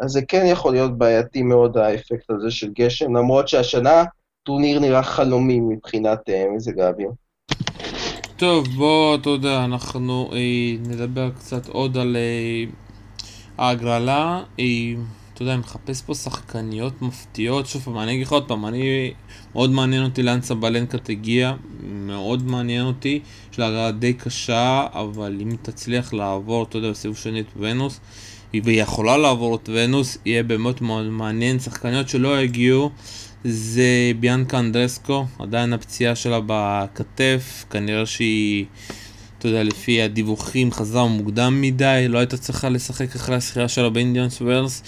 אז 0.00 0.10
זה 0.10 0.20
כן 0.28 0.42
יכול 0.46 0.72
להיות 0.72 0.98
בעייתי 0.98 1.42
מאוד, 1.42 1.76
האפקט 1.76 2.30
הזה 2.30 2.50
של 2.50 2.70
גשם, 2.74 3.16
למרות 3.16 3.48
שהשנה 3.48 4.04
טורניר 4.42 4.80
נראה 4.80 5.02
חלומי 5.02 5.60
מבחינת 5.60 6.18
uh, 6.28 6.56
מזג 6.56 6.80
האוויר. 6.80 7.10
טוב, 8.36 8.68
בוא, 8.68 9.18
יודע, 9.26 9.64
אנחנו 9.64 10.30
אה, 10.32 10.38
נדבר 10.88 11.30
קצת 11.30 11.68
עוד 11.68 11.96
על 11.96 12.16
אה, 12.16 12.64
ההגרלה. 13.58 14.42
אה, 14.60 14.64
אתה 15.34 15.42
יודע, 15.42 15.52
אני 15.52 15.60
מחפש 15.60 16.02
פה 16.02 16.14
שחקניות 16.14 17.02
מפתיעות. 17.02 17.66
שוב 17.66 17.82
פעם, 17.82 17.98
אני 17.98 18.12
אגיד 18.12 18.26
לך 18.26 18.32
עוד 18.32 18.48
פעם, 18.48 18.66
אני... 18.66 19.12
מאוד 19.54 19.70
מעניין 19.70 20.04
אותי 20.04 20.22
לאן 20.22 20.42
סבלנקה 20.42 20.98
תגיע, 20.98 21.54
מאוד 21.82 22.46
מעניין 22.46 22.86
אותי. 22.86 23.20
יש 23.52 23.58
לה 23.58 23.66
הגרלה 23.66 23.90
די 23.90 24.12
קשה, 24.12 24.86
אבל 24.92 25.38
אם 25.42 25.56
תצליח 25.62 26.12
לעבור, 26.12 26.62
אתה 26.62 26.78
יודע, 26.78 26.90
בסיבוב 26.90 27.16
שני 27.16 27.40
את 27.40 27.46
ונוס, 27.56 28.00
והיא 28.54 28.82
יכולה 28.82 29.16
לעבור 29.16 29.54
את 29.54 29.68
ונוס, 29.72 30.18
יהיה 30.24 30.42
באמת 30.42 30.80
מאוד 30.80 31.04
מעניין. 31.04 31.60
שחקניות 31.60 32.08
שלא 32.08 32.36
הגיעו. 32.36 32.90
זה 33.44 34.12
ביאנקה 34.20 34.58
אנדרסקו, 34.58 35.26
עדיין 35.38 35.72
הפציעה 35.72 36.14
שלה 36.14 36.40
בכתף, 36.46 37.64
כנראה 37.70 38.06
שהיא, 38.06 38.64
אתה 39.38 39.48
יודע, 39.48 39.62
לפי 39.62 40.02
הדיווחים 40.02 40.72
חזרה 40.72 41.06
מוקדם 41.06 41.60
מדי, 41.60 42.06
לא 42.08 42.18
הייתה 42.18 42.36
צריכה 42.36 42.68
לשחק 42.68 43.14
אחרי 43.16 43.36
השחייה 43.36 43.68
שלה 43.68 43.90
באינדיאנס 43.90 44.40
ווירס. 44.40 44.82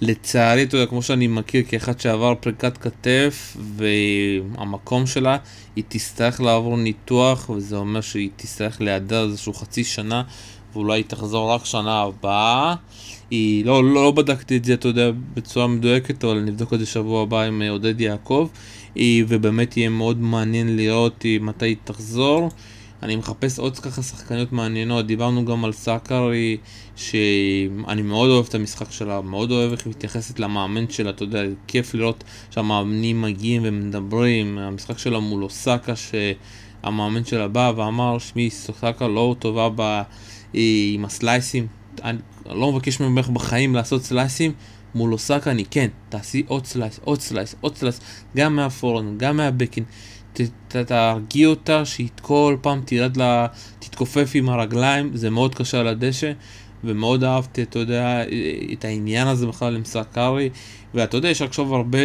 לצערי, 0.00 0.62
אתה 0.62 0.76
יודע, 0.76 0.86
כמו 0.86 1.02
שאני 1.02 1.26
מכיר 1.26 1.62
כאחד 1.68 2.00
שעבר 2.00 2.34
פריקת 2.40 2.78
כתף 2.78 3.56
והמקום 3.76 5.06
שלה, 5.06 5.36
היא 5.76 5.84
תצטרך 5.88 6.40
לעבור 6.40 6.76
ניתוח, 6.76 7.50
וזה 7.50 7.76
אומר 7.76 8.00
שהיא 8.00 8.30
תצטרך 8.36 8.80
להיעדר 8.80 9.24
איזשהו 9.24 9.54
חצי 9.54 9.84
שנה, 9.84 10.22
ואולי 10.72 10.98
היא 10.98 11.04
תחזור 11.04 11.50
רק 11.50 11.64
שנה 11.64 12.02
הבאה. 12.02 12.74
היא, 13.30 13.64
לא, 13.64 13.84
לא, 13.84 13.94
לא 13.94 14.10
בדקתי 14.10 14.56
את 14.56 14.64
זה, 14.64 14.74
אתה 14.74 14.88
יודע, 14.88 15.10
בצורה 15.34 15.66
מדויקת, 15.66 16.24
אבל 16.24 16.40
נבדוק 16.40 16.74
את 16.74 16.78
זה 16.78 16.86
שבוע 16.86 17.22
הבא 17.22 17.42
עם 17.42 17.62
אה, 17.62 17.70
עודד 17.70 18.00
יעקב, 18.00 18.48
היא, 18.94 19.24
ובאמת 19.28 19.76
יהיה 19.76 19.88
מאוד 19.88 20.20
מעניין 20.20 20.76
לראות 20.76 21.24
אה, 21.24 21.36
מתי 21.40 21.66
היא 21.66 21.76
תחזור. 21.84 22.50
אני 23.02 23.16
מחפש 23.16 23.58
עוד 23.58 23.78
ככה 23.78 24.02
שחקניות 24.02 24.52
מעניינות, 24.52 25.06
דיברנו 25.06 25.44
גם 25.44 25.64
על 25.64 25.72
סאקרי, 25.72 26.56
שאני 26.96 28.02
מאוד 28.02 28.30
אוהב 28.30 28.46
את 28.48 28.54
המשחק 28.54 28.90
שלה, 28.90 29.20
מאוד 29.20 29.50
אוהב 29.50 29.72
איך 29.72 29.86
היא 29.86 29.90
מתייחסת 29.90 30.40
למאמן 30.40 30.90
שלה, 30.90 31.10
אתה 31.10 31.22
יודע, 31.22 31.42
כיף 31.66 31.94
לראות 31.94 32.24
שהמאמנים 32.50 33.22
מגיעים 33.22 33.62
ומדברים, 33.64 34.58
המשחק 34.58 34.98
שלה 34.98 35.18
מול 35.18 35.42
אוסקה, 35.42 35.92
שהמאמן 35.96 37.24
שלה 37.24 37.48
בא 37.48 37.72
ואמר, 37.76 38.18
שמי, 38.18 38.50
סאקה 38.50 39.08
לא 39.08 39.36
טובה 39.38 39.68
ב... 39.74 39.80
אה, 40.54 40.60
עם 40.94 41.04
הסלייסים, 41.04 41.66
אני 42.02 42.18
לא 42.46 42.72
מבקש 42.72 43.00
ממך 43.00 43.28
בחיים 43.28 43.74
לעשות 43.74 44.02
סלייסים, 44.02 44.52
מול 44.94 45.12
אוסקה 45.12 45.50
אני 45.50 45.64
כן, 45.64 45.88
תעשי 46.08 46.42
עוד 46.46 46.66
סלייס, 46.66 47.00
עוד 47.04 47.20
סלייס, 47.20 47.54
עוד 47.60 47.76
סלייס, 47.76 48.00
גם 48.36 48.56
מה 48.56 48.67
forehand, 48.67 49.18
גם 49.18 49.36
מה 49.36 49.45
backhand. 49.45 49.84
תרגיע 50.68 51.48
אותה 51.48 51.84
שהיא 51.84 52.08
כל 52.22 52.56
פעם 52.60 52.80
תרד 52.84 53.16
לה, 53.16 53.46
תתכופף 53.78 54.30
עם 54.34 54.48
הרגליים, 54.48 55.10
זה 55.16 55.30
מאוד 55.30 55.54
קשה 55.54 55.80
על 55.80 55.88
הדשא, 55.88 56.32
ומאוד 56.84 57.24
אהבתי, 57.24 57.62
אתה 57.62 57.78
יודע, 57.78 58.24
את 58.72 58.84
העניין 58.84 59.26
הזה 59.26 59.46
בכלל 59.46 59.76
עם 59.76 59.84
סאקארי, 59.84 60.48
ואתה 60.94 61.16
יודע, 61.16 61.28
יש 61.28 61.42
עכשיו 61.42 61.74
הרבה, 61.74 61.98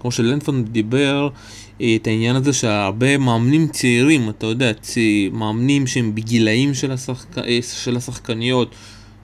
כמו 0.00 0.12
שלנפון 0.12 0.64
דיבר, 0.64 1.28
את 1.76 2.06
העניין 2.06 2.36
הזה 2.36 2.52
שהרבה 2.52 3.18
מאמנים 3.18 3.68
צעירים, 3.68 4.30
אתה 4.30 4.46
יודע, 4.46 4.72
צי, 4.72 5.30
מאמנים 5.32 5.86
שהם 5.86 6.14
בגילאים 6.14 6.74
של, 6.74 6.92
השחק... 6.92 7.36
של 7.62 7.96
השחקניות, 7.96 8.74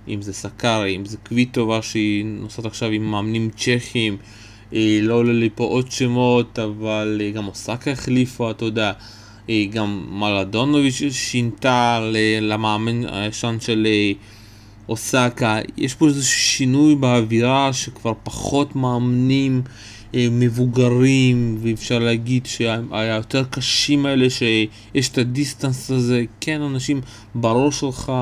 אם 0.09 0.22
זה 0.22 0.33
סקארי, 0.33 0.97
אם 0.97 1.05
זה 1.05 1.16
קוויטובה 1.16 1.83
שהיא 1.83 2.24
נוסעת 2.24 2.64
עכשיו 2.64 2.91
עם 2.91 3.11
מאמנים 3.11 3.51
צ'כים, 3.57 4.16
לא 4.73 5.14
עולה 5.14 5.33
לי 5.33 5.51
פה 5.55 5.64
עוד 5.64 5.91
שמות, 5.91 6.59
אבל 6.59 7.21
גם 7.35 7.49
אוסקה 7.49 7.91
החליפה, 7.91 8.51
אתה 8.51 8.64
יודע, 8.64 8.93
גם 9.71 10.07
מרדונוביץ' 10.11 11.03
שינתה 11.11 12.01
למאמן 12.41 13.05
הישן 13.09 13.57
של 13.61 13.87
אה, 13.91 14.12
אוסקה, 14.89 15.59
יש 15.77 15.95
פה 15.95 16.07
איזה 16.09 16.25
שינוי 16.25 16.95
באווירה 16.95 17.73
שכבר 17.73 18.12
פחות 18.23 18.77
מאמנים 18.77 19.62
אה, 20.14 20.29
מבוגרים, 20.31 21.59
ואפשר 21.62 21.99
להגיד 21.99 22.47
שהיותר 22.47 23.45
קשים 23.45 24.07
האלה, 24.07 24.31
שיש 24.31 25.09
את 25.09 25.19
הדיסטנס 25.19 25.91
הזה, 25.91 26.25
כן 26.41 26.62
אנשים 26.62 27.01
בראש 27.35 27.81
שלך, 27.81 28.12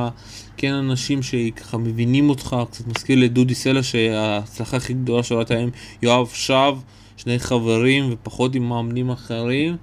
כן 0.65 0.75
אנשים 0.75 1.23
שככה 1.23 1.79
מבינים 1.79 2.31
אותך, 2.31 2.57
קצת 2.71 2.87
מזכיר 2.87 3.19
לדודי 3.21 3.55
סלע 3.55 3.83
שההצלחה 3.83 4.77
הכי 4.77 4.95
גדולה 4.95 5.23
שלו 5.23 5.39
הייתה 5.39 5.55
עם 5.55 5.71
יואב 6.03 6.29
שב, 6.29 6.75
שני 7.17 7.39
חברים 7.39 8.12
ופחות 8.12 8.55
עם 8.55 8.69
מאמנים 8.69 9.11
אחרים, 9.11 9.77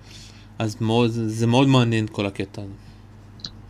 אז 0.60 0.82
מאוד, 0.82 1.10
זה 1.12 1.48
מאוד 1.48 1.68
מעניין 1.68 2.08
כל 2.12 2.26
הקטע 2.26 2.62
הזה. 2.62 2.72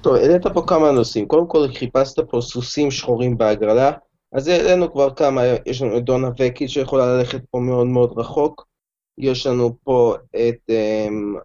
טוב, 0.02 0.16
העלית 0.16 0.48
פה 0.48 0.64
כמה 0.68 0.92
נושאים. 0.92 1.28
קודם 1.28 1.48
כל 1.48 1.68
חיפשת 1.74 2.20
פה 2.20 2.42
סוסים 2.42 2.92
שחורים 2.92 3.38
בהגרלה. 3.38 3.92
אז 4.34 4.48
העלינו 4.48 4.92
כבר 4.92 5.10
כמה, 5.14 5.42
יש 5.66 5.82
לנו 5.82 5.98
את 5.98 6.04
דונה 6.04 6.30
וקי 6.40 6.68
שיכולה 6.68 7.18
ללכת 7.18 7.42
פה 7.52 7.60
מאוד 7.60 7.88
מאוד 7.88 8.14
רחוק, 8.18 8.66
יש 9.18 9.48
לנו 9.48 9.76
פה 9.84 10.16
את 10.32 10.70
um, 10.70 11.40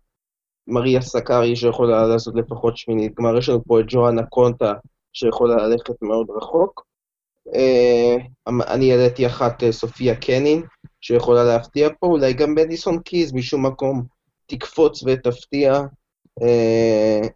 מריה 0.68 1.00
סקארי 1.00 1.56
שיכולה 1.56 2.06
לעשות 2.06 2.34
לפחות 2.34 2.76
שמינית 2.76 3.14
גמר, 3.14 3.38
יש 3.38 3.48
לנו 3.48 3.64
פה 3.64 3.80
את 3.80 3.84
ג'ואנה 3.88 4.26
קונטה 4.26 4.72
שיכולה 5.16 5.56
ללכת 5.56 6.02
מאוד 6.02 6.26
רחוק. 6.30 6.86
Uh, 7.48 8.52
אני 8.68 8.92
העליתי 8.92 9.26
אחת 9.26 9.62
uh, 9.62 9.72
סופיה 9.72 10.16
קנין 10.16 10.62
שיכולה 11.00 11.44
להפתיע 11.44 11.88
פה, 12.00 12.06
אולי 12.06 12.32
גם 12.32 12.54
מדיסון 12.54 12.98
קיז 12.98 13.32
משום 13.32 13.66
מקום 13.66 14.02
תקפוץ 14.46 15.02
ותפתיע. 15.02 15.80
Uh, 16.40 17.28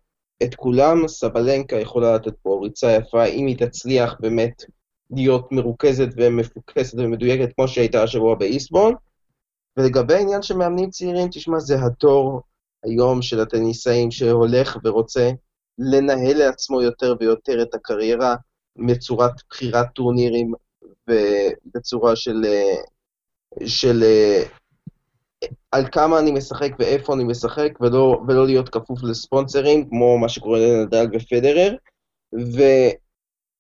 את 0.43 0.55
כולם, 0.55 1.09
סבלנקה 1.09 1.77
יכולה 1.77 2.15
לתת 2.15 2.33
פה 2.43 2.61
ריצה 2.63 2.93
יפה, 2.93 3.25
אם 3.25 3.47
היא 3.47 3.57
תצליח 3.57 4.17
באמת 4.21 4.65
להיות 5.11 5.53
מרוכזת 5.53 6.09
ומפוקסת 6.17 6.99
ומדויקת 6.99 7.53
כמו 7.55 7.69
שהייתה 7.69 8.03
השבוע 8.03 8.35
באיסבון. 8.35 8.95
ולגבי 9.77 10.15
העניין 10.15 10.43
של 10.43 10.57
מאמנים 10.57 10.91
צעירים, 10.91 11.29
תשמע, 11.29 11.59
זה 11.59 11.77
הדור 11.83 12.41
היום 12.85 13.23
של 13.23 13.41
הטניסאים 13.41 14.11
שהולך 14.11 14.79
ורוצה 14.85 15.31
לנהל 15.81 16.39
לעצמו 16.39 16.83
יותר 16.83 17.15
ויותר 17.21 17.63
את 17.63 17.75
הקריירה 17.75 18.35
בצורת 18.87 19.33
בחירת 19.51 19.87
טורנירים 19.95 20.53
ובצורה 21.09 22.17
של, 22.17 22.45
של 23.67 24.03
על 25.73 25.85
כמה 25.93 26.19
אני 26.19 26.33
משחק 26.33 26.71
ואיפה 26.79 27.15
אני 27.15 27.25
משחק, 27.25 27.73
ולא, 27.81 28.21
ולא 28.29 28.47
להיות 28.47 28.69
כפוף 28.69 29.03
לספונסרים, 29.03 29.89
כמו 29.89 30.19
מה 30.19 30.29
שקורה 30.29 30.59
לנדל 30.59 31.07
ופדרר. 31.13 31.75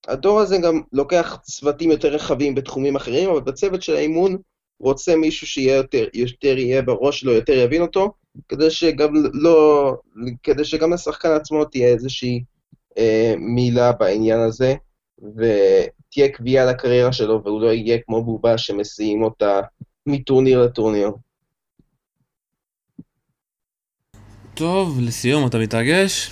והדור 0.08 0.40
הזה 0.40 0.58
גם 0.58 0.80
לוקח 0.92 1.38
צוותים 1.42 1.90
יותר 1.90 2.08
רחבים 2.08 2.54
בתחומים 2.54 2.96
אחרים, 2.96 3.30
אבל 3.30 3.40
בצוות 3.40 3.82
של 3.82 3.96
האימון 3.96 4.36
רוצה 4.80 5.16
מישהו 5.16 5.46
שיהיה 5.46 5.76
יותר, 5.76 6.06
יותר 6.14 6.58
יהיה 6.58 6.82
בראש 6.82 7.20
שלו, 7.20 7.32
יותר 7.32 7.52
יבין 7.52 7.82
אותו, 7.82 8.12
כדי 8.48 8.70
שגם 8.70 9.12
לא, 9.32 9.94
כדי 10.42 10.64
שגם 10.64 10.92
לשחקן 10.92 11.28
עצמו 11.28 11.64
תהיה 11.64 11.88
איזושהי 11.88 12.44
אה, 12.98 13.34
מילה 13.38 13.92
בעניין 13.92 14.40
הזה, 14.40 14.74
ותהיה 15.18 16.28
קביעה 16.32 16.64
לקריירה 16.64 17.12
שלו, 17.12 17.42
והוא 17.44 17.60
לא 17.60 17.72
יהיה 17.72 17.98
כמו 18.06 18.24
בובה 18.24 18.58
שמסיעים 18.58 19.22
אותה 19.22 19.60
מטורניר 20.06 20.62
לטורניר. 20.62 21.10
טוב, 24.54 25.00
לסיום, 25.00 25.46
אתה 25.46 25.58
מתרגש? 25.58 26.30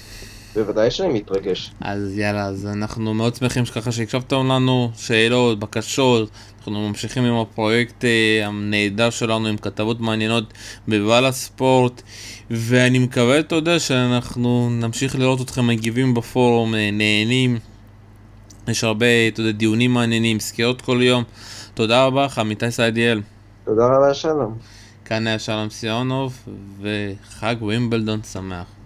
בוודאי 0.59 0.91
שאני 0.91 1.13
מתרגש. 1.13 1.71
אז 1.81 2.19
יאללה, 2.19 2.45
אז 2.45 2.67
אנחנו 2.67 3.15
מאוד 3.15 3.35
שמחים 3.35 3.65
שככה 3.65 3.93
שהקשבתם 3.93 4.49
לנו, 4.49 4.91
שאלות, 4.97 5.59
בקשות, 5.59 6.31
אנחנו 6.59 6.89
ממשיכים 6.89 7.25
עם 7.25 7.35
הפרויקט 7.35 8.05
אה, 8.05 8.47
הנהדר 8.47 9.11
שלנו 9.11 9.47
עם 9.47 9.57
כתבות 9.57 10.01
מעניינות 10.01 10.53
בוואלה 10.89 11.33
ספורט, 11.33 12.03
ואני 12.51 12.99
מקווה, 12.99 13.39
אתה 13.39 13.55
יודע, 13.55 13.79
שאנחנו 13.79 14.71
נמשיך 14.71 15.17
לראות 15.19 15.41
אתכם 15.41 15.67
מגיבים 15.67 16.15
בפורום, 16.15 16.75
אה, 16.75 16.91
נהנים. 16.93 17.59
יש 18.69 18.85
הרבה, 18.85 19.07
אתה 19.29 19.41
יודע, 19.41 19.53
דיונים 19.53 19.95
מעניינים, 19.95 20.41
סקירות 20.41 20.81
כל 20.81 20.99
יום. 21.03 21.25
תודה 21.75 22.05
רבה 22.05 22.25
לך, 22.25 22.39
עמיתי 22.39 22.71
סעדיאל. 22.71 23.21
תודה 23.65 23.87
רבה, 23.87 24.15
שלום. 24.15 24.59
כאן 25.05 25.27
היה 25.27 25.39
שלום 25.39 25.71
סיונוב, 25.71 26.49
וחג 26.81 27.57
ווימבלדון 27.61 28.23
שמח. 28.23 28.78